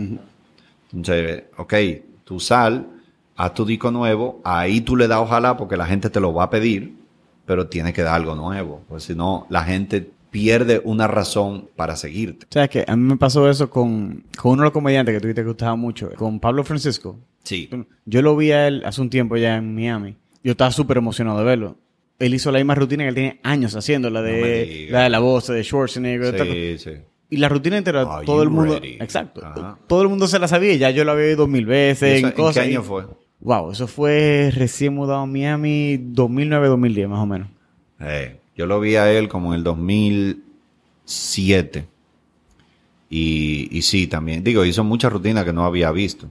Entonces, 0.93 1.45
ok, 1.57 1.75
tú 2.25 2.39
sal, 2.41 2.87
haz 3.37 3.55
tu 3.55 3.65
disco 3.65 3.91
nuevo, 3.91 4.41
ahí 4.45 4.81
tú 4.81 4.97
le 4.97 5.09
das 5.09 5.19
ojalá 5.19 5.57
porque 5.57 5.77
la 5.77 5.87
gente 5.87 6.11
te 6.11 6.21
lo 6.21 6.33
va 6.33 6.45
a 6.45 6.51
pedir, 6.51 6.95
pero 7.47 7.67
tiene 7.67 7.93
que 7.93 8.03
dar 8.03 8.15
algo 8.15 8.35
nuevo, 8.35 8.83
pues 8.89 9.05
si 9.05 9.15
no, 9.15 9.47
la 9.51 9.65
gente 9.65 10.09
pierde 10.31 10.81
una 10.85 11.07
razón 11.07 11.69
para 11.77 11.97
seguirte. 11.97 12.47
O 12.47 12.53
sea, 12.53 12.69
que 12.69 12.85
a 12.87 12.97
mí 12.97 13.03
me 13.03 13.17
pasó 13.17 13.49
eso 13.49 13.71
con, 13.71 14.25
con 14.41 14.53
uno 14.53 14.63
de 14.63 14.67
los 14.67 14.73
comediantes 14.73 15.15
que 15.15 15.21
tuviste 15.21 15.43
que 15.43 15.49
gustaba 15.49 15.77
mucho, 15.77 16.11
con 16.17 16.41
Pablo 16.41 16.65
Francisco. 16.65 17.19
Sí. 17.43 17.69
Yo 18.07 18.23
lo 18.23 18.37
vi 18.37 18.51
a 18.53 18.67
él 18.69 18.83
hace 18.87 19.01
un 19.01 19.11
tiempo 19.11 19.37
ya 19.37 19.57
en 19.57 19.75
Miami. 19.75 20.17
Yo 20.43 20.53
estaba 20.53 20.71
súper 20.71 20.97
emocionado 20.97 21.39
de 21.39 21.45
verlo. 21.45 21.77
Él 22.19 22.35
hizo 22.35 22.53
la 22.53 22.59
misma 22.59 22.75
rutina 22.75 23.05
que 23.05 23.09
él 23.09 23.15
tiene 23.15 23.41
años 23.43 23.75
haciendo, 23.75 24.09
la 24.11 24.23
de, 24.23 24.89
la 24.91 25.03
de 25.05 25.11
la 25.11 25.19
voz 25.19 25.49
de 25.49 25.63
Schwarzenegger. 25.65 26.79
Sí, 26.79 26.79
sí. 26.79 26.91
Y 27.31 27.39
la 27.39 27.49
rutina 27.49 27.77
entera, 27.77 28.03
Are 28.03 28.25
todo 28.25 28.43
el 28.43 28.51
mundo. 28.51 28.75
ready? 28.75 28.97
Exacto. 29.01 29.45
Ajá. 29.45 29.77
Todo 29.89 30.03
el 30.03 30.09
mundo 30.09 30.29
se 30.29 30.39
la 30.39 30.47
sabía. 30.47 30.75
Ya 30.77 30.91
yo 30.91 31.05
la 31.05 31.13
había 31.13 31.25
oído 31.27 31.49
mil 31.49 31.67
veces. 31.67 32.19
¿Eso 32.19 32.27
en 32.29 32.33
¿En 32.33 32.37
cosas. 32.37 32.63
qué 32.65 32.71
año 32.71 32.81
y- 32.81 32.85
fue? 32.85 33.05
Wow, 33.41 33.73
eso 33.73 33.87
fue 33.89 34.51
recién 34.55 34.95
mudado 34.95 35.21
a 35.21 35.27
Miami 35.27 35.99
2009-2010, 35.99 37.09
más 37.09 37.19
o 37.21 37.27
menos. 37.27 37.49
Eh, 38.01 38.37
yo 38.57 38.67
lo 38.67 38.81
vi 38.81 38.97
a 38.97 39.11
él 39.13 39.29
como 39.29 39.53
en 39.53 39.59
el 39.59 39.65
2007. 39.65 41.87
Y, 43.11 43.69
y 43.71 43.83
sí, 43.83 44.07
también. 44.07 44.43
Digo, 44.43 44.65
hizo 44.65 44.83
muchas 44.85 45.13
rutinas 45.13 45.45
que 45.45 45.53
no 45.53 45.65
había 45.65 45.91
visto. 45.91 46.29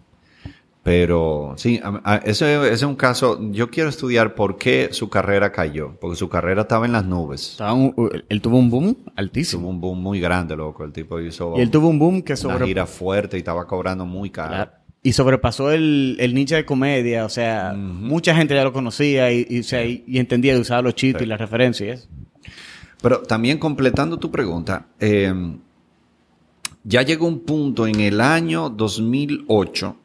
Pero 0.83 1.53
sí, 1.55 1.79
ese, 2.25 2.55
ese 2.57 2.73
es 2.73 2.83
un 2.83 2.95
caso. 2.95 3.39
Yo 3.51 3.69
quiero 3.69 3.87
estudiar 3.89 4.35
por 4.35 4.57
qué 4.57 4.89
su 4.91 5.09
carrera 5.09 5.51
cayó. 5.53 5.95
Porque 6.01 6.17
su 6.17 6.27
carrera 6.27 6.63
estaba 6.63 6.85
en 6.85 6.91
las 6.91 7.05
nubes. 7.05 7.51
Estaba 7.51 7.71
un- 7.73 7.95
él 8.27 8.41
tuvo 8.41 8.57
un 8.59 8.69
boom 8.69 8.93
Tuvo 8.95 9.11
altísimo. 9.15 9.69
un 9.69 9.79
boom 9.79 10.01
muy 10.01 10.19
grande, 10.19 10.57
loco. 10.57 10.83
El 10.83 10.91
tipo 10.91 11.21
hizo 11.21 11.53
Y 11.57 11.61
él 11.61 11.71
tuvo 11.71 11.87
un 11.87 11.99
boom 11.99 12.21
que 12.21 12.33
una 12.33 12.37
sobre... 12.37 12.65
gira 12.65 12.85
fuerte 12.85 13.37
y 13.37 13.39
estaba 13.39 13.65
cobrando 13.65 14.05
muy 14.05 14.29
caro. 14.29 14.49
Claro. 14.49 14.71
y 15.01 15.13
sobrepasó 15.13 15.71
el, 15.71 16.17
el 16.19 16.33
nicho 16.33 16.55
de 16.55 16.65
comedia. 16.65 17.23
O 17.25 17.29
sea, 17.29 17.73
mucha 17.77 18.35
gente 18.35 18.53
ya 18.53 18.65
lo 18.65 18.73
conocía 18.73 19.31
y, 19.31 19.47
y, 19.49 19.59
o 19.61 19.63
sea, 19.63 19.85
y, 19.85 20.03
y 20.05 20.19
entendía 20.19 20.53
y 20.53 20.59
usaba 20.59 20.81
los 20.81 20.95
chistes 20.95 21.21
y 21.21 21.25
las 21.25 21.39
referencias. 21.39 22.09
Pero 23.01 23.21
también 23.21 23.57
completando 23.57 24.17
tu 24.17 24.29
pregunta, 24.31 24.87
eh, 24.99 25.33
ya 26.83 27.01
llegó 27.03 27.25
un 27.27 27.39
punto 27.39 27.87
en 27.87 27.99
el 28.01 28.19
año 28.19 28.69
2008 28.69 29.95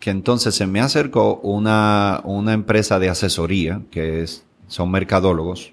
que 0.00 0.10
entonces 0.10 0.54
se 0.54 0.66
me 0.66 0.80
acercó 0.80 1.36
una, 1.42 2.22
una 2.24 2.54
empresa 2.54 2.98
de 2.98 3.10
asesoría, 3.10 3.82
que 3.90 4.22
es, 4.22 4.44
son 4.66 4.90
mercadólogos, 4.90 5.72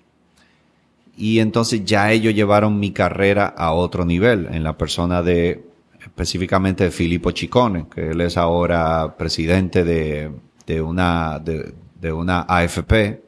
y 1.16 1.40
entonces 1.40 1.86
ya 1.86 2.12
ellos 2.12 2.36
llevaron 2.36 2.80
mi 2.80 2.92
carrera 2.92 3.48
a 3.48 3.72
otro 3.72 4.06
nivel, 4.06 4.48
en 4.52 4.64
la 4.64 4.78
persona 4.78 5.24
de, 5.24 5.64
específicamente 6.02 6.84
de 6.84 6.92
Filippo 6.92 7.32
Chicone, 7.32 7.88
que 7.94 8.12
él 8.12 8.22
es 8.22 8.38
ahora 8.38 9.16
presidente 9.18 9.84
de, 9.84 10.30
de 10.68 10.82
una, 10.82 11.40
de, 11.40 11.74
de 12.00 12.12
una 12.12 12.42
AFP, 12.42 13.22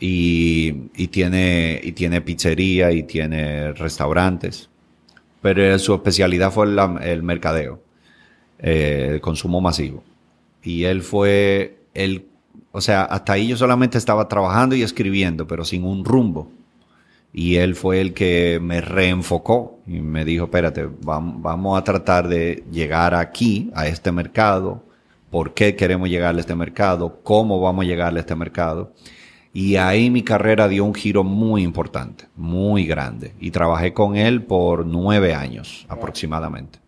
y, 0.00 0.88
y, 0.96 1.08
tiene, 1.08 1.80
y 1.80 1.92
tiene 1.92 2.22
pizzería 2.22 2.90
y 2.90 3.04
tiene 3.04 3.72
restaurantes. 3.72 4.68
Pero 5.40 5.78
su 5.78 5.94
especialidad 5.94 6.50
fue 6.50 6.66
el, 6.66 6.78
el 7.02 7.22
mercadeo, 7.22 7.80
eh, 8.62 9.08
el 9.12 9.20
consumo 9.20 9.60
masivo. 9.60 10.02
Y 10.62 10.84
él 10.84 11.02
fue, 11.02 11.78
el, 11.94 12.26
o 12.70 12.80
sea, 12.80 13.02
hasta 13.02 13.34
ahí 13.34 13.48
yo 13.48 13.56
solamente 13.56 13.98
estaba 13.98 14.28
trabajando 14.28 14.76
y 14.76 14.82
escribiendo, 14.82 15.46
pero 15.46 15.64
sin 15.64 15.84
un 15.84 16.04
rumbo. 16.04 16.50
Y 17.32 17.56
él 17.56 17.74
fue 17.74 18.00
el 18.00 18.12
que 18.14 18.60
me 18.62 18.80
reenfocó 18.80 19.78
y 19.86 20.00
me 20.00 20.24
dijo, 20.24 20.44
espérate, 20.44 20.88
vamos 21.00 21.78
a 21.78 21.84
tratar 21.84 22.28
de 22.28 22.62
llegar 22.70 23.14
aquí, 23.14 23.70
a 23.74 23.88
este 23.88 24.12
mercado, 24.12 24.82
por 25.30 25.54
qué 25.54 25.74
queremos 25.74 26.10
llegar 26.10 26.36
a 26.36 26.40
este 26.40 26.54
mercado, 26.54 27.20
cómo 27.22 27.58
vamos 27.58 27.84
a 27.84 27.88
llegar 27.88 28.14
a 28.14 28.20
este 28.20 28.36
mercado. 28.36 28.92
Y 29.54 29.76
ahí 29.76 30.10
mi 30.10 30.22
carrera 30.22 30.68
dio 30.68 30.84
un 30.84 30.94
giro 30.94 31.24
muy 31.24 31.62
importante, 31.62 32.26
muy 32.36 32.84
grande. 32.86 33.34
Y 33.40 33.50
trabajé 33.50 33.92
con 33.92 34.16
él 34.16 34.42
por 34.42 34.86
nueve 34.86 35.34
años 35.34 35.86
aproximadamente. 35.88 36.81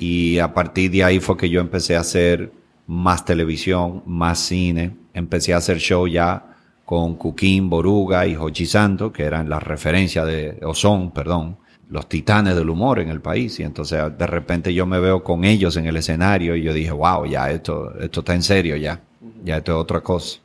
Y 0.00 0.38
a 0.38 0.54
partir 0.54 0.90
de 0.90 1.04
ahí 1.04 1.20
fue 1.20 1.36
que 1.36 1.50
yo 1.50 1.60
empecé 1.60 1.94
a 1.94 2.00
hacer 2.00 2.50
más 2.86 3.26
televisión, 3.26 4.02
más 4.06 4.38
cine. 4.38 4.96
Empecé 5.12 5.52
a 5.52 5.58
hacer 5.58 5.76
show 5.78 6.08
ya 6.08 6.56
con 6.86 7.16
Cuquín, 7.16 7.68
Boruga 7.68 8.26
y 8.26 8.34
Jochi 8.34 8.64
Santo, 8.64 9.12
que 9.12 9.24
eran 9.24 9.50
las 9.50 9.62
referencias 9.62 10.26
de, 10.26 10.58
o 10.62 10.74
son, 10.74 11.10
perdón, 11.10 11.58
los 11.90 12.08
titanes 12.08 12.56
del 12.56 12.70
humor 12.70 12.98
en 12.98 13.10
el 13.10 13.20
país. 13.20 13.60
Y 13.60 13.62
entonces 13.62 14.00
de 14.16 14.26
repente 14.26 14.72
yo 14.72 14.86
me 14.86 15.00
veo 15.00 15.22
con 15.22 15.44
ellos 15.44 15.76
en 15.76 15.84
el 15.84 15.98
escenario 15.98 16.56
y 16.56 16.62
yo 16.62 16.72
dije, 16.72 16.92
wow, 16.92 17.26
ya 17.26 17.50
esto, 17.50 17.92
esto 18.00 18.20
está 18.20 18.34
en 18.34 18.42
serio 18.42 18.76
ya. 18.76 19.02
Ya 19.44 19.58
esto 19.58 19.72
es 19.72 19.78
otra 19.78 20.00
cosa. 20.00 20.40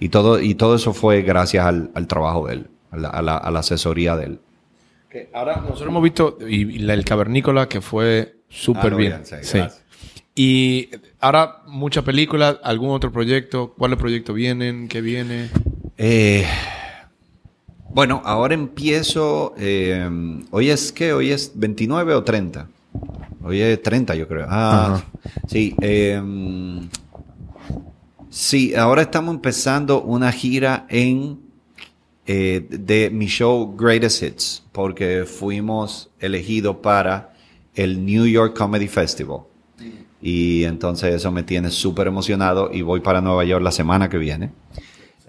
Y 0.00 0.08
todo, 0.08 0.40
y 0.40 0.54
todo 0.54 0.76
eso 0.76 0.94
fue 0.94 1.20
gracias 1.20 1.66
al, 1.66 2.06
trabajo 2.06 2.46
de 2.46 2.54
él, 2.54 2.66
a 2.90 3.20
la, 3.20 3.36
asesoría 3.36 4.16
de 4.16 4.24
él. 4.24 4.40
Ahora 5.34 5.56
nosotros 5.56 5.88
hemos 5.88 6.02
visto 6.02 6.38
y, 6.40 6.82
y 6.82 6.90
el 6.90 7.04
cavernícola 7.04 7.68
que 7.68 7.82
fue 7.82 8.37
súper 8.48 8.92
Ah, 8.94 8.96
bien. 8.96 9.22
bien, 9.28 9.44
sí. 9.44 9.58
Y 10.34 10.88
ahora 11.20 11.62
muchas 11.66 12.04
películas, 12.04 12.58
algún 12.62 12.90
otro 12.90 13.10
proyecto, 13.10 13.74
¿cuáles 13.76 13.98
proyectos 13.98 14.34
vienen? 14.36 14.86
¿Qué 14.88 15.00
viene? 15.00 15.50
Eh, 15.96 16.46
bueno, 17.90 18.22
ahora 18.24 18.54
empiezo. 18.54 19.54
eh, 19.58 20.08
hoy 20.50 20.70
es 20.70 20.92
qué? 20.92 21.12
Hoy 21.12 21.32
es 21.32 21.52
29 21.54 22.14
o 22.14 22.22
30. 22.22 22.68
Hoy 23.42 23.60
es 23.60 23.82
30, 23.82 24.14
yo 24.14 24.28
creo. 24.28 24.46
Ah, 24.48 25.02
sí. 25.48 25.74
eh, 25.80 26.20
sí, 28.30 28.74
ahora 28.74 29.02
estamos 29.02 29.34
empezando 29.34 30.02
una 30.02 30.30
gira 30.32 30.86
en 30.88 31.40
eh, 32.26 32.66
de 32.68 33.10
mi 33.10 33.26
show 33.26 33.74
Greatest 33.76 34.22
Hits, 34.22 34.62
porque 34.72 35.24
fuimos 35.24 36.10
elegidos 36.20 36.76
para 36.76 37.32
el 37.78 38.04
New 38.04 38.26
York 38.26 38.56
Comedy 38.56 38.88
Festival. 38.88 39.42
Y 40.20 40.64
entonces 40.64 41.14
eso 41.14 41.30
me 41.30 41.44
tiene 41.44 41.70
súper 41.70 42.08
emocionado 42.08 42.70
y 42.72 42.82
voy 42.82 43.00
para 43.00 43.20
Nueva 43.20 43.44
York 43.44 43.62
la 43.62 43.70
semana 43.70 44.08
que 44.08 44.18
viene. 44.18 44.50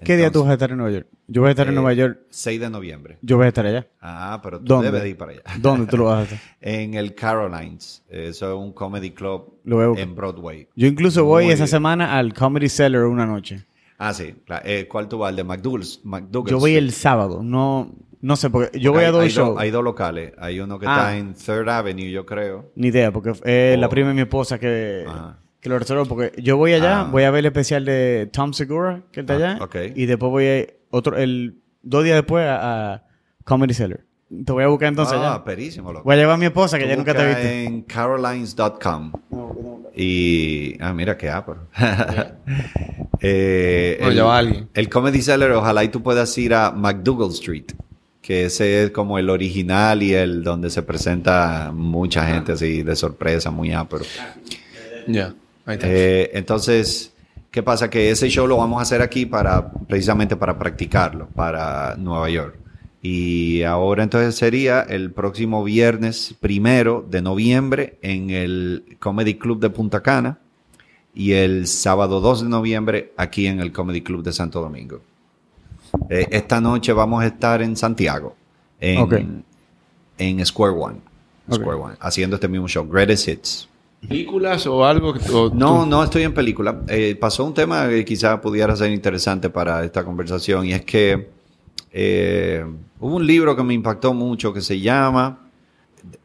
¿Qué 0.02 0.16
día 0.16 0.32
tú 0.32 0.40
vas 0.40 0.50
a 0.50 0.52
estar 0.54 0.70
en 0.70 0.78
Nueva 0.78 0.92
York? 0.92 1.06
Yo 1.28 1.42
voy 1.42 1.48
a 1.48 1.50
estar 1.50 1.66
en 1.68 1.74
eh, 1.74 1.76
Nueva 1.76 1.92
York. 1.92 2.20
6 2.30 2.60
de 2.60 2.70
noviembre. 2.70 3.18
Yo 3.22 3.36
voy 3.36 3.44
a 3.44 3.48
estar 3.48 3.64
allá. 3.66 3.86
Ah, 4.00 4.40
pero 4.42 4.58
tú 4.58 4.64
¿Dónde? 4.64 4.86
debes 4.88 5.02
de 5.02 5.10
ir 5.10 5.16
para 5.16 5.32
allá. 5.32 5.42
¿Dónde 5.60 5.86
tú 5.86 5.98
lo 5.98 6.04
vas 6.06 6.18
a 6.18 6.22
hacer? 6.22 6.38
En 6.60 6.94
el 6.94 7.14
Carolines. 7.14 8.02
Eso 8.08 8.48
es 8.48 8.58
un 8.58 8.72
comedy 8.72 9.12
club 9.12 9.60
en 9.64 10.14
Broadway. 10.16 10.66
Yo 10.74 10.88
incluso 10.88 11.24
voy 11.24 11.44
Muy 11.44 11.52
esa 11.52 11.64
bien. 11.64 11.68
semana 11.68 12.18
al 12.18 12.34
Comedy 12.34 12.68
Cellar 12.68 13.04
una 13.04 13.26
noche. 13.26 13.64
Ah, 13.98 14.12
sí. 14.12 14.34
Eh, 14.64 14.88
¿Cuál 14.90 15.08
tú 15.08 15.18
vas? 15.18 15.30
El 15.30 15.36
de 15.36 15.44
McDougal's. 15.44 16.00
McDougal's 16.02 16.50
Yo 16.50 16.58
voy 16.58 16.74
el 16.74 16.90
sábado. 16.92 17.42
No, 17.44 17.92
no 18.22 18.36
sé, 18.36 18.50
porque 18.50 18.78
yo 18.80 18.92
voy 18.92 19.00
Hay- 19.02 19.06
a 19.08 19.10
dos 19.12 19.22
hay 19.22 19.28
shows. 19.30 19.58
hay 19.60 19.70
dos 19.70 19.82
locales. 19.84 20.32
Hay 20.38 20.60
uno 20.60 20.78
que 20.78 20.86
Ah. 20.88 20.94
está 20.96 21.16
en 21.16 21.34
Third 21.34 21.68
Avenue, 21.68 22.10
yo 22.10 22.26
creo. 22.26 22.70
Ni 22.76 22.88
idea, 22.88 23.10
porque 23.12 23.30
es 23.44 23.78
la 23.78 23.86
Oh. 23.86 23.90
prima 23.90 24.08
de 24.08 24.14
mi 24.14 24.20
esposa 24.22 24.58
que, 24.58 25.04
Ajá. 25.08 25.38
que 25.60 25.68
lo 25.68 25.78
reservó. 25.78 26.04
Porque 26.06 26.32
yo 26.42 26.56
voy 26.56 26.72
allá, 26.74 27.00
Ah. 27.00 27.08
voy 27.10 27.22
a 27.24 27.30
ver 27.30 27.40
el 27.40 27.46
especial 27.46 27.84
de 27.84 28.28
Tom 28.32 28.52
Segura, 28.52 29.02
que 29.12 29.20
está 29.20 29.34
Ah, 29.34 29.36
allá. 29.36 29.58
ok. 29.64 29.76
Y 29.94 30.06
después 30.06 30.30
voy 30.30 30.46
a 30.46 30.66
otro, 30.90 31.16
el, 31.16 31.56
dos 31.82 32.04
días 32.04 32.16
después 32.16 32.46
a, 32.46 32.94
a 32.94 33.04
Comedy 33.44 33.74
Cellar. 33.74 34.00
Te 34.44 34.52
voy 34.52 34.62
a 34.62 34.68
buscar 34.68 34.88
entonces 34.90 35.16
ah, 35.18 35.34
allá. 35.34 35.44
perísimo, 35.44 35.92
loco. 35.92 36.04
Voy 36.04 36.14
a 36.14 36.18
llevar 36.18 36.34
a 36.34 36.38
mi 36.38 36.44
esposa, 36.46 36.78
que 36.78 36.84
Tú 36.84 36.90
ya 36.90 36.96
nunca 36.96 37.14
te 37.14 37.26
viste. 37.26 37.64
en 37.64 37.82
carolines.com. 37.82 39.12
Y. 39.96 40.76
Ah, 40.80 40.92
mira 40.92 41.16
qué 41.18 41.28
apro. 41.30 41.66
eh, 43.20 43.98
ya 44.14 44.24
va 44.24 44.38
alguien. 44.38 44.68
El 44.74 44.88
Comedy 44.88 45.20
Cellar, 45.22 45.50
ojalá 45.52 45.84
y 45.84 45.88
tú 45.88 46.02
puedas 46.02 46.36
ir 46.38 46.54
a 46.54 46.70
McDougal 46.70 47.30
Street. 47.30 47.72
Que 48.22 48.44
ese 48.44 48.84
es 48.84 48.90
como 48.90 49.18
el 49.18 49.30
original 49.30 50.02
y 50.02 50.12
el 50.12 50.42
donde 50.42 50.70
se 50.70 50.82
presenta 50.82 51.72
mucha 51.74 52.26
gente 52.26 52.52
así 52.52 52.82
de 52.82 52.94
sorpresa, 52.94 53.50
muy. 53.50 53.72
Ahí 55.64 55.74
está. 55.74 55.86
Eh, 55.88 56.30
entonces, 56.34 57.12
¿qué 57.50 57.62
pasa? 57.62 57.88
Que 57.88 58.10
ese 58.10 58.28
show 58.28 58.46
lo 58.46 58.56
vamos 58.58 58.78
a 58.78 58.82
hacer 58.82 59.02
aquí 59.02 59.26
para, 59.26 59.70
precisamente 59.70 60.36
para 60.36 60.58
practicarlo, 60.58 61.28
para 61.28 61.96
Nueva 61.96 62.28
York. 62.28 62.60
Y 63.02 63.62
ahora 63.62 64.02
entonces 64.02 64.34
sería 64.34 64.82
el 64.82 65.10
próximo 65.10 65.64
viernes 65.64 66.34
primero 66.38 67.06
de 67.08 67.22
noviembre 67.22 67.98
en 68.02 68.30
el 68.30 68.96
Comedy 68.98 69.34
Club 69.34 69.60
de 69.60 69.70
Punta 69.70 70.02
Cana 70.02 70.38
y 71.14 71.32
el 71.32 71.66
sábado 71.66 72.20
2 72.20 72.42
de 72.42 72.48
noviembre 72.48 73.12
aquí 73.16 73.46
en 73.46 73.60
el 73.60 73.72
Comedy 73.72 74.02
Club 74.02 74.22
de 74.22 74.32
Santo 74.32 74.60
Domingo. 74.60 75.00
Eh, 76.08 76.26
esta 76.30 76.60
noche 76.60 76.92
vamos 76.92 77.22
a 77.22 77.26
estar 77.26 77.62
en 77.62 77.76
Santiago, 77.76 78.34
en, 78.80 79.44
en 80.18 80.46
Square 80.46 80.74
One. 80.76 80.96
Square 81.52 81.78
One, 81.80 81.94
haciendo 82.00 82.36
este 82.36 82.48
mismo 82.48 82.68
show, 82.68 82.86
Greatest 82.88 83.28
Hits. 83.28 83.68
¿Películas 84.08 84.66
o 84.66 84.84
algo? 84.86 85.10
o 85.32 85.50
No, 85.52 85.80
tú- 85.82 85.86
no 85.86 86.02
estoy 86.04 86.22
en 86.22 86.32
película. 86.32 86.80
Eh, 86.88 87.16
pasó 87.20 87.44
un 87.44 87.52
tema 87.52 87.88
que 87.88 88.04
quizá 88.04 88.40
pudiera 88.40 88.74
ser 88.76 88.90
interesante 88.92 89.50
para 89.50 89.84
esta 89.84 90.04
conversación 90.04 90.64
y 90.66 90.72
es 90.72 90.84
que 90.84 91.28
eh, 91.92 92.64
hubo 93.00 93.16
un 93.16 93.26
libro 93.26 93.54
que 93.56 93.62
me 93.62 93.74
impactó 93.74 94.14
mucho 94.14 94.52
que 94.54 94.60
se 94.60 94.80
llama 94.80 95.38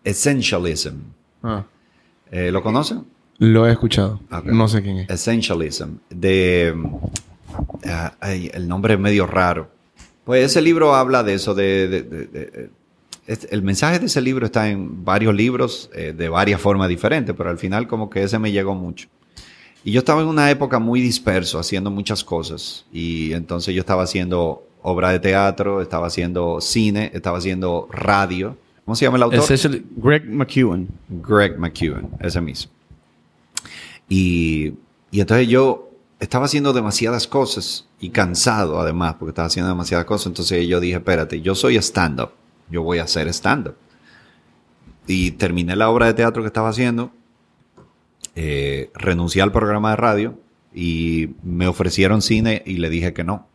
Essentialism. 0.04 0.96
Ah, 1.44 1.64
Eh, 2.32 2.52
¿Lo 2.52 2.62
conocen? 2.64 3.04
lo 3.38 3.68
he 3.68 3.72
escuchado. 3.74 4.20
No 4.46 4.68
sé 4.70 4.82
quién 4.82 5.00
es. 5.00 5.10
Essentialism. 5.10 5.98
De, 6.10 6.74
ah, 7.88 8.14
ay, 8.20 8.50
el 8.54 8.68
nombre 8.68 8.94
es 8.96 9.00
medio 9.00 9.28
raro. 9.28 9.70
Pues 10.24 10.44
ese 10.46 10.62
libro 10.62 10.96
habla 10.96 11.24
de 11.24 11.34
eso, 11.36 11.54
de... 11.54 11.88
de- 11.88 12.02
de- 12.04 12.26
de- 12.28 12.70
es- 13.28 13.48
el 13.52 13.62
mensaje 13.64 13.98
de 14.00 14.06
ese 14.06 14.22
libro 14.22 14.46
está 14.46 14.70
en 14.70 15.04
varios 15.04 15.34
libros 15.34 15.90
eh, 15.96 16.14
de 16.16 16.30
varias 16.30 16.62
formas 16.62 16.90
diferentes, 16.90 17.36
pero 17.36 17.50
al 17.50 17.58
final 17.58 17.88
como 17.88 18.10
que 18.10 18.22
ese 18.24 18.38
me 18.40 18.52
llegó 18.52 18.76
mucho. 18.76 19.08
Y 19.84 19.92
yo 19.92 20.00
estaba 20.00 20.22
en 20.22 20.28
una 20.28 20.50
época 20.52 20.80
muy 20.80 21.00
disperso, 21.02 21.60
haciendo 21.60 21.92
muchas 21.92 22.24
cosas. 22.24 22.86
Y 22.92 23.34
entonces 23.34 23.74
yo 23.76 23.80
estaba 23.82 24.04
haciendo 24.04 24.64
obra 24.82 25.10
de 25.12 25.20
teatro, 25.20 25.82
estaba 25.82 26.08
haciendo 26.08 26.60
cine, 26.62 27.12
estaba 27.14 27.38
haciendo 27.40 27.88
radio. 27.92 28.58
¿Cómo 28.84 28.96
se 28.96 29.06
llama 29.06 29.18
el 29.18 29.24
autor? 29.24 29.40
Essentially- 29.40 29.84
Greg 29.98 30.28
McEwen. 30.30 30.88
Greg 31.10 31.58
McEwen, 31.60 32.10
ese 32.20 32.42
mismo. 32.42 32.72
Y, 34.10 34.74
y 35.12 35.20
entonces 35.22 35.48
yo 35.48 35.85
estaba 36.20 36.46
haciendo 36.46 36.74
demasiadas 36.74 37.28
cosas 37.28 37.88
y 38.00 38.10
cansado 38.10 38.80
además, 38.80 39.16
porque 39.16 39.32
estaba 39.32 39.48
haciendo 39.48 39.70
demasiadas 39.70 40.06
cosas. 40.06 40.28
Entonces 40.28 40.68
yo 40.68 40.80
dije, 40.80 40.96
espérate, 40.96 41.42
yo 41.42 41.56
soy 41.56 41.78
stand-up, 41.78 42.32
yo 42.70 42.84
voy 42.84 43.00
a 43.00 43.04
hacer 43.04 43.28
stand-up. 43.30 43.76
Y 45.08 45.32
terminé 45.32 45.76
la 45.76 45.90
obra 45.90 46.08
de 46.08 46.14
teatro 46.14 46.42
que 46.42 46.48
estaba 46.48 46.70
haciendo, 46.70 47.12
eh, 48.36 48.90
renuncié 48.96 49.42
al 49.42 49.52
programa 49.52 49.92
de 49.92 49.96
radio 49.98 50.40
y 50.74 51.30
me 51.44 51.68
ofrecieron 51.68 52.22
cine 52.22 52.64
y 52.66 52.78
le 52.78 52.90
dije 52.90 53.14
que 53.14 53.24
no. 53.24 53.48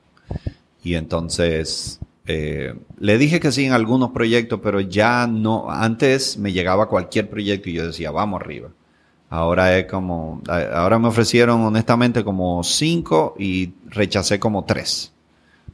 Y 0.82 0.94
entonces 0.94 2.00
eh, 2.26 2.74
le 2.98 3.18
dije 3.18 3.40
que 3.40 3.50
sí 3.52 3.64
en 3.64 3.72
algunos 3.72 4.10
proyectos, 4.10 4.60
pero 4.62 4.80
ya 4.80 5.26
no. 5.26 5.70
Antes 5.70 6.38
me 6.38 6.52
llegaba 6.52 6.88
cualquier 6.88 7.28
proyecto 7.28 7.68
y 7.68 7.74
yo 7.74 7.86
decía, 7.86 8.10
vamos 8.10 8.40
arriba. 8.40 8.70
Ahora 9.30 9.78
es 9.78 9.86
como, 9.86 10.42
ahora 10.48 10.98
me 10.98 11.06
ofrecieron 11.06 11.60
honestamente 11.60 12.24
como 12.24 12.64
cinco 12.64 13.36
y 13.38 13.72
rechacé 13.86 14.40
como 14.40 14.64
tres. 14.64 15.12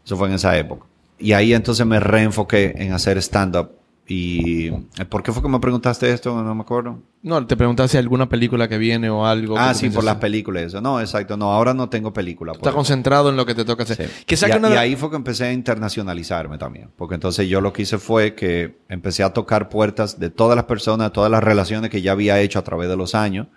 Eso 0.04 0.16
fue 0.16 0.28
en 0.28 0.34
esa 0.34 0.56
época. 0.58 0.84
Y 1.18 1.32
ahí 1.32 1.54
entonces 1.54 1.86
me 1.86 1.98
reenfoqué 1.98 2.74
en 2.76 2.92
hacer 2.92 3.16
stand-up. 3.16 3.70
¿Y 4.08 4.70
por 5.08 5.22
qué 5.22 5.32
fue 5.32 5.42
que 5.42 5.48
me 5.48 5.58
preguntaste 5.58 6.12
esto? 6.12 6.40
No 6.40 6.54
me 6.54 6.60
acuerdo. 6.60 7.00
No, 7.22 7.44
te 7.44 7.56
preguntas 7.56 7.90
si 7.90 7.96
hay 7.96 8.02
alguna 8.04 8.28
película 8.28 8.68
que 8.68 8.78
viene 8.78 9.10
o 9.10 9.26
algo. 9.26 9.58
Ah, 9.58 9.74
sí, 9.74 9.90
por 9.90 10.04
las 10.04 10.16
películas. 10.16 10.62
Eso. 10.62 10.80
No, 10.80 11.00
exacto. 11.00 11.36
No, 11.36 11.50
ahora 11.52 11.74
no 11.74 11.88
tengo 11.88 12.12
película. 12.12 12.52
Estás 12.52 12.68
por- 12.72 12.74
concentrado 12.74 13.30
en 13.30 13.36
lo 13.36 13.44
que 13.44 13.56
te 13.56 13.64
toca 13.64 13.82
hacer. 13.82 14.06
Sí. 14.06 14.24
Que 14.24 14.34
y, 14.36 14.38
saque 14.38 14.58
una 14.58 14.70
y 14.70 14.76
ahí 14.76 14.94
fue 14.94 15.10
que 15.10 15.16
empecé 15.16 15.46
a 15.46 15.52
internacionalizarme 15.52 16.56
también. 16.56 16.88
Porque 16.96 17.16
entonces 17.16 17.48
yo 17.48 17.60
lo 17.60 17.72
que 17.72 17.82
hice 17.82 17.98
fue 17.98 18.34
que 18.36 18.76
empecé 18.88 19.24
a 19.24 19.32
tocar 19.32 19.68
puertas 19.68 20.20
de 20.20 20.30
todas 20.30 20.54
las 20.54 20.66
personas, 20.66 21.12
todas 21.12 21.30
las 21.30 21.42
relaciones 21.42 21.90
que 21.90 22.00
ya 22.00 22.12
había 22.12 22.40
hecho 22.40 22.60
a 22.60 22.62
través 22.62 22.88
de 22.88 22.96
los 22.96 23.16
años. 23.16 23.48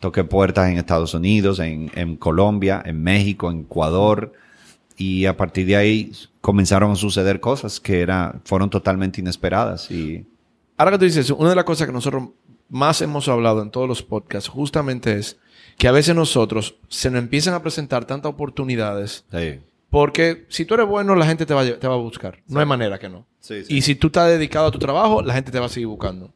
Toqué 0.00 0.24
puertas 0.24 0.70
en 0.70 0.78
Estados 0.78 1.12
Unidos, 1.12 1.58
en, 1.58 1.90
en 1.94 2.16
Colombia, 2.16 2.82
en 2.86 3.02
México, 3.02 3.50
en 3.50 3.60
Ecuador. 3.60 4.32
Y 4.98 5.26
a 5.26 5.36
partir 5.36 5.66
de 5.66 5.76
ahí 5.76 6.12
comenzaron 6.40 6.90
a 6.90 6.96
suceder 6.96 7.40
cosas 7.40 7.80
que 7.80 8.00
era, 8.00 8.40
fueron 8.44 8.68
totalmente 8.68 9.20
inesperadas. 9.20 9.90
Y 9.90 10.26
Ahora 10.76 10.92
que 10.92 10.98
tú 10.98 11.04
dices, 11.06 11.30
una 11.30 11.50
de 11.50 11.56
las 11.56 11.64
cosas 11.64 11.86
que 11.86 11.92
nosotros 11.92 12.30
más 12.68 13.00
hemos 13.00 13.28
hablado 13.28 13.62
en 13.62 13.70
todos 13.70 13.88
los 13.88 14.02
podcasts 14.02 14.48
justamente 14.48 15.16
es 15.16 15.38
que 15.78 15.88
a 15.88 15.92
veces 15.92 16.14
nosotros 16.14 16.74
se 16.88 17.10
nos 17.10 17.20
empiezan 17.20 17.54
a 17.54 17.62
presentar 17.62 18.04
tantas 18.04 18.30
oportunidades 18.30 19.24
sí, 19.30 19.60
porque 19.90 20.46
si 20.48 20.64
tú 20.64 20.74
eres 20.74 20.86
bueno, 20.86 21.14
la 21.14 21.26
gente 21.26 21.46
te 21.46 21.54
va, 21.54 21.64
te 21.64 21.88
va 21.88 21.94
a 21.94 21.98
buscar. 21.98 22.42
No 22.46 22.60
hay 22.60 22.66
manera 22.66 22.98
que 22.98 23.08
no. 23.08 23.26
Sí. 23.40 23.62
Y 23.68 23.82
si 23.82 23.94
tú 23.94 24.08
estás 24.08 24.28
dedicado 24.28 24.66
a 24.66 24.70
tu 24.70 24.78
trabajo, 24.78 25.22
la 25.22 25.34
gente 25.34 25.50
te 25.50 25.58
va 25.58 25.66
a 25.66 25.70
seguir 25.70 25.86
buscando. 25.86 26.32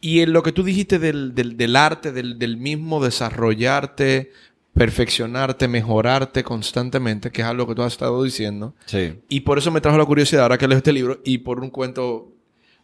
Y 0.00 0.20
en 0.20 0.32
lo 0.32 0.42
que 0.42 0.52
tú 0.52 0.64
dijiste 0.64 0.98
del, 0.98 1.34
del, 1.34 1.56
del 1.56 1.76
arte, 1.76 2.10
del, 2.10 2.38
del 2.38 2.56
mismo 2.56 3.02
desarrollarte, 3.04 4.32
perfeccionarte, 4.74 5.68
mejorarte 5.68 6.42
constantemente, 6.44 7.30
que 7.30 7.42
es 7.42 7.46
algo 7.48 7.66
que 7.66 7.74
tú 7.74 7.82
has 7.82 7.92
estado 7.92 8.22
diciendo. 8.22 8.74
sí. 8.86 9.20
Y 9.28 9.40
por 9.40 9.58
eso 9.58 9.70
me 9.70 9.80
trajo 9.80 9.98
la 9.98 10.04
curiosidad 10.04 10.42
ahora 10.44 10.58
que 10.58 10.68
leo 10.68 10.78
este 10.78 10.92
libro 10.92 11.20
y 11.24 11.38
por 11.38 11.60
un 11.60 11.70
cuento. 11.70 12.32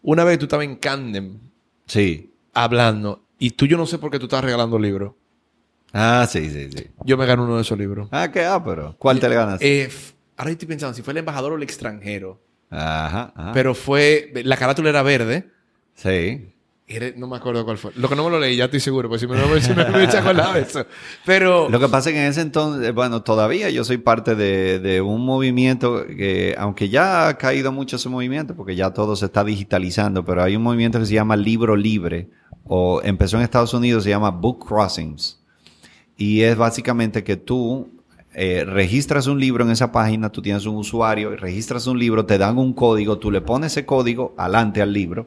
Una 0.03 0.24
vez 0.24 0.39
tú 0.39 0.45
estabas 0.45 0.64
en 0.66 0.76
Candem 0.76 1.39
Sí. 1.87 2.32
hablando 2.55 3.24
y 3.39 3.51
tú 3.51 3.66
yo 3.66 3.76
no 3.76 3.87
sé 3.87 3.99
por 3.99 4.11
qué 4.11 4.18
tú 4.18 4.26
estás 4.26 4.45
regalando 4.45 4.78
libros. 4.78 5.12
Ah, 5.93 6.26
sí, 6.28 6.51
sí, 6.51 6.68
sí. 6.70 6.87
Yo 7.05 7.16
me 7.16 7.26
gané 7.26 7.43
uno 7.43 7.57
de 7.57 7.62
esos 7.62 7.78
libros. 7.78 8.09
Ah, 8.12 8.30
qué 8.30 8.47
pero 8.64 8.95
¿Cuál 8.99 9.18
te 9.20 9.28
le 9.28 9.34
ganas? 9.34 9.61
Eh, 9.62 9.89
ahora 10.37 10.51
estoy 10.51 10.68
pensando 10.68 10.95
si 10.95 11.03
fue 11.03 11.12
el 11.12 11.18
embajador 11.18 11.53
o 11.53 11.57
el 11.57 11.62
extranjero. 11.62 12.41
Ajá, 12.70 13.32
ajá. 13.34 13.53
Pero 13.53 13.74
fue. 13.74 14.32
La 14.45 14.57
carátula 14.57 14.91
era 14.91 15.03
verde. 15.03 15.51
Sí. 15.95 16.53
No 17.16 17.26
me 17.26 17.37
acuerdo 17.37 17.64
cuál 17.64 17.78
fue. 17.78 17.91
Lo 17.97 18.09
que 18.09 18.14
no 18.14 18.24
me 18.24 18.30
lo 18.30 18.39
leí, 18.39 18.55
ya 18.55 18.66
estoy 18.66 18.78
seguro, 18.78 19.09
pues 19.09 19.20
si 19.20 19.26
me, 19.26 19.37
si 19.61 19.74
me, 19.74 19.91
hubiese 19.91 20.18
acordado 20.18 20.55
eso. 20.55 20.87
Pero. 21.24 21.68
Lo 21.68 21.80
que 21.80 21.89
pasa 21.89 22.11
es 22.11 22.14
que 22.14 22.22
en 22.22 22.28
ese 22.28 22.43
entonces, 22.43 22.95
bueno, 22.95 23.22
todavía 23.22 23.70
yo 23.70 23.82
soy 23.82 23.99
parte 23.99 24.37
de, 24.37 25.01
un 25.01 25.24
movimiento 25.24 26.07
que, 26.07 26.55
aunque 26.57 26.89
ya 26.89 27.26
ha 27.26 27.39
caído 27.39 27.72
mucho 27.72 27.97
ese 27.97 28.09
movimiento, 28.09 28.55
porque 28.55 28.76
ya 28.76 28.93
todo 28.93 29.16
se 29.16 29.26
está 29.26 29.43
digitalizando, 29.43 30.24
pero 30.24 30.45
hay 30.45 30.55
un 30.55 30.62
movimiento 30.62 31.01
que 31.01 31.07
se 31.07 31.14
llama 31.14 31.34
Libro 31.34 31.74
Libre, 31.74 32.28
o 32.64 33.01
empezó 33.03 33.37
en 33.37 33.43
Estados 33.43 33.74
Unidos, 33.74 34.05
se 34.05 34.11
llama 34.11 34.30
Book 34.30 34.64
Crossings. 34.68 35.41
Y 36.16 36.43
es 36.43 36.57
básicamente 36.57 37.24
que 37.24 37.37
tú 37.37 37.91
eh, 38.32 38.64
registras 38.64 39.26
un 39.26 39.41
libro 39.41 39.64
en 39.64 39.72
esa 39.72 39.91
página, 39.91 40.30
tú 40.30 40.41
tienes 40.41 40.64
un 40.66 40.76
usuario, 40.76 41.34
registras 41.37 41.89
un 41.89 41.99
libro, 41.99 42.26
te 42.26 42.39
dan 42.39 42.59
un 42.59 42.72
código, 42.72 43.18
tú 43.18 43.32
le 43.32 43.41
pones 43.41 43.72
ese 43.72 43.84
código 43.84 44.34
adelante 44.39 44.80
al 44.80 44.93
libro 44.93 45.26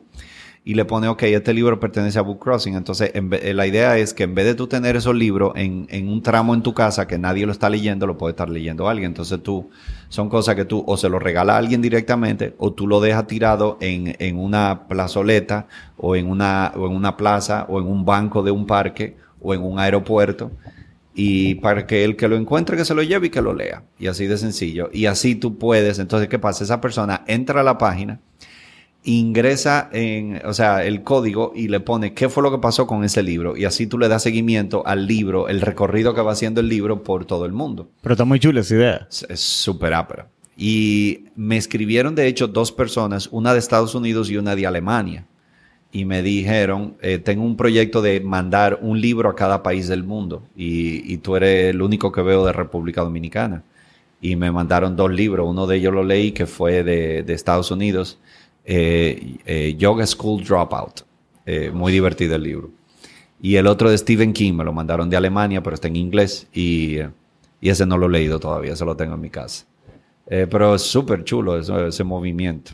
y 0.70 0.76
le 0.76 0.86
pones, 0.86 1.10
ok, 1.10 1.24
este 1.24 1.52
libro 1.52 1.80
pertenece 1.80 2.20
a 2.20 2.22
Book 2.22 2.38
Crossing. 2.38 2.76
Entonces, 2.76 3.10
en 3.16 3.28
ve- 3.32 3.40
eh, 3.42 3.56
la 3.56 3.66
idea 3.66 3.98
es 3.98 4.14
que 4.14 4.22
en 4.24 4.36
vez 4.36 4.46
de 4.46 4.54
tú 4.54 4.68
tener 4.68 4.96
esos 4.96 5.16
libros 5.16 5.54
en, 5.56 5.88
en 5.90 6.08
un 6.08 6.22
tramo 6.22 6.54
en 6.54 6.62
tu 6.62 6.76
casa 6.76 7.08
que 7.08 7.18
nadie 7.18 7.48
lo 7.48 7.52
está 7.52 7.72
leyendo, 7.72 8.06
lo 8.06 8.20
puede 8.20 8.34
estar 8.34 8.50
leyendo 8.50 8.88
alguien. 8.88 9.08
Entonces, 9.10 9.42
tú, 9.42 9.72
son 10.10 10.30
cosas 10.30 10.54
que 10.54 10.66
tú 10.66 10.84
o 10.86 10.96
se 10.96 11.10
lo 11.10 11.18
regala 11.18 11.56
a 11.56 11.58
alguien 11.58 11.82
directamente 11.82 12.54
o 12.60 12.72
tú 12.72 12.86
lo 12.86 13.02
dejas 13.02 13.26
tirado 13.26 13.80
en, 13.82 14.16
en 14.20 14.38
una 14.38 14.88
plazoleta 14.88 15.66
o 15.98 16.16
en 16.16 16.28
una, 16.30 16.72
o 16.76 16.86
en 16.86 16.94
una 16.96 17.18
plaza 17.18 17.66
o 17.68 17.80
en 17.80 17.88
un 17.88 18.06
banco 18.06 18.44
de 18.44 18.52
un 18.52 18.68
parque 18.68 19.18
o 19.42 19.56
en 19.56 19.64
un 19.64 19.80
aeropuerto 19.80 20.52
y 21.16 21.56
para 21.56 21.88
que 21.88 22.04
el 22.04 22.16
que 22.16 22.28
lo 22.28 22.36
encuentre 22.38 22.78
que 22.78 22.86
se 22.86 22.94
lo 22.94 23.02
lleve 23.02 23.28
y 23.28 23.30
que 23.32 23.42
lo 23.42 23.54
lea. 23.56 23.82
Y 23.98 24.06
así 24.06 24.28
de 24.28 24.38
sencillo. 24.38 24.90
Y 24.94 25.08
así 25.08 25.34
tú 25.36 25.58
puedes, 25.58 25.98
entonces, 26.00 26.30
¿qué 26.30 26.38
pasa? 26.38 26.64
Esa 26.64 26.80
persona 26.80 27.24
entra 27.28 27.62
a 27.62 27.64
la 27.64 27.78
página, 27.78 28.20
ingresa 29.04 29.90
en, 29.92 30.42
o 30.46 30.54
sea, 30.54 30.84
el 30.84 31.04
código 31.04 31.54
y 31.56 31.68
le 31.68 31.80
pone 31.80 32.14
qué 32.14 32.30
fue 32.30 32.44
lo 32.44 32.52
que 32.52 32.58
pasó 32.58 32.86
con 32.86 33.04
ese 33.04 33.24
libro. 33.24 33.56
Y 33.56 33.66
así 33.66 33.88
tú 33.88 33.98
le 33.98 34.08
das 34.08 34.24
seguimiento 34.24 34.86
al 34.86 35.08
libro, 35.08 35.48
el 35.48 35.62
recorrido 35.62 36.14
que 36.14 36.22
va 36.22 36.34
haciendo 36.34 36.62
el 36.62 36.70
libro 36.70 37.04
por 37.04 37.26
todo 37.26 37.46
el 37.46 37.54
mundo. 37.54 37.90
Pero 38.02 38.14
está 38.14 38.26
muy 38.26 38.40
chula 38.40 38.62
esa 38.62 38.76
idea. 38.76 39.08
Es 39.30 39.40
súper 39.40 39.94
ápera. 39.94 40.28
Y 40.58 41.26
me 41.38 41.56
escribieron, 41.56 42.16
de 42.16 42.28
hecho, 42.28 42.48
dos 42.48 42.74
personas, 42.74 43.30
una 43.32 43.54
de 43.54 43.60
Estados 43.60 43.96
Unidos 43.96 44.30
y 44.30 44.38
una 44.38 44.56
de 44.56 44.68
Alemania. 44.68 45.26
Y 45.92 46.06
me 46.06 46.22
dijeron, 46.22 46.96
eh, 47.02 47.18
tengo 47.18 47.44
un 47.44 47.56
proyecto 47.56 48.02
de 48.02 48.20
mandar 48.20 48.78
un 48.82 49.00
libro 49.00 49.30
a 49.30 49.36
cada 49.36 49.64
país 49.64 49.88
del 49.88 50.04
mundo. 50.04 50.44
Y, 50.56 51.12
y 51.12 51.18
tú 51.18 51.38
eres 51.38 51.70
el 51.74 51.82
único 51.82 52.12
que 52.12 52.22
veo 52.22 52.46
de 52.46 52.52
República 52.52 53.02
Dominicana. 53.02 53.64
Y 54.22 54.36
me 54.36 54.52
mandaron 54.52 54.98
dos 54.98 55.10
libros. 55.10 55.48
Uno 55.50 55.66
de 55.66 55.78
ellos 55.78 55.94
lo 55.94 56.04
leí, 56.04 56.34
que 56.34 56.46
fue 56.46 56.84
de, 56.84 57.24
de 57.24 57.34
Estados 57.34 57.72
Unidos. 57.72 58.20
Eh, 58.66 59.38
eh, 59.46 59.76
Yoga 59.78 60.06
School 60.06 60.44
Dropout. 60.44 61.02
Eh, 61.46 61.72
muy 61.72 61.92
divertido 61.92 62.36
el 62.36 62.44
libro. 62.44 62.70
Y 63.42 63.56
el 63.56 63.68
otro 63.68 63.90
de 63.90 63.98
Stephen 63.98 64.34
King, 64.34 64.54
me 64.54 64.64
lo 64.64 64.74
mandaron 64.74 65.10
de 65.10 65.18
Alemania, 65.18 65.64
pero 65.64 65.74
está 65.74 65.88
en 65.88 65.96
inglés. 65.96 66.48
Y, 66.54 66.98
y 67.62 67.70
ese 67.70 67.86
no 67.86 67.98
lo 67.98 68.08
he 68.08 68.10
leído 68.10 68.40
todavía, 68.40 68.74
ese 68.74 68.86
lo 68.86 68.96
tengo 68.96 69.16
en 69.16 69.22
mi 69.22 69.30
casa. 69.30 69.66
Pero 70.28 70.76
es 70.76 70.84
súper 70.84 71.24
chulo 71.24 71.58
ese, 71.58 71.88
ese 71.88 72.04
movimiento. 72.04 72.74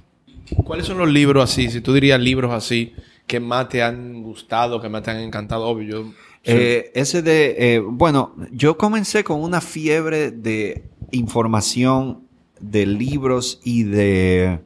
¿Cuáles 0.65 0.87
son 0.87 0.97
los 0.97 1.09
libros 1.09 1.49
así? 1.49 1.69
Si 1.69 1.79
tú 1.79 1.93
dirías 1.93 2.19
libros 2.19 2.51
así 2.51 2.93
que 3.25 3.39
más 3.39 3.69
te 3.69 3.81
han 3.81 4.21
gustado, 4.23 4.81
que 4.81 4.89
más 4.89 5.03
te 5.03 5.11
han 5.11 5.19
encantado, 5.19 5.65
obvio. 5.65 5.87
Yo, 5.87 6.11
Eh, 6.43 6.91
ese 6.93 7.21
de, 7.21 7.55
eh, 7.57 7.79
bueno, 7.79 8.35
yo 8.51 8.77
comencé 8.77 9.23
con 9.23 9.41
una 9.41 9.61
fiebre 9.61 10.29
de 10.31 10.83
información 11.11 12.27
de 12.59 12.85
libros 12.85 13.59
y 13.63 13.83
de 13.83 14.59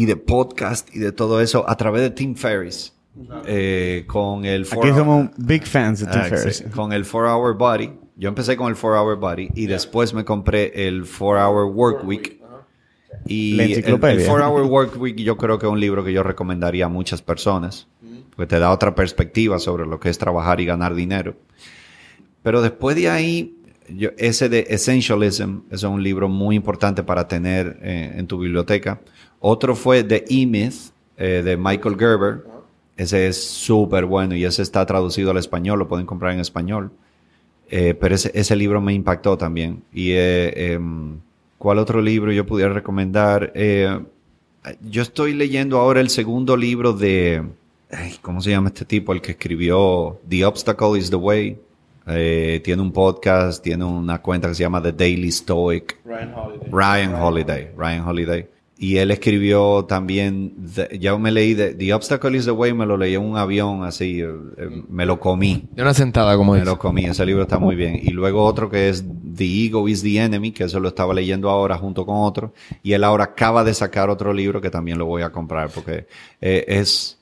y 0.00 0.06
de 0.06 0.16
podcast 0.16 0.88
y 0.96 0.98
de 0.98 1.12
todo 1.12 1.42
eso 1.42 1.68
a 1.68 1.76
través 1.76 2.00
de 2.00 2.08
Tim 2.10 2.34
Ferriss 2.34 2.94
eh, 3.46 4.04
con 4.06 4.46
el 4.46 4.64
four 4.64 4.78
Aquí 4.78 4.88
hour- 4.92 4.98
somos 4.98 5.30
big 5.36 5.66
fans 5.66 6.00
de 6.00 6.06
Tim 6.06 6.20
Ah, 6.22 6.24
Ferriss. 6.24 6.64
con 6.74 6.92
el 6.94 7.02
4 7.06 7.36
Hour 7.36 7.58
Body. 7.58 7.92
Yo 8.16 8.28
empecé 8.30 8.56
con 8.56 8.68
el 8.68 8.76
4 8.78 8.98
Hour 9.02 9.18
Body 9.18 9.50
y 9.54 9.66
después 9.66 10.14
me 10.14 10.24
compré 10.24 10.86
el 10.88 11.02
4 11.02 11.26
Hour 11.50 11.66
Work 11.74 12.06
Week. 12.06 12.40
Y 13.26 13.56
La 13.56 13.64
el, 13.64 13.70
enciclopedia. 13.72 14.26
4 14.26 14.48
Hour 14.48 14.62
Work 14.70 14.96
Week 15.00 15.16
yo 15.16 15.36
creo 15.36 15.58
que 15.58 15.66
es 15.66 15.72
un 15.72 15.80
libro 15.80 16.02
que 16.02 16.12
yo 16.14 16.22
recomendaría 16.22 16.86
a 16.86 16.88
muchas 16.88 17.20
personas. 17.20 17.86
Porque 18.34 18.46
te 18.46 18.58
da 18.58 18.70
otra 18.70 18.94
perspectiva 18.94 19.58
sobre 19.58 19.84
lo 19.86 20.00
que 20.00 20.08
es 20.08 20.16
trabajar 20.16 20.60
y 20.60 20.64
ganar 20.64 20.94
dinero. 20.94 21.34
Pero 22.42 22.62
después 22.62 22.96
de 22.96 23.10
ahí, 23.10 23.56
yo- 23.88 24.10
ese 24.16 24.48
de 24.48 24.66
Essentialism, 24.70 25.58
es 25.70 25.82
un 25.82 26.02
libro 26.02 26.28
muy 26.28 26.56
importante 26.56 27.02
para 27.02 27.28
tener 27.28 27.78
eh, 27.82 28.14
en 28.16 28.26
tu 28.26 28.38
biblioteca. 28.38 29.00
Otro 29.40 29.74
fue 29.74 30.04
The 30.04 30.24
E-Myth, 30.28 30.92
eh, 31.16 31.42
de 31.44 31.56
Michael 31.56 31.96
Gerber. 31.98 32.44
Ese 32.96 33.28
es 33.28 33.42
súper 33.42 34.04
bueno 34.04 34.34
y 34.36 34.44
ese 34.44 34.62
está 34.62 34.84
traducido 34.84 35.30
al 35.30 35.38
español, 35.38 35.78
lo 35.78 35.88
pueden 35.88 36.06
comprar 36.06 36.32
en 36.32 36.40
español. 36.40 36.90
Eh, 37.70 37.94
pero 37.94 38.14
ese, 38.14 38.30
ese 38.34 38.56
libro 38.56 38.80
me 38.80 38.92
impactó 38.92 39.38
también. 39.38 39.82
Y 39.92 40.10
eh, 40.12 40.72
em, 40.72 41.18
¿cuál 41.56 41.78
otro 41.78 42.02
libro 42.02 42.32
yo 42.32 42.44
pudiera 42.44 42.72
recomendar? 42.72 43.52
Eh, 43.54 44.00
yo 44.82 45.02
estoy 45.02 45.34
leyendo 45.34 45.78
ahora 45.78 46.00
el 46.00 46.10
segundo 46.10 46.56
libro 46.56 46.92
de, 46.92 47.42
ay, 47.90 48.16
¿cómo 48.20 48.40
se 48.40 48.50
llama 48.50 48.68
este 48.68 48.84
tipo? 48.84 49.12
El 49.12 49.20
que 49.20 49.32
escribió 49.32 50.20
The 50.28 50.44
Obstacle 50.44 50.98
is 50.98 51.10
the 51.10 51.16
Way. 51.16 51.58
Eh, 52.06 52.60
tiene 52.64 52.82
un 52.82 52.92
podcast, 52.92 53.62
tiene 53.62 53.84
una 53.84 54.20
cuenta 54.20 54.48
que 54.48 54.54
se 54.54 54.62
llama 54.62 54.82
The 54.82 54.92
Daily 54.92 55.30
Stoic. 55.30 55.98
Ryan 56.04 56.34
Holiday. 56.34 56.68
Ryan 56.70 57.14
Holiday, 57.14 57.70
Ryan 57.76 58.08
Holiday. 58.08 58.48
Y 58.82 58.96
él 58.96 59.10
escribió 59.10 59.84
también, 59.84 60.54
The- 60.74 60.98
ya 60.98 61.14
me 61.18 61.30
leí 61.30 61.52
de, 61.52 61.74
The 61.74 61.92
Obstacle 61.92 62.34
is 62.38 62.46
the 62.46 62.50
Way, 62.50 62.72
me 62.72 62.86
lo 62.86 62.96
leí 62.96 63.14
en 63.14 63.20
un 63.20 63.36
avión 63.36 63.84
así, 63.84 64.22
eh, 64.22 64.28
eh, 64.56 64.82
me 64.88 65.04
lo 65.04 65.20
comí. 65.20 65.68
De 65.72 65.82
una 65.82 65.92
sentada, 65.92 66.34
como 66.34 66.52
Me 66.52 66.60
dice. 66.60 66.70
lo 66.70 66.78
comí, 66.78 67.04
ese 67.04 67.26
libro 67.26 67.42
está 67.42 67.58
muy 67.58 67.76
bien. 67.76 68.00
Y 68.02 68.08
luego 68.12 68.42
otro 68.42 68.70
que 68.70 68.88
es 68.88 69.04
The 69.36 69.44
Ego 69.66 69.86
is 69.86 70.02
the 70.02 70.16
Enemy, 70.18 70.52
que 70.52 70.64
eso 70.64 70.80
lo 70.80 70.88
estaba 70.88 71.12
leyendo 71.12 71.50
ahora 71.50 71.76
junto 71.76 72.06
con 72.06 72.16
otro. 72.22 72.54
Y 72.82 72.94
él 72.94 73.04
ahora 73.04 73.24
acaba 73.24 73.64
de 73.64 73.74
sacar 73.74 74.08
otro 74.08 74.32
libro 74.32 74.62
que 74.62 74.70
también 74.70 74.96
lo 74.96 75.04
voy 75.04 75.20
a 75.20 75.30
comprar 75.30 75.68
porque 75.68 76.06
eh, 76.40 76.64
es... 76.66 77.18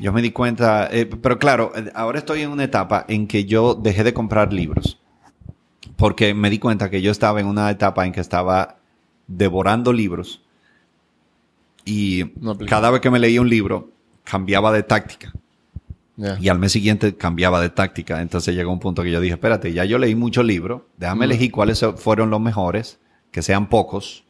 Yo 0.00 0.12
me 0.12 0.22
di 0.22 0.30
cuenta, 0.32 0.88
eh, 0.90 1.04
pero 1.06 1.38
claro, 1.38 1.70
ahora 1.94 2.18
estoy 2.18 2.40
en 2.40 2.50
una 2.50 2.64
etapa 2.64 3.04
en 3.08 3.26
que 3.26 3.44
yo 3.44 3.74
dejé 3.74 4.02
de 4.04 4.12
comprar 4.14 4.52
libros. 4.54 4.98
Porque 5.96 6.34
me 6.34 6.48
di 6.50 6.58
cuenta 6.58 6.90
que 6.90 7.00
yo 7.02 7.10
estaba 7.12 7.40
en 7.40 7.46
una 7.46 7.70
etapa 7.70 8.04
en 8.06 8.12
que 8.12 8.20
estaba 8.20 8.78
devorando 9.26 9.92
libros. 9.92 10.42
Y 11.84 12.32
No 12.36 12.56
cada 12.58 12.90
vez 12.90 13.00
que 13.00 13.10
me 13.10 13.18
leía 13.18 13.40
un 13.40 13.48
libro, 13.48 13.90
cambiaba 14.24 14.72
de 14.72 14.82
táctica. 14.82 15.32
Y 16.40 16.48
al 16.48 16.58
mes 16.58 16.72
siguiente 16.72 17.16
cambiaba 17.16 17.60
de 17.60 17.70
táctica. 17.70 18.20
Entonces 18.22 18.54
llegó 18.54 18.70
un 18.70 18.78
punto 18.78 19.02
que 19.02 19.10
yo 19.10 19.20
dije, 19.20 19.34
espérate, 19.34 19.72
ya 19.72 19.84
yo 19.84 19.98
leí 19.98 20.14
muchos 20.14 20.44
libros, 20.44 20.82
déjame 20.96 21.24
elegir 21.24 21.50
cuáles 21.50 21.84
fueron 21.96 22.30
los 22.30 22.40
mejores, 22.40 22.98
que 23.30 23.42
sean 23.42 23.68
pocos, 23.68 24.24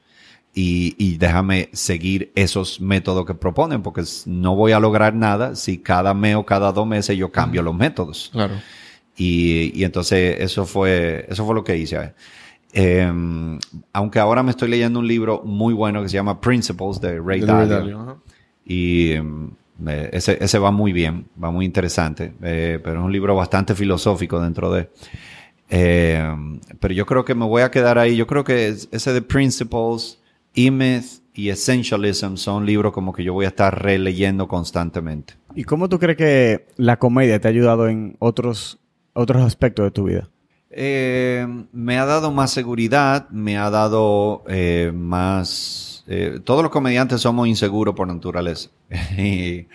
y, 0.54 0.94
y 0.98 1.16
déjame 1.16 1.70
seguir 1.72 2.30
esos 2.34 2.80
métodos 2.80 3.26
que 3.26 3.34
proponen, 3.34 3.82
porque 3.82 4.04
no 4.26 4.54
voy 4.54 4.72
a 4.72 4.80
lograr 4.80 5.14
nada 5.14 5.56
si 5.56 5.78
cada 5.78 6.14
mes 6.14 6.36
o 6.36 6.46
cada 6.46 6.72
dos 6.72 6.86
meses 6.86 7.16
yo 7.16 7.32
cambio 7.32 7.62
los 7.62 7.74
métodos. 7.74 8.30
Claro. 8.32 8.54
Y, 9.16 9.78
y 9.78 9.84
entonces 9.84 10.36
eso 10.40 10.64
fue, 10.64 11.26
eso 11.28 11.44
fue 11.44 11.54
lo 11.54 11.64
que 11.64 11.76
hice. 11.76 12.14
Eh, 12.72 13.58
aunque 13.92 14.18
ahora 14.18 14.42
me 14.42 14.50
estoy 14.50 14.68
leyendo 14.70 14.98
un 14.98 15.06
libro 15.06 15.42
muy 15.44 15.74
bueno 15.74 16.02
que 16.02 16.08
se 16.08 16.14
llama 16.14 16.40
Principles 16.40 17.00
de 17.00 17.20
Ray 17.20 17.40
De 17.40 17.46
Dalio. 17.46 17.76
Dalio, 17.76 18.00
ajá. 18.00 18.16
Y 18.64 19.10
eh, 19.12 20.10
ese, 20.12 20.38
ese 20.42 20.58
va 20.58 20.70
muy 20.70 20.92
bien, 20.92 21.26
va 21.42 21.50
muy 21.50 21.64
interesante, 21.66 22.32
eh, 22.42 22.80
pero 22.82 23.00
es 23.00 23.04
un 23.04 23.12
libro 23.12 23.34
bastante 23.34 23.74
filosófico 23.74 24.40
dentro 24.40 24.72
de... 24.72 24.88
eh, 25.70 26.34
pero 26.80 26.94
yo 26.94 27.06
creo 27.06 27.24
que 27.24 27.34
me 27.34 27.44
voy 27.46 27.62
a 27.62 27.70
quedar 27.70 27.98
ahí. 27.98 28.16
Yo 28.16 28.26
creo 28.26 28.44
que 28.44 28.68
es- 28.68 28.88
ese 28.92 29.12
de 29.12 29.22
Principles, 29.22 30.18
E-Myth 30.54 31.22
y 31.34 31.48
Essentialism 31.48 32.36
son 32.36 32.66
libros 32.66 32.92
como 32.92 33.12
que 33.12 33.24
yo 33.24 33.32
voy 33.32 33.46
a 33.46 33.48
estar 33.48 33.82
releyendo 33.82 34.48
constantemente. 34.48 35.34
¿Y 35.54 35.64
cómo 35.64 35.88
tú 35.88 35.98
crees 35.98 36.16
que 36.16 36.66
la 36.76 36.98
comedia 36.98 37.40
te 37.40 37.48
ha 37.48 37.50
ayudado 37.50 37.88
en 37.88 38.16
otros, 38.18 38.78
otros 39.14 39.42
aspectos 39.42 39.84
de 39.84 39.90
tu 39.90 40.04
vida? 40.04 40.28
Eh, 40.74 41.46
me 41.72 41.98
ha 41.98 42.06
dado 42.06 42.30
más 42.32 42.50
seguridad, 42.50 43.28
me 43.30 43.58
ha 43.58 43.68
dado 43.70 44.42
eh, 44.48 44.90
más... 44.94 46.04
eh, 46.08 46.40
todos 46.42 46.62
los 46.62 46.72
comediantes 46.72 47.20
somos 47.20 47.46
inseguros 47.48 47.94
por 47.94 48.06
naturaleza. 48.08 48.70
Y- 49.18 49.66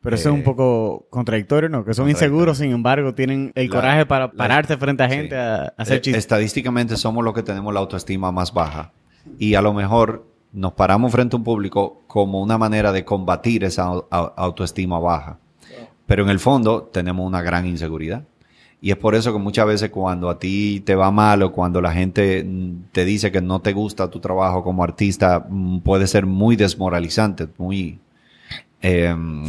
Pero 0.00 0.16
eso 0.16 0.30
es 0.30 0.34
un 0.34 0.42
poco 0.42 1.06
contradictorio, 1.10 1.68
¿no? 1.68 1.84
Que 1.84 1.94
son 1.94 2.08
inseguros, 2.10 2.58
sin 2.58 2.72
embargo, 2.72 3.14
tienen 3.14 3.52
el 3.54 3.68
La- 3.68 3.76
coraje 3.76 4.06
para 4.06 4.26
la- 4.26 4.32
pararse 4.32 4.76
frente 4.76 5.02
a 5.04 5.08
gente 5.08 5.34
Sí. 5.34 5.34
a, 5.36 5.62
a 5.64 5.74
hacer 5.76 5.98
Eh, 5.98 6.00
chistes. 6.00 6.18
Estadísticamente 6.24 6.96
somos 6.96 7.22
los 7.24 7.34
que 7.34 7.42
tenemos 7.42 7.72
la 7.72 7.80
autoestima 7.80 8.32
más 8.32 8.52
baja. 8.52 8.92
Y 9.38 9.54
a 9.54 9.62
lo 9.62 9.72
mejor 9.72 10.26
nos 10.52 10.72
paramos 10.72 11.12
frente 11.12 11.36
a 11.36 11.38
un 11.38 11.44
público 11.44 12.02
como 12.08 12.42
una 12.42 12.58
manera 12.58 12.90
de 12.90 13.04
combatir 13.04 13.62
esa 13.64 13.86
au- 13.86 14.08
au- 14.10 14.32
autoestima 14.36 14.98
baja. 14.98 15.38
Pero 16.06 16.24
en 16.24 16.30
el 16.30 16.40
fondo 16.40 16.82
tenemos 16.92 17.24
una 17.26 17.40
gran 17.42 17.64
inseguridad. 17.66 18.24
Y 18.82 18.90
es 18.90 18.96
por 18.96 19.14
eso 19.14 19.32
que 19.32 19.38
muchas 19.38 19.64
veces 19.66 19.90
cuando 19.90 20.28
a 20.28 20.40
ti 20.40 20.80
te 20.80 20.96
va 20.96 21.12
mal 21.12 21.42
o 21.44 21.52
cuando 21.52 21.80
la 21.80 21.92
gente 21.92 22.42
mm, 22.44 22.90
te 22.92 23.04
dice 23.04 23.30
que 23.30 23.40
no 23.40 23.60
te 23.60 23.72
gusta 23.72 24.10
tu 24.10 24.18
trabajo 24.20 24.64
como 24.64 24.82
artista, 24.82 25.46
mm, 25.48 25.80
puede 25.80 26.08
ser 26.08 26.26
muy 26.26 26.56
desmoralizante, 26.56 27.48
muy... 27.58 28.00
em, 28.82 29.44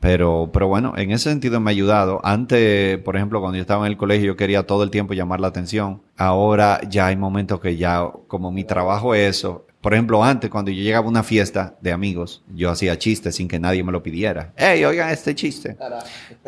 pero, 0.00 0.50
pero 0.52 0.68
bueno, 0.68 0.94
en 0.96 1.10
ese 1.10 1.30
sentido 1.30 1.60
me 1.60 1.70
ha 1.70 1.72
ayudado. 1.72 2.20
Antes, 2.24 2.98
por 3.00 3.16
ejemplo, 3.16 3.40
cuando 3.40 3.56
yo 3.58 3.62
estaba 3.62 3.86
en 3.86 3.92
el 3.92 3.98
colegio, 3.98 4.28
yo 4.28 4.36
quería 4.36 4.66
todo 4.66 4.82
el 4.84 4.90
tiempo 4.90 5.12
llamar 5.14 5.40
la 5.40 5.48
atención. 5.48 6.00
Ahora 6.16 6.80
ya 6.88 7.06
hay 7.08 7.16
momentos 7.16 7.60
que 7.60 7.76
ya, 7.76 8.08
como 8.28 8.50
mi 8.52 8.64
trabajo 8.64 9.14
es 9.14 9.38
eso. 9.38 9.66
Por 9.80 9.94
ejemplo, 9.94 10.24
antes, 10.24 10.50
cuando 10.50 10.70
yo 10.72 10.82
llegaba 10.82 11.06
a 11.06 11.08
una 11.08 11.22
fiesta 11.22 11.76
de 11.80 11.92
amigos, 11.92 12.42
yo 12.52 12.70
hacía 12.70 12.98
chistes 12.98 13.36
sin 13.36 13.46
que 13.46 13.60
nadie 13.60 13.84
me 13.84 13.92
lo 13.92 14.02
pidiera. 14.02 14.52
¡Hey, 14.56 14.84
oigan 14.84 15.10
este 15.10 15.34
chiste! 15.36 15.76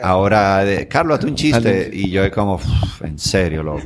Ahora, 0.03 0.69
eh, 0.69 0.89
Carlos, 0.89 1.15
hazte 1.15 1.27
un 1.29 1.37
chiste. 1.37 1.91
Y 1.93 2.11
yo 2.11 2.25
es 2.25 2.33
como, 2.33 2.55
"Uf, 2.57 3.03
en 3.03 3.19
serio, 3.19 3.63
loco. 3.63 3.83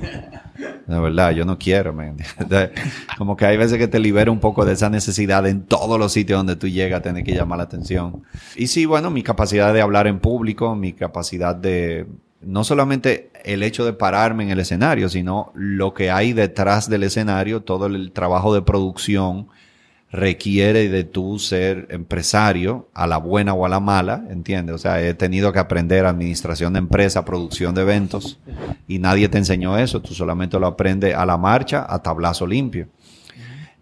De 0.86 1.00
verdad, 1.00 1.32
yo 1.32 1.44
no 1.44 1.58
quiero, 1.58 1.92
man. 1.92 2.16
Como 3.18 3.36
que 3.36 3.44
hay 3.46 3.56
veces 3.56 3.78
que 3.78 3.88
te 3.88 3.98
libera 3.98 4.30
un 4.30 4.38
poco 4.40 4.64
de 4.64 4.74
esa 4.74 4.88
necesidad 4.90 5.46
en 5.46 5.62
todos 5.64 5.98
los 5.98 6.12
sitios 6.12 6.38
donde 6.38 6.56
tú 6.56 6.68
llegas 6.68 7.00
a 7.00 7.02
tener 7.02 7.24
que 7.24 7.32
llamar 7.34 7.58
la 7.58 7.64
atención. 7.64 8.22
Y 8.54 8.66
sí, 8.68 8.86
bueno, 8.86 9.10
mi 9.10 9.22
capacidad 9.22 9.72
de 9.74 9.80
hablar 9.80 10.06
en 10.06 10.20
público, 10.20 10.74
mi 10.76 10.92
capacidad 10.92 11.54
de, 11.56 12.06
no 12.46 12.64
solamente 12.64 13.30
el 13.44 13.62
hecho 13.62 13.84
de 13.84 13.92
pararme 13.92 14.44
en 14.44 14.50
el 14.50 14.60
escenario, 14.60 15.08
sino 15.08 15.52
lo 15.54 15.94
que 15.94 16.10
hay 16.10 16.32
detrás 16.32 16.88
del 16.88 17.02
escenario, 17.02 17.62
todo 17.62 17.86
el 17.86 18.12
trabajo 18.12 18.54
de 18.54 18.62
producción 18.62 19.48
requiere 20.14 20.88
de 20.88 21.02
tú 21.02 21.40
ser 21.40 21.88
empresario, 21.90 22.88
a 22.94 23.08
la 23.08 23.16
buena 23.16 23.52
o 23.52 23.66
a 23.66 23.68
la 23.68 23.80
mala, 23.80 24.24
¿entiendes? 24.30 24.76
O 24.76 24.78
sea, 24.78 25.02
he 25.02 25.12
tenido 25.14 25.52
que 25.52 25.58
aprender 25.58 26.06
administración 26.06 26.74
de 26.74 26.78
empresa, 26.78 27.24
producción 27.24 27.74
de 27.74 27.82
eventos, 27.82 28.38
y 28.86 29.00
nadie 29.00 29.28
te 29.28 29.38
enseñó 29.38 29.76
eso, 29.76 30.00
tú 30.00 30.14
solamente 30.14 30.58
lo 30.60 30.68
aprendes 30.68 31.16
a 31.16 31.26
la 31.26 31.36
marcha, 31.36 31.84
a 31.88 32.00
tablazo 32.00 32.46
limpio. 32.46 32.86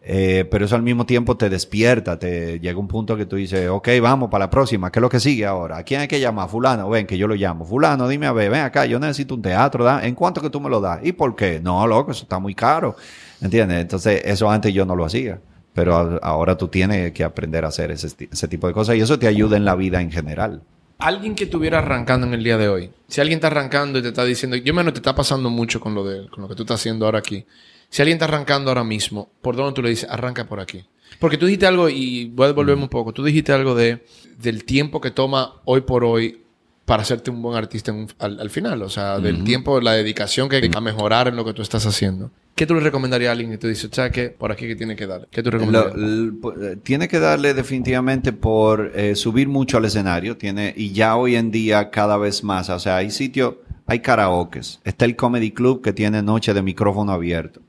Eh, 0.05 0.49
pero 0.51 0.65
eso 0.65 0.75
al 0.75 0.83
mismo 0.83 1.07
tiempo 1.07 1.37
te 1.37 1.49
despierta, 1.49 2.19
te 2.19 2.59
llega 2.59 2.77
un 2.77 2.89
punto 2.89 3.17
que 3.17 3.25
tú 3.25 3.37
dices, 3.37 3.69
ok, 3.69 3.89
vamos 4.01 4.31
para 4.31 4.47
la 4.47 4.51
próxima, 4.51 4.91
¿qué 4.91 4.99
es 4.99 5.01
lo 5.01 5.09
que 5.09 5.21
sigue 5.21 5.47
ahora? 5.47 5.77
¿A 5.77 5.85
quién 5.85 6.01
hay 6.01 6.09
que 6.09 6.19
llamar? 6.19 6.49
Fulano, 6.49 6.91
ven, 6.91 7.07
que 7.07 7.17
yo 7.17 7.29
lo 7.29 7.37
llamo. 7.37 7.65
Fulano, 7.65 8.09
dime 8.09 8.27
a 8.27 8.33
ver, 8.33 8.51
ven 8.51 8.63
acá, 8.63 8.85
yo 8.85 8.99
necesito 8.99 9.37
un 9.37 9.43
teatro, 9.43 9.85
¿da? 9.85 10.05
¿en 10.05 10.17
cuánto 10.17 10.41
que 10.41 10.51
tú 10.51 10.61
me 10.61 10.69
lo 10.69 10.81
das? 10.81 10.99
¿Y 11.05 11.13
por 11.13 11.37
qué? 11.37 11.61
No, 11.61 11.87
loco, 11.87 12.11
eso 12.11 12.25
está 12.25 12.41
muy 12.41 12.53
caro, 12.53 12.97
¿entiendes? 13.41 13.81
Entonces, 13.81 14.23
eso 14.25 14.51
antes 14.51 14.75
yo 14.75 14.85
no 14.85 14.97
lo 14.97 15.05
hacía, 15.05 15.41
pero 15.73 16.19
ahora 16.21 16.59
tú 16.59 16.67
tienes 16.67 17.13
que 17.13 17.23
aprender 17.23 17.65
a 17.65 17.69
hacer 17.69 17.93
ese, 17.93 18.09
ese 18.29 18.49
tipo 18.49 18.67
de 18.67 18.73
cosas 18.73 18.97
y 18.97 19.01
eso 19.01 19.21
te 19.21 19.29
ayuda 19.29 19.57
en 19.57 19.65
la 19.65 19.77
vida 19.77 20.01
en 20.01 20.11
general. 20.11 20.63
Alguien 20.99 21.37
que 21.37 21.45
estuviera 21.45 21.79
arrancando 21.79 22.27
en 22.27 22.35
el 22.35 22.43
día 22.43 22.59
de 22.59 22.69
hoy. 22.69 22.91
Si 23.07 23.21
alguien 23.21 23.37
está 23.37 23.49
arrancando 23.49 24.01
y 24.01 24.03
te 24.03 24.09
está 24.09 24.25
diciendo, 24.25 24.57
yo 24.57 24.75
menos 24.75 24.95
te 24.95 24.99
está 24.99 25.15
pasando 25.15 25.49
mucho 25.49 25.81
con 25.81 25.95
lo 25.95 26.05
de, 26.05 26.29
con 26.29 26.43
lo 26.43 26.49
que 26.49 26.57
tú 26.57 26.63
estás 26.63 26.81
haciendo 26.81 27.07
ahora 27.07 27.21
aquí. 27.21 27.45
Si 27.93 28.01
alguien 28.01 28.17
está 28.17 28.25
arrancando 28.25 28.71
ahora 28.71 28.85
mismo, 28.85 29.29
¿por 29.43 29.55
dónde 29.55 29.75
tú 29.75 29.83
le 29.83 29.91
dices, 29.91 30.09
arranca 30.09 30.47
por 30.49 30.61
aquí? 30.61 30.83
Porque 31.21 31.37
tú 31.37 31.45
dijiste 31.45 31.67
algo, 31.67 31.91
y 31.91 32.25
voy 32.25 32.45
a 32.45 32.49
devolverme 32.49 32.85
un 32.85 32.89
poco, 32.89 33.13
tú 33.13 33.23
dijiste 33.23 33.53
algo 33.53 33.75
de, 33.75 34.03
del 34.39 34.65
tiempo 34.65 34.99
que 35.03 35.11
toma 35.11 35.57
hoy 35.67 35.83
por 35.83 36.03
hoy 36.03 36.41
para 36.87 37.03
hacerte 37.03 37.31
un 37.31 37.43
buen 37.43 37.55
artista 37.55 37.91
en 37.91 37.99
un- 37.99 38.09
al, 38.19 38.41
al 38.41 38.49
final. 38.49 38.81
O 38.83 38.89
sea, 38.89 39.19
del 39.19 39.45
tiempo, 39.45 39.79
la 39.83 39.93
dedicación 39.93 40.49
que 40.49 40.57
hay 40.57 40.71
a 40.75 40.81
mejorar 40.81 41.29
en 41.29 41.37
lo 41.37 41.45
que 41.45 41.53
tú 41.53 41.61
estás 41.61 41.85
haciendo. 41.85 42.31
¿Qué 42.55 42.67
tú 42.67 42.75
le 42.75 42.81
recomendarías 42.81 43.29
a 43.29 43.33
alguien 43.33 43.51
que 43.51 43.59
te 43.59 43.69
dice, 43.69 43.91
que 44.11 44.31
por 44.31 44.53
aquí 44.53 44.67
que 44.67 44.75
tiene 44.75 44.97
que 44.97 45.07
dar? 45.07 45.29
¿Qué 45.31 45.43
tú 45.43 45.51
Lo- 45.51 45.59
recomendarías? 45.59 45.95
l- 45.95 46.33
po- 46.41 46.55
eh, 46.61 46.77
tiene 46.83 47.09
que 47.09 47.19
darle 47.21 47.53
definitivamente 47.53 48.33
por 48.33 48.91
eh, 48.95 49.15
subir 49.17 49.49
mucho 49.49 49.77
al 49.77 49.85
escenario. 49.85 50.39
Tiene, 50.39 50.73
y 50.75 50.93
ya 50.93 51.17
hoy 51.17 51.37
en 51.37 51.51
día 51.51 51.91
cada 51.91 52.17
vez 52.17 52.43
más. 52.43 52.71
O 52.71 52.79
sea, 52.79 52.97
hay 52.97 53.11
sitios, 53.11 53.57
hay 53.87 54.01
karaokes. 54.01 54.81
Está 54.85 55.05
el 55.05 55.15
Comedy 55.15 55.51
Club 55.51 55.83
que 55.83 55.93
tiene 55.93 56.23
noche 56.23 56.55
de 56.55 56.63
micrófono 56.63 57.13
abierto. 57.13 57.61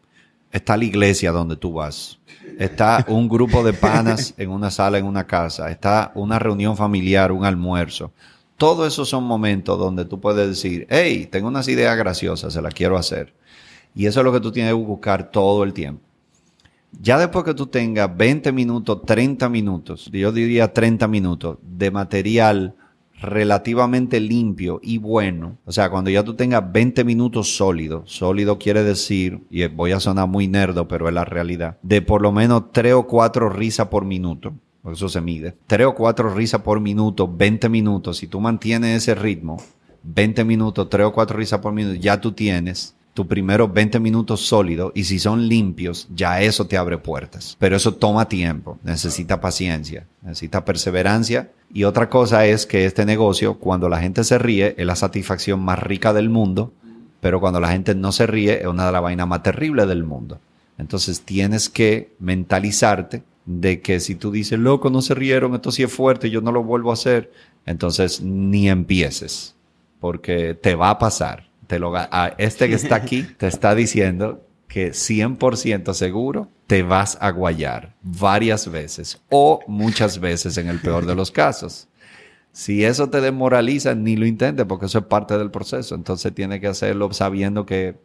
Está 0.54 0.78
la 0.78 0.86
iglesia 0.86 1.32
donde 1.32 1.56
tú 1.56 1.74
vas. 1.74 2.20
Está 2.60 3.04
un 3.10 3.28
grupo 3.28 3.64
de 3.64 3.74
panas 3.74 4.36
en 4.38 4.52
una 4.52 4.70
sala, 4.70 5.00
en 5.00 5.06
una 5.06 5.26
casa. 5.26 5.72
Está 5.72 6.12
una 6.14 6.38
reunión 6.38 6.78
familiar, 6.78 7.32
un 7.32 7.44
almuerzo. 7.44 8.14
Todos 8.56 8.94
esos 8.94 9.10
son 9.10 9.24
momentos 9.24 9.80
donde 9.80 10.06
tú 10.06 10.22
puedes 10.22 10.48
decir, 10.48 10.86
hey, 10.92 11.28
tengo 11.32 11.48
unas 11.48 11.68
ideas 11.68 11.98
graciosas, 11.98 12.54
se 12.54 12.62
las 12.62 12.74
quiero 12.76 12.98
hacer. 12.98 13.34
Y 13.96 14.06
eso 14.06 14.20
es 14.20 14.24
lo 14.24 14.32
que 14.32 14.40
tú 14.40 14.52
tienes 14.52 14.70
que 14.70 14.76
buscar 14.76 15.32
todo 15.32 15.64
el 15.64 15.74
tiempo. 15.74 16.04
Ya 17.02 17.18
después 17.18 17.44
que 17.44 17.56
tú 17.56 17.66
tengas 17.66 18.16
20 18.16 18.52
minutos, 18.52 19.02
30 19.08 19.50
minutos, 19.50 20.08
yo 20.14 20.32
diría 20.32 20.72
30 20.72 21.08
minutos 21.08 21.58
de 21.64 21.90
material 21.90 22.76
relativamente 23.24 24.20
limpio 24.20 24.80
y 24.84 24.98
bueno, 24.98 25.58
o 25.66 25.72
sea, 25.72 25.90
cuando 25.90 26.10
ya 26.10 26.24
tú 26.24 26.36
tengas 26.36 26.72
20 26.72 27.04
minutos 27.04 27.56
sólido, 27.56 28.04
sólido 28.06 28.60
quiere 28.60 28.84
decir, 28.84 29.42
y 29.50 29.66
voy 29.68 29.94
a 29.94 30.00
sonar 30.00 30.28
muy 30.28 30.48
nerdo, 30.48 30.88
pero 30.88 31.08
es 31.08 31.14
la 31.14 31.26
realidad, 31.26 31.78
de 31.82 32.02
por 32.02 32.22
lo 32.22 32.32
menos 32.32 32.72
3 32.72 32.94
o 32.94 33.08
4 33.08 33.50
risas 33.50 33.88
por 33.88 34.06
minuto, 34.06 34.54
eso 34.92 35.08
se 35.08 35.22
mide, 35.22 35.56
3 35.68 35.88
o 35.88 35.96
4 35.96 36.34
risas 36.34 36.62
por 36.62 36.82
minuto, 36.82 37.34
20 37.34 37.70
minutos, 37.70 38.18
si 38.18 38.28
tú 38.28 38.42
mantienes 38.42 38.98
ese 38.98 39.16
ritmo, 39.16 39.58
20 40.04 40.44
minutos, 40.44 40.90
3 40.90 41.08
o 41.08 41.14
4 41.14 41.38
risas 41.38 41.60
por 41.62 41.74
minuto, 41.74 41.96
ya 41.96 42.20
tú 42.20 42.34
tienes 42.34 42.96
tu 43.14 43.28
primero 43.28 43.68
20 43.68 44.00
minutos 44.00 44.42
sólidos 44.42 44.92
y 44.96 45.04
si 45.04 45.20
son 45.20 45.48
limpios, 45.48 46.08
ya 46.14 46.42
eso 46.42 46.66
te 46.66 46.78
abre 46.78 46.98
puertas. 46.98 47.56
Pero 47.60 47.76
eso 47.76 47.94
toma 47.94 48.28
tiempo, 48.28 48.80
necesita 48.84 49.40
paciencia, 49.40 50.08
necesita 50.22 50.66
perseverancia. 50.66 51.52
Y 51.72 51.84
otra 51.84 52.10
cosa 52.10 52.46
es 52.46 52.66
que 52.66 52.86
este 52.86 53.06
negocio, 53.06 53.56
cuando 53.56 53.90
la 53.90 54.00
gente 54.00 54.24
se 54.24 54.38
ríe, 54.38 54.76
es 54.78 54.86
la 54.86 54.96
satisfacción 54.96 55.60
más 55.60 55.80
rica 55.80 56.14
del 56.14 56.30
mundo, 56.30 56.74
pero 57.22 57.40
cuando 57.40 57.60
la 57.60 57.72
gente 57.72 57.96
no 57.96 58.12
se 58.12 58.28
ríe, 58.28 58.62
es 58.62 58.68
una 58.68 58.86
de 58.88 58.92
las 58.92 59.02
vainas 59.02 59.28
más 59.28 59.44
terribles 59.44 59.88
del 59.88 60.04
mundo. 60.04 60.40
Entonces 60.78 61.22
tienes 61.22 61.70
que 61.70 62.14
mentalizarte 62.20 63.24
de 63.46 63.82
que 63.82 64.00
si 64.00 64.16
tú 64.16 64.32
dices, 64.32 64.58
loco, 64.58 64.90
no 64.90 65.02
se 65.02 65.14
rieron, 65.14 65.54
esto 65.54 65.72
sí 65.72 65.84
es 65.84 65.92
fuerte, 65.92 66.30
yo 66.30 66.42
no 66.42 66.52
lo 66.52 66.64
vuelvo 66.64 66.90
a 66.90 66.94
hacer, 66.94 67.32
entonces 67.66 68.22
ni 68.22 68.70
empieces, 68.70 69.56
porque 70.00 70.54
te 70.54 70.76
va 70.76 70.90
a 70.90 71.00
pasar. 71.00 71.53
Te 71.68 71.80
lo, 71.80 71.94
este 72.38 72.68
que 72.68 72.76
está 72.76 72.96
aquí 72.96 73.24
te 73.38 73.48
está 73.48 73.74
diciendo 73.76 74.46
que 74.68 74.92
100% 74.92 75.94
seguro 75.94 76.50
te 76.66 76.82
vas 76.82 77.18
a 77.22 77.30
guayar 77.30 77.94
varias 78.02 78.70
veces 78.72 79.22
o 79.30 79.60
muchas 79.68 80.20
veces 80.20 80.58
en 80.58 80.68
el 80.68 80.80
peor 80.80 81.06
de 81.06 81.16
los 81.16 81.30
casos. 81.30 81.88
Si 82.52 82.84
eso 82.84 83.10
te 83.10 83.22
desmoraliza, 83.22 83.96
ni 83.96 84.16
lo 84.16 84.26
intentes 84.26 84.66
porque 84.66 84.88
eso 84.88 85.00
es 85.00 85.06
parte 85.06 85.38
del 85.38 85.52
proceso. 85.52 85.96
Entonces 85.96 86.34
tienes 86.34 86.60
que 86.60 86.68
hacerlo 86.68 87.12
sabiendo 87.14 87.66
que, 87.66 87.98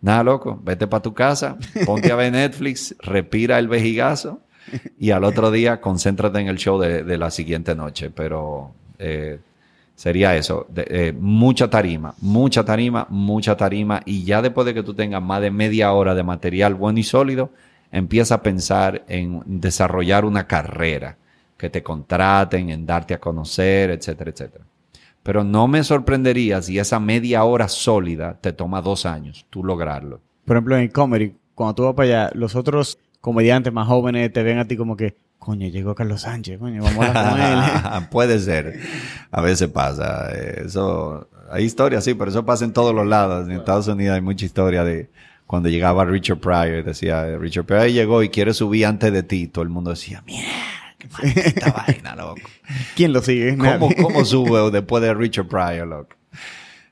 nada, 0.00 0.22
loco, 0.22 0.60
vete 0.62 0.86
para 0.86 1.02
tu 1.02 1.14
casa, 1.14 1.56
ponte 1.86 2.12
a 2.12 2.16
ver 2.16 2.32
Netflix, 2.32 2.94
respira 3.00 3.58
el 3.58 3.68
vejigazo 3.68 4.40
y 4.98 5.10
al 5.10 5.24
otro 5.24 5.50
día 5.50 5.80
concéntrate 5.80 6.40
en 6.40 6.48
el 6.48 6.58
show 6.58 6.78
de, 6.78 7.04
de 7.04 7.18
la 7.18 7.30
siguiente 7.30 7.74
noche. 7.74 8.10
Pero 8.10 8.74
eh, 8.98 9.40
Sería 10.02 10.34
eso, 10.34 10.66
de- 10.68 10.84
eh, 10.90 11.12
mucha 11.12 11.70
tarima, 11.70 12.12
mucha 12.20 12.64
tarima, 12.64 13.06
mucha 13.08 13.56
tarima 13.56 14.02
y 14.04 14.24
ya 14.24 14.42
después 14.42 14.66
de 14.66 14.74
que 14.74 14.82
tú 14.82 14.94
tengas 14.94 15.22
más 15.22 15.40
de 15.40 15.52
media 15.52 15.92
hora 15.92 16.12
de 16.16 16.24
material 16.24 16.74
bueno 16.74 16.98
y 16.98 17.04
sólido, 17.04 17.50
empieza 17.92 18.34
a 18.34 18.42
pensar 18.42 19.04
en 19.06 19.42
desarrollar 19.46 20.24
una 20.24 20.48
carrera, 20.48 21.18
que 21.56 21.70
te 21.70 21.84
contraten, 21.84 22.70
en 22.70 22.84
darte 22.84 23.14
a 23.14 23.20
conocer, 23.20 23.90
etcétera, 23.92 24.32
etcétera. 24.32 24.64
Pero 25.22 25.44
no 25.44 25.68
me 25.68 25.84
sorprendería 25.84 26.60
si 26.62 26.80
esa 26.80 26.98
media 26.98 27.44
hora 27.44 27.68
sólida 27.68 28.36
te 28.40 28.52
toma 28.52 28.82
dos 28.82 29.06
años, 29.06 29.46
tú 29.50 29.62
lograrlo. 29.62 30.18
Por 30.44 30.56
ejemplo, 30.56 30.76
en 30.78 30.88
comedy, 30.88 31.36
cuando 31.54 31.74
tú 31.76 31.82
vas 31.84 31.94
para 31.94 32.08
allá, 32.08 32.30
los 32.34 32.56
otros 32.56 32.98
comediantes 33.20 33.72
más 33.72 33.86
jóvenes 33.86 34.32
te 34.32 34.42
ven 34.42 34.58
a 34.58 34.66
ti 34.66 34.76
como 34.76 34.96
que, 34.96 35.14
coño, 35.42 35.66
llegó 35.66 35.94
Carlos 35.96 36.20
Sánchez, 36.20 36.60
coño, 36.60 36.84
vamos 36.84 37.04
a 37.04 37.08
hablar 37.08 37.84
con 37.94 38.02
él. 38.02 38.08
Puede 38.10 38.38
ser. 38.38 38.78
A 39.32 39.40
veces 39.40 39.68
pasa. 39.68 40.28
Eh, 40.32 40.62
Eso, 40.66 41.28
hay 41.50 41.64
historias, 41.64 42.04
sí, 42.04 42.14
pero 42.14 42.30
eso 42.30 42.44
pasa 42.44 42.64
en 42.64 42.72
todos 42.72 42.94
los 42.94 43.04
lados. 43.06 43.48
En 43.48 43.56
Estados 43.56 43.88
Unidos 43.88 44.14
hay 44.14 44.20
mucha 44.20 44.44
historia 44.44 44.84
de 44.84 45.10
cuando 45.46 45.68
llegaba 45.68 46.04
Richard 46.04 46.38
Pryor 46.38 46.78
y 46.78 46.82
decía, 46.82 47.36
Richard 47.38 47.64
Pryor 47.64 47.88
llegó 47.88 48.22
y 48.22 48.28
quiere 48.28 48.54
subir 48.54 48.86
antes 48.86 49.12
de 49.12 49.24
ti. 49.24 49.48
Todo 49.48 49.64
el 49.64 49.68
mundo 49.68 49.90
decía, 49.90 50.22
mierda, 50.24 50.48
qué 50.96 51.08
maldita 51.08 51.72
vaina, 51.86 52.14
loco. 52.14 52.40
¿Quién 52.94 53.12
lo 53.12 53.20
sigue? 53.20 53.58
¿Cómo, 53.58 53.90
cómo 54.00 54.24
sube 54.24 54.70
después 54.70 55.02
de 55.02 55.12
Richard 55.12 55.48
Pryor, 55.48 55.88
loco? 55.88 56.14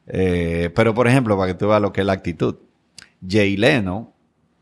Eh, 0.08 0.70
pero, 0.74 0.92
por 0.92 1.06
ejemplo, 1.06 1.38
para 1.38 1.52
que 1.52 1.58
tú 1.58 1.68
veas 1.68 1.80
lo 1.80 1.92
que 1.92 2.00
es 2.00 2.06
la 2.06 2.14
actitud. 2.14 2.56
Jay 3.26 3.56
Leno 3.56 4.12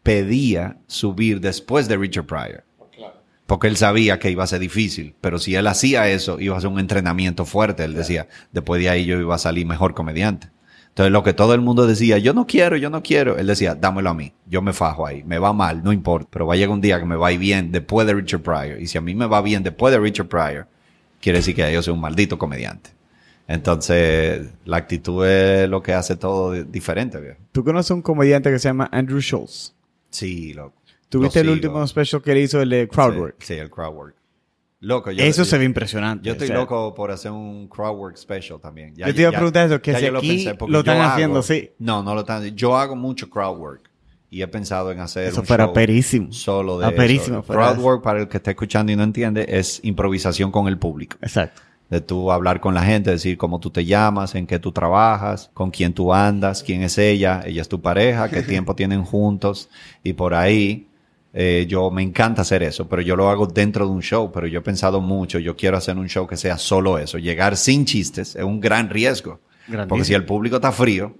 pedía 0.03 0.77
subir 0.87 1.41
después 1.41 1.89
de 1.89 1.97
Richard 1.97 2.27
Pryor. 2.27 2.68
Porque 3.49 3.67
él 3.67 3.77
sabía 3.77 4.19
que 4.21 4.31
iba 4.31 4.45
a 4.45 4.47
ser 4.47 4.61
difícil. 4.61 5.15
Pero 5.21 5.39
si 5.41 5.55
él 5.57 5.67
hacía 5.67 6.09
eso, 6.09 6.39
iba 6.39 6.57
a 6.57 6.61
ser 6.61 6.69
un 6.71 6.79
entrenamiento 6.79 7.45
fuerte. 7.47 7.83
Él 7.83 7.95
decía, 7.95 8.29
después 8.53 8.81
de 8.81 8.91
ahí 8.91 9.07
yo 9.07 9.19
iba 9.19 9.35
a 9.35 9.39
salir 9.39 9.67
mejor 9.67 9.95
comediante. 9.95 10.49
Entonces, 10.91 11.11
lo 11.13 11.23
que 11.23 11.33
todo 11.33 11.55
el 11.55 11.63
mundo 11.63 11.87
decía, 11.87 12.19
yo 12.19 12.35
no 12.35 12.47
quiero, 12.47 12.77
yo 12.77 12.91
no 12.91 13.03
quiero. 13.03 13.39
Él 13.39 13.47
decía, 13.47 13.75
dámelo 13.75 14.11
a 14.11 14.15
mí. 14.15 14.33
Yo 14.47 14.61
me 14.61 14.73
fajo 14.75 15.07
ahí. 15.07 15.23
Me 15.25 15.39
va 15.39 15.53
mal, 15.55 15.83
no 15.83 15.93
importa. 15.95 16.29
Pero 16.31 16.47
va 16.47 16.55
a 16.55 16.57
llegar 16.59 16.71
un 16.75 16.81
día 16.83 16.99
que 17.01 17.07
me 17.07 17.17
va 17.17 17.29
a 17.29 17.33
ir 17.33 17.39
bien 17.39 17.73
después 17.73 18.07
de 18.07 18.13
Richard 18.15 18.43
Pryor. 18.43 18.81
Y 18.83 18.87
si 18.87 18.99
a 18.99 19.01
mí 19.01 19.15
me 19.15 19.27
va 19.27 19.41
bien 19.41 19.63
después 19.63 19.93
de 19.95 19.99
Richard 20.01 20.29
Pryor, 20.29 20.67
quiere 21.21 21.39
decir 21.39 21.55
que 21.57 21.73
yo 21.73 21.83
soy 21.83 21.95
un 21.95 22.01
maldito 22.01 22.37
comediante. 22.39 22.91
Entonces, 23.47 24.47
la 24.67 24.77
actitud 24.77 25.25
es 25.27 25.69
lo 25.71 25.83
que 25.83 25.95
hace 25.95 26.17
todo 26.17 26.53
di- 26.53 26.65
diferente, 26.65 27.19
viejo. 27.19 27.39
Tú 27.53 27.65
conoces 27.65 27.91
a 27.93 27.95
un 27.95 28.03
comediante 28.03 28.51
que 28.51 28.59
se 28.59 28.69
llama 28.69 28.89
Andrew 28.93 29.21
Schultz. 29.21 29.75
Sí, 30.11 30.53
loco. 30.53 30.75
¿Tuviste 31.09 31.41
el 31.41 31.47
Lo 31.47 31.53
último 31.55 31.87
special 31.87 32.21
que 32.23 32.33
él 32.33 32.39
hizo, 32.39 32.61
el 32.61 32.69
de 32.71 32.89
Crowdwork? 32.89 33.37
Sí, 33.41 33.55
sí, 33.55 33.61
el 33.61 33.71
crowdwork. 33.71 34.15
Loco, 34.81 35.11
yo, 35.11 35.25
Eso 35.25 35.43
yo- 35.43 35.45
se 35.47 35.59
ve 35.59 35.65
impresionante. 35.65 36.25
Yo 36.27 36.33
estoy 36.33 36.45
o 36.47 36.49
sea, 36.49 36.57
loco 36.57 36.95
por 36.95 37.11
hacer 37.11 37.33
un 37.33 37.67
crowdwork 37.69 38.17
special 38.17 38.61
también. 38.61 38.95
Ya- 38.95 39.09
Yo 39.09 39.15
te 39.15 39.21
iba 39.23 39.31
a 39.31 39.33
preguntar 39.33 39.67
eso, 39.67 39.81
que 39.83 39.93
si 39.97 40.07
aquí 40.07 40.49
porque 40.59 40.73
lo 40.73 40.79
están 40.81 41.01
haciendo, 41.01 41.43
sí. 41.43 41.71
No, 41.79 42.03
no 42.03 42.15
lo 42.15 42.21
están. 42.21 42.45
Yo 42.55 42.77
hago 42.77 42.95
mucho 42.95 43.29
crowdwork 43.29 43.91
y 44.31 44.43
he 44.43 44.47
pensado 44.47 44.93
en 44.93 45.01
hacer 45.01 45.29
Eso 45.29 45.41
un 45.41 45.47
show 45.47 45.73
perísimo. 45.73 46.31
solo 46.33 46.79
de 46.79 46.87
Aperísimo 46.87 47.39
eso. 47.39 47.43
fuera 47.43 47.73
Crowdwork, 47.73 48.03
para 48.05 48.21
el 48.21 48.29
que 48.29 48.37
está 48.37 48.51
escuchando 48.51 48.93
y 48.93 48.97
no 48.97 49.03
entiende, 49.03 49.47
es 49.49 49.81
improvisación 49.83 50.53
con 50.53 50.69
el 50.69 50.79
público. 50.79 51.17
Exacto. 51.23 51.63
De 51.91 52.01
tú 52.03 52.31
hablar 52.31 52.61
con 52.61 52.75
la 52.75 52.83
gente, 52.85 53.11
decir 53.11 53.37
cómo 53.39 53.59
tú 53.61 53.71
te 53.71 53.85
llamas, 53.87 54.35
en 54.35 54.47
qué 54.47 54.59
tú 54.59 54.71
trabajas, 54.73 55.51
con 55.55 55.71
quién 55.71 55.95
tú 55.95 56.13
andas, 56.13 56.63
quién 56.63 56.83
es 56.83 56.99
ella, 56.99 57.41
ella 57.47 57.63
es 57.63 57.69
tu 57.69 57.81
pareja, 57.81 58.29
qué 58.29 58.43
tiempo 58.63 58.77
tienen 58.77 59.03
juntos 59.05 59.71
y 60.05 60.13
por 60.13 60.35
ahí. 60.35 60.85
Eh, 61.41 61.67
yo 61.69 61.89
me 61.93 62.03
encanta 62.03 62.43
hacer 62.43 62.65
eso, 62.65 62.89
pero 62.89 63.01
yo 63.01 63.15
lo 63.15 63.31
hago 63.31 63.47
dentro 63.47 63.87
de 63.87 63.93
un 63.93 64.03
show, 64.03 64.33
pero 64.33 64.49
yo 64.49 64.59
he 64.59 64.63
pensado 64.63 65.01
mucho, 65.01 65.39
yo 65.39 65.55
quiero 65.55 65.77
hacer 65.77 65.97
un 65.97 66.09
show 66.09 66.27
que 66.27 66.37
sea 66.37 66.59
solo 66.59 66.99
eso. 66.99 67.17
Llegar 67.17 67.57
sin 67.57 67.85
chistes 67.85 68.35
es 68.35 68.43
un 68.43 68.59
gran 68.59 68.91
riesgo. 68.91 69.39
Grandísimo. 69.69 69.89
Porque 69.89 70.05
si 70.05 70.15
el 70.15 70.25
público 70.25 70.57
está 70.57 70.73
frío, 70.73 71.15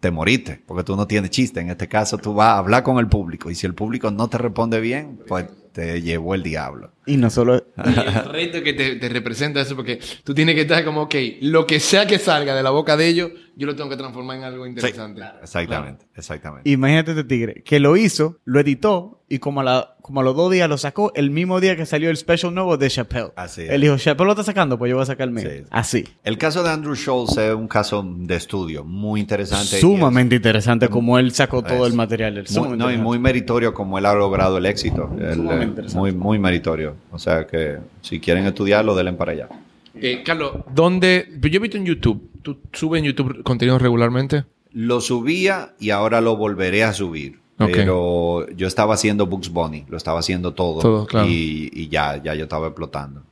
te 0.00 0.10
moriste, 0.10 0.60
porque 0.66 0.84
tú 0.84 0.96
no 0.96 1.06
tienes 1.06 1.30
chiste. 1.30 1.60
En 1.60 1.70
este 1.70 1.88
caso, 1.88 2.18
tú 2.18 2.34
vas 2.34 2.48
a 2.48 2.58
hablar 2.58 2.82
con 2.82 2.98
el 2.98 3.08
público 3.08 3.50
y 3.50 3.54
si 3.54 3.64
el 3.66 3.72
público 3.72 4.10
no 4.10 4.28
te 4.28 4.36
responde 4.36 4.80
bien, 4.80 5.18
pues 5.26 5.46
te 5.72 6.02
llevó 6.02 6.34
el 6.34 6.42
diablo. 6.42 6.92
Y 7.06 7.16
no 7.16 7.30
solo... 7.30 7.64
Y 7.86 7.88
el 7.88 8.24
reto 8.26 8.62
que 8.62 8.74
te, 8.74 8.96
te 8.96 9.08
representa 9.08 9.62
eso, 9.62 9.74
porque 9.76 9.98
tú 10.24 10.34
tienes 10.34 10.56
que 10.56 10.60
estar 10.60 10.84
como, 10.84 11.04
ok, 11.04 11.14
lo 11.40 11.66
que 11.66 11.80
sea 11.80 12.06
que 12.06 12.18
salga 12.18 12.54
de 12.54 12.62
la 12.62 12.68
boca 12.68 12.98
de 12.98 13.08
ellos, 13.08 13.30
yo 13.56 13.66
lo 13.66 13.76
tengo 13.76 13.88
que 13.90 13.96
transformar 13.96 14.36
en 14.38 14.44
algo 14.44 14.66
interesante. 14.66 15.22
Exactamente, 15.42 16.06
exactamente. 16.14 16.68
Imagínate 16.70 17.12
este 17.12 17.24
tigre, 17.24 17.62
que 17.64 17.80
lo 17.80 17.96
hizo, 17.96 18.38
lo 18.44 18.60
editó, 18.60 19.20
y 19.28 19.38
como 19.38 19.60
a, 19.60 19.64
la- 19.64 19.96
como 20.02 20.20
a 20.20 20.22
los 20.22 20.36
dos 20.36 20.52
días 20.52 20.68
lo 20.68 20.76
sacó, 20.76 21.10
el 21.14 21.30
mismo 21.30 21.60
día 21.60 21.76
que 21.76 21.86
salió 21.86 22.10
el 22.10 22.16
special 22.16 22.54
nuevo 22.54 22.76
de 22.76 22.88
Chappelle. 22.90 23.32
Así 23.36 23.62
es. 23.62 23.70
Él 23.70 23.80
dijo, 23.80 23.96
Chappelle 23.96 24.26
lo 24.26 24.32
está 24.32 24.44
sacando, 24.44 24.78
pues 24.78 24.90
yo 24.90 24.96
voy 24.96 25.02
a 25.02 25.06
sacar 25.06 25.28
el 25.28 25.34
mío. 25.34 25.48
Sí. 25.50 25.62
Así. 25.70 26.04
El 26.24 26.36
caso 26.38 26.62
de 26.62 26.70
Andrew 26.70 26.94
Schultz 26.94 27.36
es 27.38 27.54
un 27.54 27.66
caso 27.66 28.04
de 28.06 28.36
estudio 28.36 28.84
muy 28.84 29.20
interesante. 29.20 29.80
Sumamente 29.80 30.36
interesante 30.36 30.88
como 30.88 31.18
él 31.18 31.32
sacó 31.32 31.62
todo 31.62 31.86
el 31.86 31.94
material. 31.94 32.44
muy, 32.54 32.76
no, 32.76 32.92
y 32.92 32.98
muy 32.98 33.18
meritorio 33.18 33.72
como 33.72 33.98
él 33.98 34.06
ha 34.06 34.14
logrado 34.14 34.58
el 34.58 34.66
éxito. 34.66 35.08
Sumamente 35.08 35.64
eh, 35.64 35.68
interesante. 35.68 35.98
muy, 35.98 36.12
muy 36.12 36.38
meritorio. 36.38 36.94
O 37.10 37.18
sea 37.18 37.46
que 37.46 37.78
si 38.02 38.20
quieren 38.20 38.44
estudiarlo, 38.46 38.94
denle 38.94 39.14
para 39.14 39.32
allá. 39.32 39.48
Eh, 39.96 40.22
Carlos, 40.24 40.56
¿dónde? 40.74 41.28
Yo 41.40 41.48
he 41.48 41.58
visto 41.58 41.76
en 41.76 41.86
YouTube, 41.86 42.30
¿tú 42.42 42.58
subes 42.72 43.00
en 43.00 43.06
YouTube 43.06 43.42
contenido 43.42 43.78
regularmente? 43.78 44.44
Lo 44.72 45.00
subía 45.00 45.74
y 45.78 45.90
ahora 45.90 46.20
lo 46.20 46.36
volveré 46.36 46.84
a 46.84 46.92
subir. 46.92 47.40
Ok. 47.58 47.70
Pero 47.72 48.50
yo 48.56 48.66
estaba 48.66 48.94
haciendo 48.94 49.26
Bugs 49.26 49.48
Bunny, 49.50 49.84
lo 49.88 49.96
estaba 49.96 50.18
haciendo 50.18 50.54
todo. 50.54 50.80
Todo, 50.80 51.06
claro. 51.06 51.28
y, 51.28 51.70
y 51.72 51.88
ya, 51.88 52.20
ya 52.20 52.34
yo 52.34 52.44
estaba 52.44 52.66
explotando. 52.66 53.22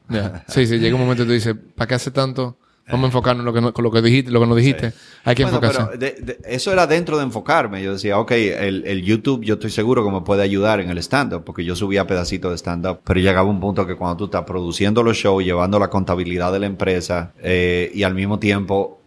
Sí, 0.46 0.66
sí, 0.66 0.78
llega 0.78 0.94
un 0.94 1.00
momento 1.02 1.24
y 1.24 1.26
tú 1.26 1.32
dices, 1.32 1.56
¿para 1.74 1.88
qué 1.88 1.94
hace 1.94 2.10
tanto? 2.10 2.56
Vamos 2.90 3.04
a 3.04 3.06
enfocarnos 3.08 3.42
en 3.42 3.46
lo 3.46 3.52
que, 3.52 3.60
no- 3.60 3.72
con 3.72 3.84
lo 3.84 3.90
que 3.90 4.02
dijiste, 4.02 4.30
lo 4.30 4.40
que 4.40 4.46
nos 4.46 4.56
dijiste. 4.56 4.92
Hay 5.24 5.34
que 5.34 5.44
Bueno, 5.44 5.58
enfocarse. 5.58 5.86
pero 5.92 5.98
de- 5.98 6.20
de- 6.20 6.38
eso 6.46 6.72
era 6.72 6.86
dentro 6.86 7.16
de 7.16 7.22
enfocarme. 7.24 7.82
Yo 7.82 7.92
decía, 7.92 8.18
ok, 8.18 8.32
el, 8.32 8.84
el 8.86 9.02
YouTube 9.02 9.44
yo 9.44 9.54
estoy 9.54 9.70
seguro 9.70 10.04
que 10.04 10.10
me 10.10 10.20
puede 10.22 10.42
ayudar 10.42 10.80
en 10.80 10.90
el 10.90 10.98
stand-up, 10.98 11.44
porque 11.44 11.64
yo 11.64 11.76
subía 11.76 12.06
pedacitos 12.06 12.50
de 12.50 12.58
stand-up, 12.58 13.00
pero 13.04 13.20
llegaba 13.20 13.48
un 13.48 13.60
punto 13.60 13.86
que 13.86 13.94
cuando 13.94 14.16
tú 14.16 14.24
estás 14.26 14.42
produciendo 14.42 15.02
los 15.02 15.16
shows, 15.16 15.44
llevando 15.44 15.78
la 15.78 15.88
contabilidad 15.88 16.52
de 16.52 16.58
la 16.58 16.66
empresa, 16.66 17.32
eh, 17.42 17.90
y 17.94 18.02
al 18.02 18.14
mismo 18.14 18.38
tiempo 18.38 19.00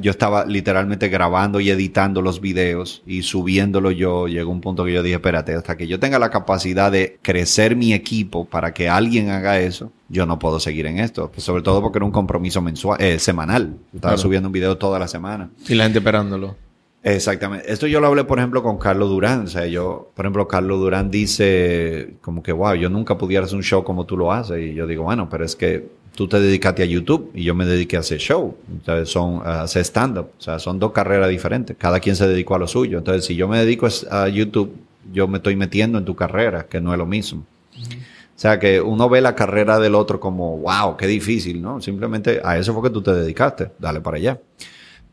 yo 0.00 0.10
estaba 0.10 0.44
literalmente 0.44 1.08
grabando 1.08 1.58
y 1.60 1.70
editando 1.70 2.20
los 2.20 2.40
videos 2.40 3.02
y 3.06 3.22
subiéndolo 3.22 3.90
yo, 3.90 4.28
llegó 4.28 4.50
un 4.52 4.60
punto 4.60 4.84
que 4.84 4.92
yo 4.92 5.02
dije, 5.02 5.14
espérate, 5.16 5.54
hasta 5.54 5.76
que 5.76 5.86
yo 5.86 5.98
tenga 5.98 6.18
la 6.18 6.30
capacidad 6.30 6.92
de 6.92 7.18
crecer 7.22 7.74
mi 7.74 7.92
equipo 7.94 8.44
para 8.44 8.74
que 8.74 8.88
alguien 8.88 9.30
haga 9.30 9.58
eso, 9.60 9.90
yo 10.08 10.26
no 10.26 10.38
puedo 10.38 10.60
seguir 10.60 10.86
en 10.86 10.98
esto. 10.98 11.30
Pues 11.32 11.44
sobre 11.44 11.62
todo 11.62 11.80
porque 11.80 11.98
era 11.98 12.04
un 12.04 12.12
compromiso 12.12 12.60
mensual, 12.60 13.00
eh, 13.00 13.18
semanal. 13.18 13.76
Estaba 13.94 14.12
Claro. 14.14 14.18
subiendo 14.18 14.48
un 14.48 14.52
video 14.52 14.76
toda 14.76 14.98
la 14.98 15.08
semana. 15.08 15.50
Y 15.68 15.74
la 15.74 15.84
gente 15.84 15.98
esperándolo. 16.00 16.56
Exactamente. 17.02 17.70
Esto 17.70 17.86
yo 17.86 18.00
lo 18.00 18.06
hablé, 18.06 18.24
por 18.24 18.38
ejemplo, 18.38 18.62
con 18.62 18.78
Carlos 18.78 19.10
Durán. 19.10 19.44
O 19.44 19.46
sea, 19.46 19.66
yo, 19.66 20.10
por 20.14 20.24
ejemplo, 20.24 20.48
Carlos 20.48 20.78
Durán 20.80 21.10
dice 21.10 22.14
como 22.22 22.42
que, 22.42 22.50
wow, 22.52 22.74
yo 22.74 22.88
nunca 22.88 23.18
pudiera 23.18 23.44
hacer 23.44 23.56
un 23.56 23.62
show 23.62 23.84
como 23.84 24.06
tú 24.06 24.16
lo 24.16 24.32
haces. 24.32 24.58
Y 24.62 24.74
yo 24.74 24.86
digo, 24.86 25.04
bueno, 25.04 25.28
pero 25.28 25.44
es 25.44 25.54
que 25.54 25.86
tú 26.14 26.28
te 26.28 26.40
dedicaste 26.40 26.82
a 26.82 26.86
YouTube 26.86 27.30
y 27.34 27.44
yo 27.44 27.54
me 27.54 27.66
dediqué 27.66 27.96
a 27.96 28.00
hacer 28.00 28.18
show. 28.18 28.56
Entonces, 28.70 29.08
son, 29.08 29.42
a 29.44 29.62
hacer 29.62 29.84
stand-up. 29.84 30.30
O 30.38 30.42
sea, 30.42 30.58
son 30.58 30.78
dos 30.78 30.92
carreras 30.92 31.28
diferentes. 31.28 31.76
Cada 31.76 32.00
quien 32.00 32.16
se 32.16 32.26
dedicó 32.26 32.54
a 32.54 32.58
lo 32.58 32.66
suyo. 32.66 32.98
Entonces, 32.98 33.24
si 33.24 33.34
yo 33.34 33.48
me 33.48 33.58
dedico 33.58 33.88
a 34.10 34.28
YouTube, 34.28 34.74
yo 35.12 35.28
me 35.28 35.38
estoy 35.38 35.56
metiendo 35.56 35.98
en 35.98 36.04
tu 36.04 36.14
carrera, 36.14 36.66
que 36.66 36.80
no 36.80 36.92
es 36.92 36.98
lo 36.98 37.06
mismo. 37.06 37.44
O 37.76 38.38
sea, 38.38 38.58
que 38.58 38.80
uno 38.80 39.08
ve 39.08 39.20
la 39.20 39.34
carrera 39.34 39.78
del 39.78 39.94
otro 39.94 40.18
como, 40.18 40.58
wow, 40.58 40.96
qué 40.96 41.06
difícil, 41.06 41.62
¿no? 41.62 41.80
Simplemente 41.80 42.40
a 42.44 42.58
eso 42.58 42.74
fue 42.74 42.82
que 42.82 42.90
tú 42.90 43.02
te 43.02 43.12
dedicaste. 43.12 43.70
Dale 43.78 44.00
para 44.00 44.16
allá. 44.16 44.40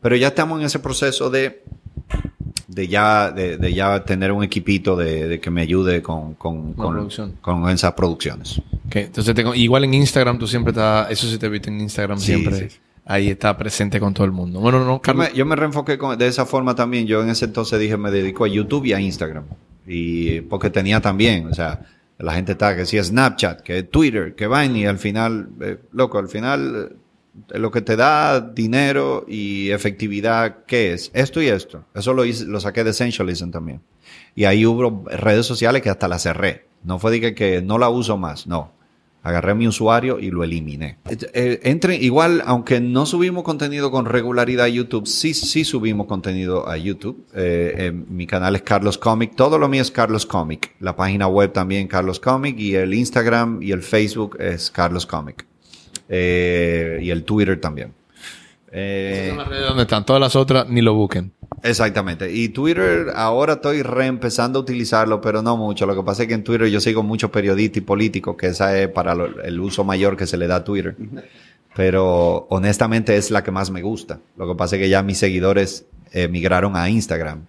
Pero 0.00 0.16
ya 0.16 0.28
estamos 0.28 0.58
en 0.58 0.66
ese 0.66 0.80
proceso 0.80 1.30
de, 1.30 1.62
de 2.74 2.88
ya, 2.88 3.30
de, 3.30 3.58
de 3.58 3.74
ya 3.74 4.02
tener 4.04 4.32
un 4.32 4.42
equipito 4.42 4.96
de, 4.96 5.28
de 5.28 5.40
que 5.40 5.50
me 5.50 5.60
ayude 5.60 6.00
con, 6.02 6.34
con, 6.34 6.72
con, 6.72 7.68
esas 7.70 7.92
producciones. 7.92 8.60
Entonces, 8.90 9.34
tengo, 9.34 9.54
igual 9.54 9.84
en 9.84 9.94
Instagram 9.94 10.38
tú 10.38 10.46
siempre 10.46 10.70
estás, 10.70 11.10
eso 11.10 11.26
sí 11.28 11.36
te 11.38 11.46
he 11.46 11.48
visto 11.50 11.68
en 11.68 11.80
Instagram 11.80 12.18
Sí, 12.18 12.26
siempre. 12.26 12.70
sí. 12.70 12.76
Ahí 13.04 13.28
está 13.30 13.56
presente 13.58 13.98
con 14.00 14.14
todo 14.14 14.24
el 14.24 14.32
mundo. 14.32 14.60
Bueno, 14.60 14.78
no, 14.84 14.92
Yo 14.96 15.00
Carlos. 15.02 15.28
me, 15.30 15.36
yo 15.36 15.44
me 15.44 15.56
reenfoqué 15.56 15.98
con- 15.98 16.16
de 16.16 16.26
esa 16.26 16.46
forma 16.46 16.74
también. 16.74 17.06
Yo 17.06 17.22
en 17.22 17.28
ese 17.30 17.44
entonces 17.46 17.78
dije, 17.80 17.96
me 17.96 18.10
dedico 18.10 18.44
a 18.44 18.48
YouTube 18.48 18.86
y 18.86 18.92
a 18.92 19.00
Instagram. 19.00 19.44
Y 19.86 20.40
porque 20.42 20.70
tenía 20.70 21.00
también, 21.00 21.46
o 21.48 21.54
sea, 21.54 21.80
la 22.18 22.32
gente 22.34 22.52
está 22.52 22.76
que 22.76 22.86
si 22.86 23.02
Snapchat, 23.02 23.60
que 23.62 23.78
es 23.78 23.90
Twitter, 23.90 24.34
que 24.36 24.46
Vine, 24.46 24.78
y 24.78 24.86
al 24.86 24.98
final, 24.98 25.48
eh, 25.60 25.78
loco, 25.92 26.18
al 26.18 26.28
final, 26.28 26.92
lo 27.50 27.70
que 27.70 27.82
te 27.82 27.96
da 27.96 28.40
dinero 28.40 29.24
y 29.28 29.70
efectividad, 29.70 30.64
¿qué 30.66 30.92
es? 30.92 31.10
Esto 31.14 31.42
y 31.42 31.48
esto. 31.48 31.84
Eso 31.94 32.14
lo, 32.14 32.24
lo 32.24 32.60
saqué 32.60 32.84
de 32.84 32.90
Essentialism 32.90 33.50
también. 33.50 33.80
Y 34.34 34.44
ahí 34.44 34.64
hubo 34.66 35.04
redes 35.06 35.46
sociales 35.46 35.82
que 35.82 35.90
hasta 35.90 36.08
las 36.08 36.22
cerré. 36.22 36.66
No 36.84 36.98
fue 36.98 37.34
que, 37.34 37.62
no 37.62 37.78
la 37.78 37.88
uso 37.88 38.16
más, 38.16 38.46
no. 38.46 38.72
Agarré 39.24 39.54
mi 39.54 39.68
usuario 39.68 40.18
y 40.18 40.32
lo 40.32 40.42
eliminé. 40.42 40.98
Eh, 41.08 41.60
entren, 41.62 42.02
igual, 42.02 42.42
aunque 42.44 42.80
no 42.80 43.06
subimos 43.06 43.44
contenido 43.44 43.92
con 43.92 44.04
regularidad 44.04 44.66
a 44.66 44.68
YouTube, 44.68 45.06
sí, 45.06 45.32
sí 45.32 45.64
subimos 45.64 46.08
contenido 46.08 46.68
a 46.68 46.76
YouTube. 46.76 47.24
Eh, 47.32 47.74
eh, 47.76 47.92
mi 47.92 48.26
canal 48.26 48.56
es 48.56 48.62
Carlos 48.62 48.98
Comic. 48.98 49.36
Todo 49.36 49.58
lo 49.58 49.68
mío 49.68 49.82
es 49.82 49.92
Carlos 49.92 50.26
Comic. 50.26 50.74
La 50.80 50.96
página 50.96 51.28
web 51.28 51.52
también 51.52 51.86
Carlos 51.86 52.18
Comic 52.18 52.58
y 52.58 52.74
el 52.74 52.94
Instagram 52.94 53.62
y 53.62 53.70
el 53.70 53.82
Facebook 53.82 54.38
es 54.40 54.72
Carlos 54.72 55.06
Comic. 55.06 55.46
Eh, 56.14 56.98
y 57.00 57.10
el 57.10 57.24
Twitter 57.24 57.58
también. 57.58 57.94
Eh, 58.70 59.26
son 59.30 59.38
las 59.38 59.48
redes 59.48 59.66
donde 59.66 59.82
están. 59.84 60.04
Todas 60.04 60.20
las 60.20 60.36
otras 60.36 60.68
ni 60.68 60.82
lo 60.82 60.92
busquen. 60.94 61.32
Exactamente. 61.62 62.30
Y 62.32 62.50
Twitter, 62.50 63.06
ahora 63.14 63.54
estoy 63.54 63.82
reempezando 63.82 64.58
a 64.58 64.62
utilizarlo, 64.62 65.20
pero 65.22 65.40
no 65.42 65.56
mucho. 65.56 65.86
Lo 65.86 65.94
que 65.94 66.02
pasa 66.02 66.22
es 66.22 66.28
que 66.28 66.34
en 66.34 66.44
Twitter 66.44 66.68
yo 66.68 66.80
sigo 66.80 67.02
muchos 67.02 67.30
periodistas 67.30 67.78
y 67.78 67.80
políticos, 67.80 68.36
que 68.38 68.48
esa 68.48 68.78
es 68.78 68.88
para 68.88 69.14
lo- 69.14 69.42
el 69.42 69.58
uso 69.60 69.84
mayor 69.84 70.16
que 70.16 70.26
se 70.26 70.36
le 70.36 70.46
da 70.46 70.56
a 70.56 70.64
Twitter. 70.64 70.96
Pero 71.74 72.46
honestamente 72.50 73.16
es 73.16 73.30
la 73.30 73.42
que 73.42 73.50
más 73.50 73.70
me 73.70 73.80
gusta. 73.82 74.20
Lo 74.36 74.46
que 74.48 74.54
pasa 74.54 74.76
es 74.76 74.82
que 74.82 74.88
ya 74.88 75.02
mis 75.02 75.18
seguidores 75.18 75.86
eh, 76.12 76.28
migraron 76.28 76.76
a 76.76 76.88
Instagram. 76.90 77.46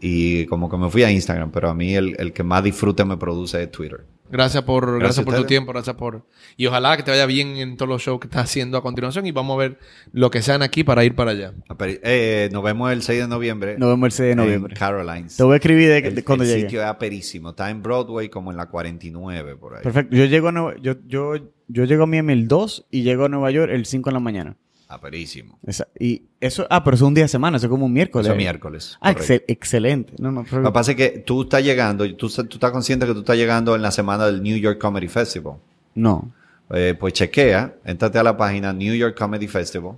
Y 0.00 0.46
como 0.46 0.70
que 0.70 0.76
me 0.76 0.90
fui 0.90 1.02
a 1.04 1.10
Instagram, 1.10 1.50
pero 1.50 1.68
a 1.70 1.74
mí 1.74 1.94
el, 1.94 2.16
el 2.18 2.32
que 2.32 2.42
más 2.42 2.62
disfrute 2.64 3.04
me 3.04 3.16
produce 3.16 3.62
es 3.62 3.70
Twitter. 3.70 4.00
Gracias 4.30 4.62
por, 4.64 4.84
gracias, 4.84 5.02
Gracias 5.02 5.26
por 5.26 5.34
tu 5.36 5.44
tiempo, 5.44 5.72
gracias 5.72 5.96
por... 5.96 6.26
Y 6.56 6.66
ojalá 6.66 6.96
que 6.96 7.02
te 7.02 7.10
vaya 7.10 7.26
bien 7.26 7.56
en 7.56 7.76
todos 7.76 7.88
los 7.88 8.02
shows 8.02 8.20
que 8.20 8.26
estás 8.26 8.44
haciendo 8.44 8.78
a 8.78 8.82
continuación 8.82 9.26
y 9.26 9.32
vamos 9.32 9.54
a 9.54 9.58
ver 9.58 9.78
lo 10.12 10.30
que 10.30 10.40
sean 10.42 10.62
aquí 10.62 10.82
para 10.82 11.04
ir 11.04 11.14
para 11.14 11.32
allá. 11.32 11.52
Eh, 11.80 12.48
nos 12.52 12.62
vemos 12.62 12.90
el 12.90 13.02
6 13.02 13.20
de 13.20 13.28
noviembre. 13.28 13.76
Nos 13.78 13.90
vemos 13.90 14.06
el 14.06 14.12
6 14.12 14.26
de 14.26 14.30
en 14.32 14.38
noviembre. 14.38 14.74
Carolines. 14.74 15.36
Te 15.36 15.42
voy 15.42 15.52
a 15.52 15.56
escribir 15.56 15.88
de, 15.88 15.98
El, 15.98 16.14
de 16.14 16.24
cuando 16.24 16.44
el 16.44 16.50
llegue. 16.50 16.62
sitio 16.62 16.80
es 16.80 16.86
aperísimo. 16.86 17.50
Está 17.50 17.70
en 17.70 17.82
Broadway 17.82 18.28
como 18.28 18.50
en 18.50 18.56
la 18.56 18.66
49 18.66 19.56
por 19.56 19.76
ahí. 19.76 19.82
Perfecto. 19.82 20.16
Yo 20.16 20.24
llego 20.24 20.48
a 20.48 20.52
Nueva, 20.52 20.74
yo, 20.80 20.94
yo, 21.06 21.34
yo 21.68 21.84
llego 21.84 22.04
a 22.04 22.06
Miami 22.06 22.32
el 22.32 22.48
2 22.48 22.86
y 22.90 23.02
llego 23.02 23.26
a 23.26 23.28
Nueva 23.28 23.50
York 23.50 23.70
el 23.72 23.84
5 23.84 24.10
de 24.10 24.14
la 24.14 24.20
mañana. 24.20 24.56
Aperísimo. 24.94 25.58
Esa- 25.66 25.88
y 25.98 26.22
eso, 26.40 26.66
ah, 26.70 26.82
pero 26.84 26.94
eso 26.94 27.04
es 27.04 27.08
un 27.08 27.14
día 27.14 27.24
de 27.24 27.28
semana, 27.28 27.56
eso 27.56 27.66
es 27.66 27.70
como 27.70 27.86
un 27.86 27.92
miércoles. 27.92 28.26
Eso 28.26 28.32
es 28.34 28.38
miércoles. 28.38 28.96
Ah, 29.00 29.12
excel- 29.12 29.44
excelente. 29.48 30.12
No, 30.18 30.30
no, 30.32 30.44
pero- 30.44 30.62
Lo 30.62 30.68
que 30.70 30.74
pasa 30.74 30.90
es 30.92 30.96
que 30.96 31.08
tú 31.26 31.42
estás 31.42 31.62
llegando, 31.64 32.04
tú, 32.16 32.28
tú 32.28 32.42
estás 32.56 32.70
consciente 32.70 33.06
que 33.06 33.12
tú 33.12 33.20
estás 33.20 33.36
llegando 33.36 33.74
en 33.74 33.82
la 33.82 33.90
semana 33.90 34.26
del 34.26 34.42
New 34.42 34.56
York 34.56 34.78
Comedy 34.80 35.08
Festival. 35.08 35.54
no. 35.94 36.32
Eh, 36.70 36.94
pues 36.98 37.12
chequea, 37.12 37.74
entrate 37.84 38.18
a 38.18 38.22
la 38.22 38.34
página 38.38 38.72
New 38.72 38.94
York 38.94 39.14
Comedy 39.18 39.46
Festival 39.46 39.96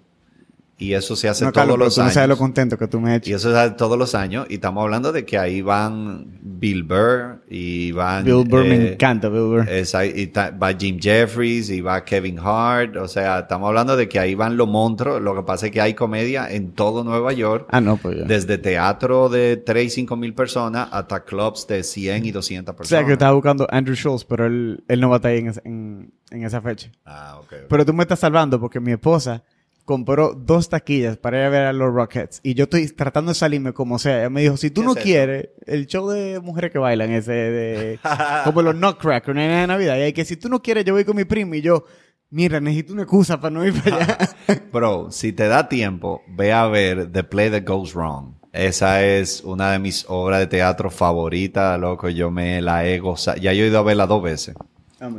y 0.79 0.93
eso 0.93 1.17
se 1.17 1.29
hace 1.29 1.45
no, 1.45 1.53
todos 1.53 1.63
Carlos, 1.63 1.79
los 1.79 1.95
tú 1.95 2.01
no 2.01 2.05
años. 2.05 2.15
sabes 2.15 2.29
lo 2.29 2.37
contento 2.37 2.77
que 2.77 2.87
tú 2.87 3.01
me 3.01 3.11
has 3.13 3.17
hecho. 3.19 3.31
y 3.31 3.33
eso 3.33 3.51
se 3.51 3.59
hace 3.59 3.71
todos 3.77 3.97
los 3.99 4.15
años 4.15 4.47
y 4.51 4.55
estamos 4.55 4.83
hablando 4.85 5.11
de 5.11 5.25
que 5.25 5.39
ahí 5.39 5.63
van 5.63 6.39
Bill 6.43 6.83
Burr 6.83 7.43
y 7.49 7.93
van... 7.93 8.25
Bill 8.25 8.45
Burr 8.47 8.65
me 8.65 8.75
eh, 8.77 8.93
encanta, 8.93 9.29
Bill 9.31 9.41
Burr. 9.43 9.69
esa- 9.71 10.05
y 10.05 10.27
ta- 10.27 10.51
va 10.51 10.75
Jim 10.75 10.99
Jeffries 11.01 11.71
y 11.71 11.81
va 11.81 12.05
Kevin 12.05 12.39
Hart. 12.43 12.97
O 12.97 13.09
sea, 13.09 13.39
estamos 13.41 13.69
hablando 13.69 13.97
de 13.97 14.07
que 14.07 14.19
ahí 14.19 14.35
van 14.35 14.59
los 14.59 14.69
monstruos. 14.69 15.23
Lo 15.23 15.35
que 15.35 15.43
pasa 15.45 15.67
es 15.67 15.73
que 15.73 15.81
hay 15.81 15.95
comedia 15.95 16.51
en 16.51 16.73
todo 16.73 17.05
Nueva 17.05 17.33
York. 17.33 17.69
ah, 17.71 17.81
no, 17.81 17.97
pues 17.97 18.19
ya. 18.19 18.25
Desde 18.25 18.59
teatro 18.59 19.29
de 19.31 19.57
3 19.57 19.87
y 19.87 19.91
5 19.91 20.15
mil 20.17 20.35
personas 20.35 20.89
hasta 20.93 21.25
clubs 21.25 21.67
de 21.67 21.83
100 21.85 22.27
y 22.27 22.33
200 22.33 22.75
o 22.75 22.77
personas. 22.77 23.01
sea, 23.01 23.07
que 23.07 23.15
estaba 23.15 23.33
buscando 23.33 23.67
Andrew 23.71 23.97
Schultz, 23.97 24.25
pero 24.27 24.45
él, 24.47 24.85
él 24.89 25.01
no 25.01 25.09
va 25.09 25.17
a 25.17 25.19
estar 25.19 25.31
ahí 25.31 25.39
en, 25.39 25.47
esa- 25.49 25.63
en, 25.65 26.13
en 26.31 26.43
esa 26.45 26.61
fecha. 26.61 26.91
Ah, 27.07 27.39
ok. 27.41 27.55
Pero 27.69 27.87
tú 27.87 27.95
me 27.95 28.03
estás 28.03 28.19
salvando 28.19 28.61
porque 28.61 28.79
mi 28.79 28.93
esposa 28.93 29.43
compró 29.87 30.35
dos 30.35 30.69
taquillas 30.69 31.17
para 31.17 31.39
ir 31.39 31.45
a 31.45 31.49
ver 31.49 31.63
a 31.63 31.73
los 31.73 31.95
Rockets 31.95 32.41
y 32.43 32.55
yo 32.55 32.65
estoy 32.65 32.89
tratando 32.89 33.31
de 33.31 33.37
salirme 33.37 33.73
como 33.73 33.99
sea. 33.99 34.19
Ella 34.19 34.31
me 34.31 34.43
dijo, 34.43 34.59
si 34.59 34.71
tú 34.71 34.83
¿Qué 34.83 34.87
no 34.87 34.93
es 34.95 35.03
quieres, 35.03 35.49
el 35.65 35.87
show 35.87 36.09
de 36.11 36.41
mujeres 36.41 36.73
que 36.73 36.79
bailan, 36.79 37.13
ese 37.13 37.33
de... 37.33 38.01
como 38.45 38.61
los 38.61 38.75
Nutcracker, 38.75 39.31
una 39.31 39.61
de 39.61 39.67
Navidad. 39.67 39.97
Y 39.97 40.03
hay 40.03 40.13
que 40.13 40.25
si 40.27 40.37
tú 40.37 40.49
no 40.49 40.61
quieres, 40.61 40.85
yo 40.85 40.93
voy 40.93 41.05
con 41.05 41.17
mi 41.17 41.25
primo 41.25 41.55
y 41.55 41.63
yo, 41.63 41.85
mira, 42.31 42.61
necesito 42.61 42.93
una 42.93 43.03
excusa 43.03 43.41
para 43.41 43.55
no 43.55 43.65
ir 43.65 43.81
para 43.81 43.97
allá. 43.97 44.19
Bro, 44.73 45.13
si 45.13 45.33
te 45.33 45.47
da 45.47 45.69
tiempo, 45.69 46.23
ve 46.29 46.53
a 46.53 46.67
ver 46.67 47.11
The 47.13 47.23
Play 47.23 47.51
That 47.51 47.65
Goes 47.65 47.95
Wrong. 47.95 48.35
Esa 48.53 49.05
es 49.05 49.43
una 49.45 49.71
de 49.71 49.79
mis 49.79 50.05
obras 50.09 50.41
de 50.41 50.47
teatro 50.49 50.91
favoritas, 50.91 51.79
loco. 51.79 52.09
Yo 52.09 52.31
me 52.31 52.61
la 52.61 52.87
he 52.87 52.99
gozado. 52.99 53.37
Ya 53.39 53.53
yo 53.53 53.65
he 53.65 53.69
ido 53.69 53.79
a 53.79 53.83
verla 53.83 54.07
dos 54.07 54.23
veces. 54.23 54.57
Ah. 55.01 55.11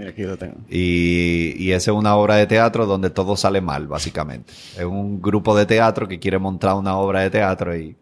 Y, 0.70 1.56
y 1.58 1.72
esa 1.72 1.92
es 1.92 1.98
una 1.98 2.16
obra 2.16 2.36
de 2.36 2.48
teatro 2.48 2.86
donde 2.86 3.10
todo 3.10 3.36
sale 3.36 3.62
mal, 3.62 3.88
básicamente. 3.88 4.52
Es 4.78 4.84
un 4.84 5.22
grupo 5.22 5.56
de 5.56 5.66
teatro 5.66 6.08
que 6.08 6.20
quiere 6.20 6.40
montar 6.40 6.76
una 6.76 6.98
obra 6.98 7.22
de 7.22 7.30
teatro 7.30 7.78
y 7.78 7.96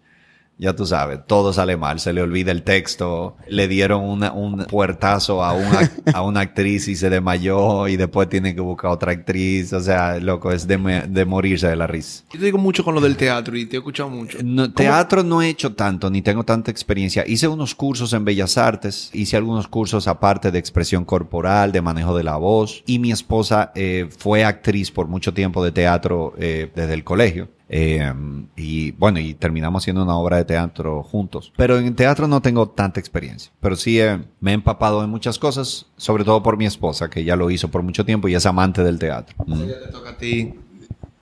ya 0.58 0.74
tú 0.74 0.86
sabes, 0.86 1.20
todo 1.28 1.52
sale 1.54 1.76
mal. 1.78 2.00
Se 2.00 2.14
le 2.14 2.22
olvida 2.22 2.52
el 2.52 2.64
texto, 2.64 3.36
le 3.50 3.68
dieron 3.68 4.04
una- 4.04 4.32
un 4.32 4.66
puertazo 4.66 5.44
a 5.44 5.54
una, 5.54 5.92
a 6.14 6.22
una 6.22 6.40
actriz 6.42 6.88
y 6.88 6.96
se 6.96 7.10
desmayó 7.10 7.88
y 7.88 7.98
después 7.98 8.30
tiene 8.30 8.56
que 8.56 8.62
buscar 8.62 8.92
otra 8.92 9.12
actriz. 9.12 9.74
O 9.74 9.82
sea, 9.82 10.18
loco, 10.20 10.52
es 10.52 10.68
de, 10.68 10.78
me- 10.78 11.02
de 11.08 11.26
morirse 11.26 11.68
de 11.68 11.76
la 11.76 11.88
risa. 11.88 12.24
Yo 12.32 12.40
te 12.40 12.46
digo 12.46 12.58
mucho 12.58 12.84
con 12.84 12.96
lo 12.96 13.02
del 13.02 13.18
teatro 13.18 13.58
y 13.58 13.66
te 13.66 13.76
he 13.76 13.80
escuchado 13.80 14.10
mucho. 14.10 14.38
No, 14.44 14.72
teatro 14.72 15.24
no 15.24 15.42
he 15.42 15.50
hecho 15.50 15.74
tanto, 15.74 16.10
ni 16.10 16.22
tengo 16.22 16.44
tanta 16.44 16.72
experiencia. 16.72 17.24
Hice 17.28 17.48
unos 17.48 17.76
cursos 17.76 18.14
en 18.14 18.24
Bellas 18.26 18.58
Artes, 18.58 19.10
hice 19.14 19.38
algunos 19.38 19.68
cursos 19.68 20.08
aparte 20.08 20.52
de 20.52 20.60
expresión 20.60 21.06
corporal, 21.06 21.72
de 21.72 21.82
manejo 21.82 22.16
de 22.16 22.24
la 22.24 22.38
voz, 22.38 22.84
y 22.86 23.00
mi 23.00 23.12
esposa 23.12 23.72
eh, 23.76 24.08
fue 24.18 24.44
actriz 24.46 24.92
por 24.92 25.08
mucho 25.08 25.34
tiempo 25.34 25.64
de 25.64 25.72
teatro 25.72 26.34
eh, 26.38 26.72
desde 26.76 26.94
el 26.94 27.04
colegio. 27.04 27.50
Eh, 27.68 28.14
y 28.56 28.92
bueno, 28.92 29.20
y 29.20 29.34
terminamos 29.34 29.84
haciendo 29.84 30.04
una 30.04 30.18
obra 30.18 30.38
de 30.38 30.46
teatro 30.46 31.04
juntos. 31.04 31.52
Pero 31.58 31.80
en 31.80 31.96
teatro 31.96 32.28
no 32.28 32.42
tengo 32.42 32.70
tanta 32.70 33.00
experiencia. 33.00 33.52
Pero 33.60 33.76
sí 33.76 34.00
eh, 34.00 34.20
me 34.40 34.52
he 34.52 34.54
empapado 34.54 35.04
en 35.04 35.10
muchas 35.10 35.40
cosas, 35.40 35.88
sobre 35.98 36.24
todo 36.24 36.44
por 36.44 36.58
mi 36.58 36.66
esposa, 36.66 37.10
que 37.10 37.24
ya 37.24 37.36
lo 37.36 37.50
hizo 37.50 37.70
por 37.70 37.84
mucho 37.84 38.06
tiempo 38.06 38.28
y 38.28 38.36
es 38.36 38.46
amante 38.46 38.84
del 38.84 39.00
teatro. 39.00 39.36
Mm. 39.46 39.66
Ya 39.66 39.80
te 39.80 39.92
toca 39.92 40.10
a 40.12 40.18
ti 40.18 40.54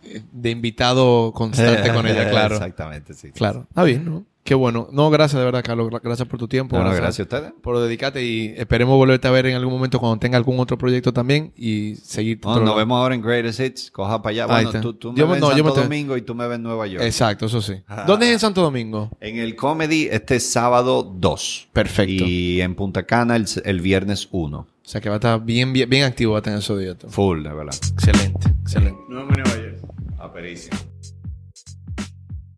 eh, 0.04 0.22
de 0.32 0.50
invitado 0.50 1.32
constante 1.34 1.94
con 1.94 2.06
ella, 2.08 2.30
claro. 2.30 2.56
Exactamente, 2.56 3.14
sí. 3.14 3.32
Claro. 3.32 3.66
Está 3.70 3.84
bien, 3.84 4.06
¿no? 4.06 4.26
Qué 4.44 4.56
bueno. 4.56 4.90
No, 4.92 5.10
gracias 5.10 5.40
de 5.40 5.46
verdad, 5.46 5.64
Carlos. 5.64 5.90
Gracias 6.04 6.28
por 6.28 6.38
tu 6.38 6.50
tiempo. 6.50 6.78
No, 6.78 6.84
gracias 6.84 7.20
a 7.20 7.24
ustedes. 7.24 7.54
por 7.62 7.80
dedicarte 7.80 8.24
y 8.26 8.54
esperemos 8.58 8.96
volverte 8.98 9.28
a 9.28 9.32
ver 9.32 9.46
en 9.46 9.56
algún 9.56 9.74
momento 9.74 10.00
cuando 10.00 10.20
tenga 10.20 10.38
algún 10.38 10.60
otro 10.60 10.78
proyecto 10.78 11.14
también 11.14 11.54
y 11.56 11.96
seguir. 11.96 12.42
tu 12.42 12.50
No, 12.50 12.60
nos 12.60 12.76
vemos 12.76 12.98
ahora 12.98 13.16
en 13.16 13.22
Greatest 13.22 13.60
Hits. 13.62 13.92
Coja 13.92 14.22
para 14.22 14.32
allá. 14.32 14.44
Ahí 14.44 14.50
Bueno, 14.66 14.70
está. 14.70 14.82
tú, 14.82 14.94
tú 14.96 15.14
me 15.14 15.18
Yo 15.20 15.28
ves 15.30 15.40
no, 15.40 15.50
en 15.52 15.58
Santo 15.58 15.74
te- 15.74 15.82
Domingo 15.84 16.18
y 16.18 16.22
tú 16.24 16.36
me 16.36 16.46
ves 16.48 16.56
en 16.58 16.64
Nueva 16.64 16.88
York. 16.88 17.04
Exacto, 17.06 17.46
eso 17.46 17.62
sí. 17.62 17.76
Ah. 17.88 18.04
¿Dónde 18.08 18.26
es 18.28 18.34
en 18.34 18.40
Santo 18.40 18.62
Domingo? 18.62 19.10
En 19.22 19.38
el 19.38 19.56
Comedy 19.56 20.10
este 20.12 20.40
sábado 20.42 21.04
2. 21.04 21.70
Perfecto. 21.72 22.26
Y 22.26 22.60
en 22.60 22.76
Punta 22.76 23.04
Cana 23.04 23.38
el, 23.38 23.46
el 23.64 23.80
viernes 23.80 24.28
1. 24.32 24.58
O 24.58 24.68
sea 24.82 25.00
que 25.00 25.08
va 25.08 25.16
a 25.16 25.20
estar 25.20 25.42
bien, 25.42 25.72
bien, 25.72 25.90
bien 25.90 26.04
activo, 26.04 26.34
va 26.34 26.40
a 26.40 26.42
tener 26.42 26.60
esos 26.60 26.78
días. 26.78 26.98
tú. 26.98 27.08
Full, 27.08 27.44
de 27.44 27.54
verdad. 27.54 27.74
Excelente, 27.94 28.50
excelente. 28.64 29.00
Nos 29.08 29.26
vemos 29.26 29.38
en 29.38 29.44
Nueva 29.44 29.70
York. 29.78 29.92
Aperísimo. 30.20 30.78